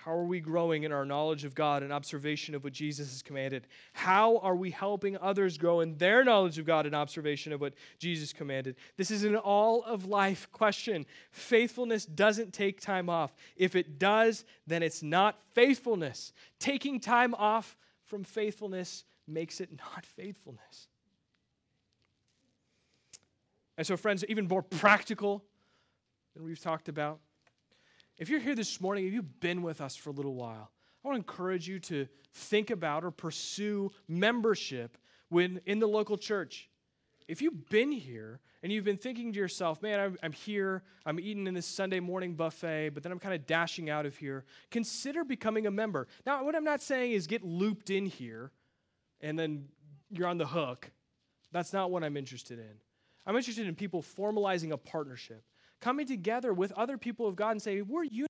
How 0.06 0.12
are 0.12 0.24
we 0.24 0.38
growing 0.38 0.84
in 0.84 0.92
our 0.92 1.04
knowledge 1.04 1.44
of 1.44 1.56
God 1.56 1.82
and 1.82 1.92
observation 1.92 2.54
of 2.54 2.62
what 2.62 2.72
Jesus 2.72 3.10
has 3.10 3.22
commanded? 3.22 3.66
How 3.92 4.38
are 4.38 4.54
we 4.54 4.70
helping 4.70 5.18
others 5.18 5.58
grow 5.58 5.80
in 5.80 5.98
their 5.98 6.22
knowledge 6.22 6.58
of 6.58 6.64
God 6.64 6.86
and 6.86 6.94
observation 6.94 7.52
of 7.52 7.60
what 7.60 7.74
Jesus 7.98 8.32
commanded? 8.32 8.76
This 8.96 9.10
is 9.10 9.24
an 9.24 9.34
all 9.34 9.82
of 9.82 10.06
life 10.06 10.48
question. 10.52 11.06
Faithfulness 11.32 12.06
doesn't 12.06 12.52
take 12.52 12.80
time 12.80 13.10
off. 13.10 13.34
If 13.56 13.74
it 13.74 13.98
does, 13.98 14.44
then 14.64 14.84
it's 14.84 15.02
not 15.02 15.40
faithfulness. 15.54 16.32
Taking 16.60 17.00
time 17.00 17.34
off 17.34 17.76
from 18.04 18.22
faithfulness 18.22 19.02
makes 19.26 19.60
it 19.60 19.70
not 19.76 20.06
faithfulness. 20.06 20.86
And 23.76 23.84
so, 23.84 23.96
friends, 23.96 24.24
even 24.28 24.46
more 24.46 24.62
practical 24.62 25.42
than 26.36 26.44
we've 26.44 26.60
talked 26.60 26.88
about, 26.88 27.18
if 28.18 28.28
you're 28.28 28.40
here 28.40 28.54
this 28.54 28.80
morning, 28.80 29.06
if 29.06 29.12
you've 29.12 29.40
been 29.40 29.62
with 29.62 29.80
us 29.80 29.96
for 29.96 30.10
a 30.10 30.12
little 30.12 30.34
while, 30.34 30.70
I 31.04 31.08
want 31.08 31.16
to 31.16 31.30
encourage 31.30 31.68
you 31.68 31.78
to 31.80 32.08
think 32.32 32.70
about 32.70 33.04
or 33.04 33.10
pursue 33.10 33.92
membership 34.08 34.96
when 35.28 35.60
in 35.66 35.78
the 35.78 35.86
local 35.86 36.16
church. 36.16 36.68
If 37.28 37.42
you've 37.42 37.68
been 37.68 37.90
here 37.90 38.40
and 38.62 38.72
you've 38.72 38.84
been 38.84 38.96
thinking 38.96 39.32
to 39.32 39.38
yourself, 39.38 39.82
man, 39.82 39.98
I'm, 39.98 40.16
I'm 40.22 40.32
here, 40.32 40.82
I'm 41.04 41.18
eating 41.18 41.46
in 41.46 41.54
this 41.54 41.66
Sunday 41.66 42.00
morning 42.00 42.34
buffet, 42.34 42.90
but 42.90 43.02
then 43.02 43.10
I'm 43.10 43.18
kind 43.18 43.34
of 43.34 43.46
dashing 43.46 43.90
out 43.90 44.06
of 44.06 44.16
here, 44.16 44.44
consider 44.70 45.24
becoming 45.24 45.66
a 45.66 45.70
member. 45.70 46.06
Now, 46.24 46.44
what 46.44 46.54
I'm 46.54 46.64
not 46.64 46.82
saying 46.82 47.12
is 47.12 47.26
get 47.26 47.42
looped 47.42 47.90
in 47.90 48.06
here 48.06 48.52
and 49.20 49.38
then 49.38 49.66
you're 50.10 50.28
on 50.28 50.38
the 50.38 50.46
hook. 50.46 50.90
That's 51.52 51.72
not 51.72 51.90
what 51.90 52.04
I'm 52.04 52.16
interested 52.16 52.58
in. 52.58 52.74
I'm 53.26 53.36
interested 53.36 53.66
in 53.66 53.74
people 53.74 54.02
formalizing 54.02 54.70
a 54.70 54.76
partnership 54.76 55.42
coming 55.80 56.06
together 56.06 56.52
with 56.52 56.72
other 56.72 56.98
people 56.98 57.26
of 57.26 57.36
God 57.36 57.52
and 57.52 57.62
say, 57.62 57.82
We're 57.82 58.04
united 58.04 58.28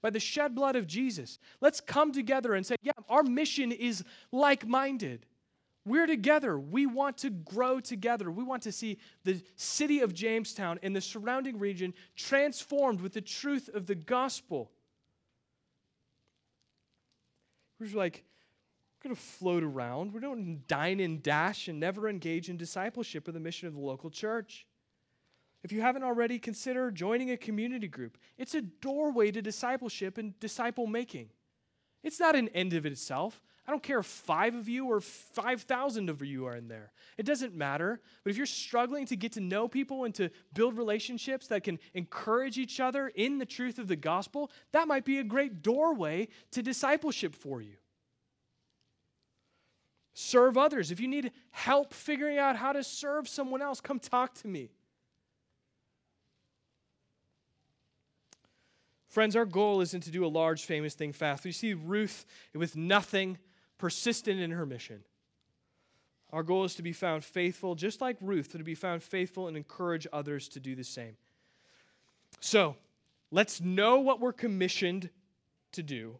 by 0.00 0.10
the 0.10 0.20
shed 0.20 0.54
blood 0.54 0.76
of 0.76 0.86
Jesus. 0.86 1.38
Let's 1.60 1.80
come 1.80 2.12
together 2.12 2.54
and 2.54 2.66
say, 2.66 2.76
Yeah, 2.82 2.92
our 3.08 3.22
mission 3.22 3.72
is 3.72 4.04
like 4.30 4.66
minded. 4.66 5.26
We're 5.84 6.06
together. 6.06 6.58
We 6.58 6.86
want 6.86 7.18
to 7.18 7.30
grow 7.30 7.80
together. 7.80 8.30
We 8.30 8.44
want 8.44 8.62
to 8.62 8.72
see 8.72 8.98
the 9.24 9.42
city 9.56 10.00
of 10.00 10.14
Jamestown 10.14 10.78
and 10.82 10.94
the 10.94 11.00
surrounding 11.00 11.58
region 11.58 11.92
transformed 12.14 13.00
with 13.00 13.14
the 13.14 13.20
truth 13.20 13.68
of 13.74 13.86
the 13.86 13.96
gospel. 13.96 14.70
We're 17.80 17.96
like, 17.96 18.22
we're 19.02 19.08
going 19.08 19.16
to 19.16 19.22
float 19.22 19.64
around. 19.64 20.12
We 20.12 20.20
don't 20.20 20.66
dine 20.68 21.00
and 21.00 21.20
dash 21.20 21.66
and 21.66 21.80
never 21.80 22.08
engage 22.08 22.48
in 22.48 22.56
discipleship 22.56 23.26
or 23.26 23.32
the 23.32 23.40
mission 23.40 23.66
of 23.66 23.74
the 23.74 23.80
local 23.80 24.10
church. 24.10 24.66
If 25.62 25.70
you 25.70 25.80
haven't 25.80 26.02
already, 26.02 26.38
consider 26.38 26.90
joining 26.90 27.30
a 27.30 27.36
community 27.36 27.88
group. 27.88 28.18
It's 28.36 28.54
a 28.54 28.62
doorway 28.62 29.30
to 29.30 29.40
discipleship 29.40 30.18
and 30.18 30.38
disciple 30.40 30.86
making. 30.86 31.28
It's 32.02 32.18
not 32.18 32.34
an 32.34 32.48
end 32.48 32.72
of 32.72 32.84
itself. 32.84 33.40
I 33.66 33.70
don't 33.70 33.82
care 33.82 34.00
if 34.00 34.06
five 34.06 34.56
of 34.56 34.68
you 34.68 34.86
or 34.86 35.00
5,000 35.00 36.10
of 36.10 36.20
you 36.22 36.46
are 36.46 36.56
in 36.56 36.66
there. 36.66 36.90
It 37.16 37.24
doesn't 37.24 37.54
matter. 37.54 38.00
But 38.24 38.30
if 38.30 38.36
you're 38.36 38.44
struggling 38.44 39.06
to 39.06 39.16
get 39.16 39.32
to 39.32 39.40
know 39.40 39.68
people 39.68 40.04
and 40.04 40.12
to 40.16 40.30
build 40.52 40.76
relationships 40.76 41.46
that 41.46 41.62
can 41.62 41.78
encourage 41.94 42.58
each 42.58 42.80
other 42.80 43.12
in 43.14 43.38
the 43.38 43.46
truth 43.46 43.78
of 43.78 43.86
the 43.86 43.94
gospel, 43.94 44.50
that 44.72 44.88
might 44.88 45.04
be 45.04 45.18
a 45.18 45.24
great 45.24 45.62
doorway 45.62 46.26
to 46.50 46.62
discipleship 46.62 47.36
for 47.36 47.62
you. 47.62 47.76
Serve 50.14 50.58
others. 50.58 50.90
If 50.90 50.98
you 50.98 51.06
need 51.06 51.30
help 51.52 51.94
figuring 51.94 52.38
out 52.38 52.56
how 52.56 52.72
to 52.72 52.82
serve 52.82 53.28
someone 53.28 53.62
else, 53.62 53.80
come 53.80 54.00
talk 54.00 54.34
to 54.40 54.48
me. 54.48 54.70
Friends, 59.12 59.36
our 59.36 59.44
goal 59.44 59.82
isn't 59.82 60.04
to 60.04 60.10
do 60.10 60.24
a 60.24 60.26
large, 60.26 60.64
famous 60.64 60.94
thing 60.94 61.12
fast. 61.12 61.44
We 61.44 61.52
see 61.52 61.74
Ruth 61.74 62.24
with 62.54 62.76
nothing, 62.76 63.36
persistent 63.76 64.40
in 64.40 64.52
her 64.52 64.64
mission. 64.64 65.04
Our 66.32 66.42
goal 66.42 66.64
is 66.64 66.76
to 66.76 66.82
be 66.82 66.94
found 66.94 67.22
faithful, 67.22 67.74
just 67.74 68.00
like 68.00 68.16
Ruth, 68.22 68.52
to 68.52 68.64
be 68.64 68.74
found 68.74 69.02
faithful 69.02 69.48
and 69.48 69.56
encourage 69.56 70.06
others 70.14 70.48
to 70.48 70.60
do 70.60 70.74
the 70.74 70.82
same. 70.82 71.18
So, 72.40 72.74
let's 73.30 73.60
know 73.60 74.00
what 74.00 74.18
we're 74.18 74.32
commissioned 74.32 75.10
to 75.72 75.82
do, 75.82 76.16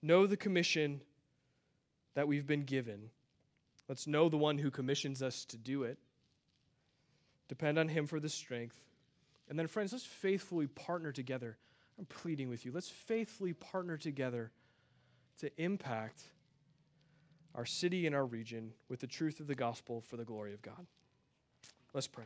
know 0.00 0.28
the 0.28 0.36
commission 0.36 1.00
that 2.14 2.28
we've 2.28 2.46
been 2.46 2.62
given. 2.62 3.10
Let's 3.88 4.06
know 4.06 4.28
the 4.28 4.38
one 4.38 4.56
who 4.56 4.70
commissions 4.70 5.20
us 5.20 5.44
to 5.46 5.56
do 5.56 5.82
it. 5.82 5.98
Depend 7.48 7.76
on 7.76 7.88
him 7.88 8.06
for 8.06 8.20
the 8.20 8.28
strength. 8.28 8.80
And 9.48 9.58
then, 9.58 9.66
friends, 9.66 9.92
let's 9.92 10.06
faithfully 10.06 10.68
partner 10.68 11.10
together 11.10 11.56
I'm 12.00 12.06
pleading 12.06 12.48
with 12.48 12.64
you. 12.64 12.72
Let's 12.72 12.88
faithfully 12.88 13.52
partner 13.52 13.98
together 13.98 14.52
to 15.40 15.50
impact 15.62 16.22
our 17.54 17.66
city 17.66 18.06
and 18.06 18.16
our 18.16 18.24
region 18.24 18.72
with 18.88 19.00
the 19.00 19.06
truth 19.06 19.38
of 19.38 19.46
the 19.46 19.54
gospel 19.54 20.00
for 20.00 20.16
the 20.16 20.24
glory 20.24 20.54
of 20.54 20.62
God. 20.62 20.86
Let's 21.92 22.06
pray. 22.06 22.24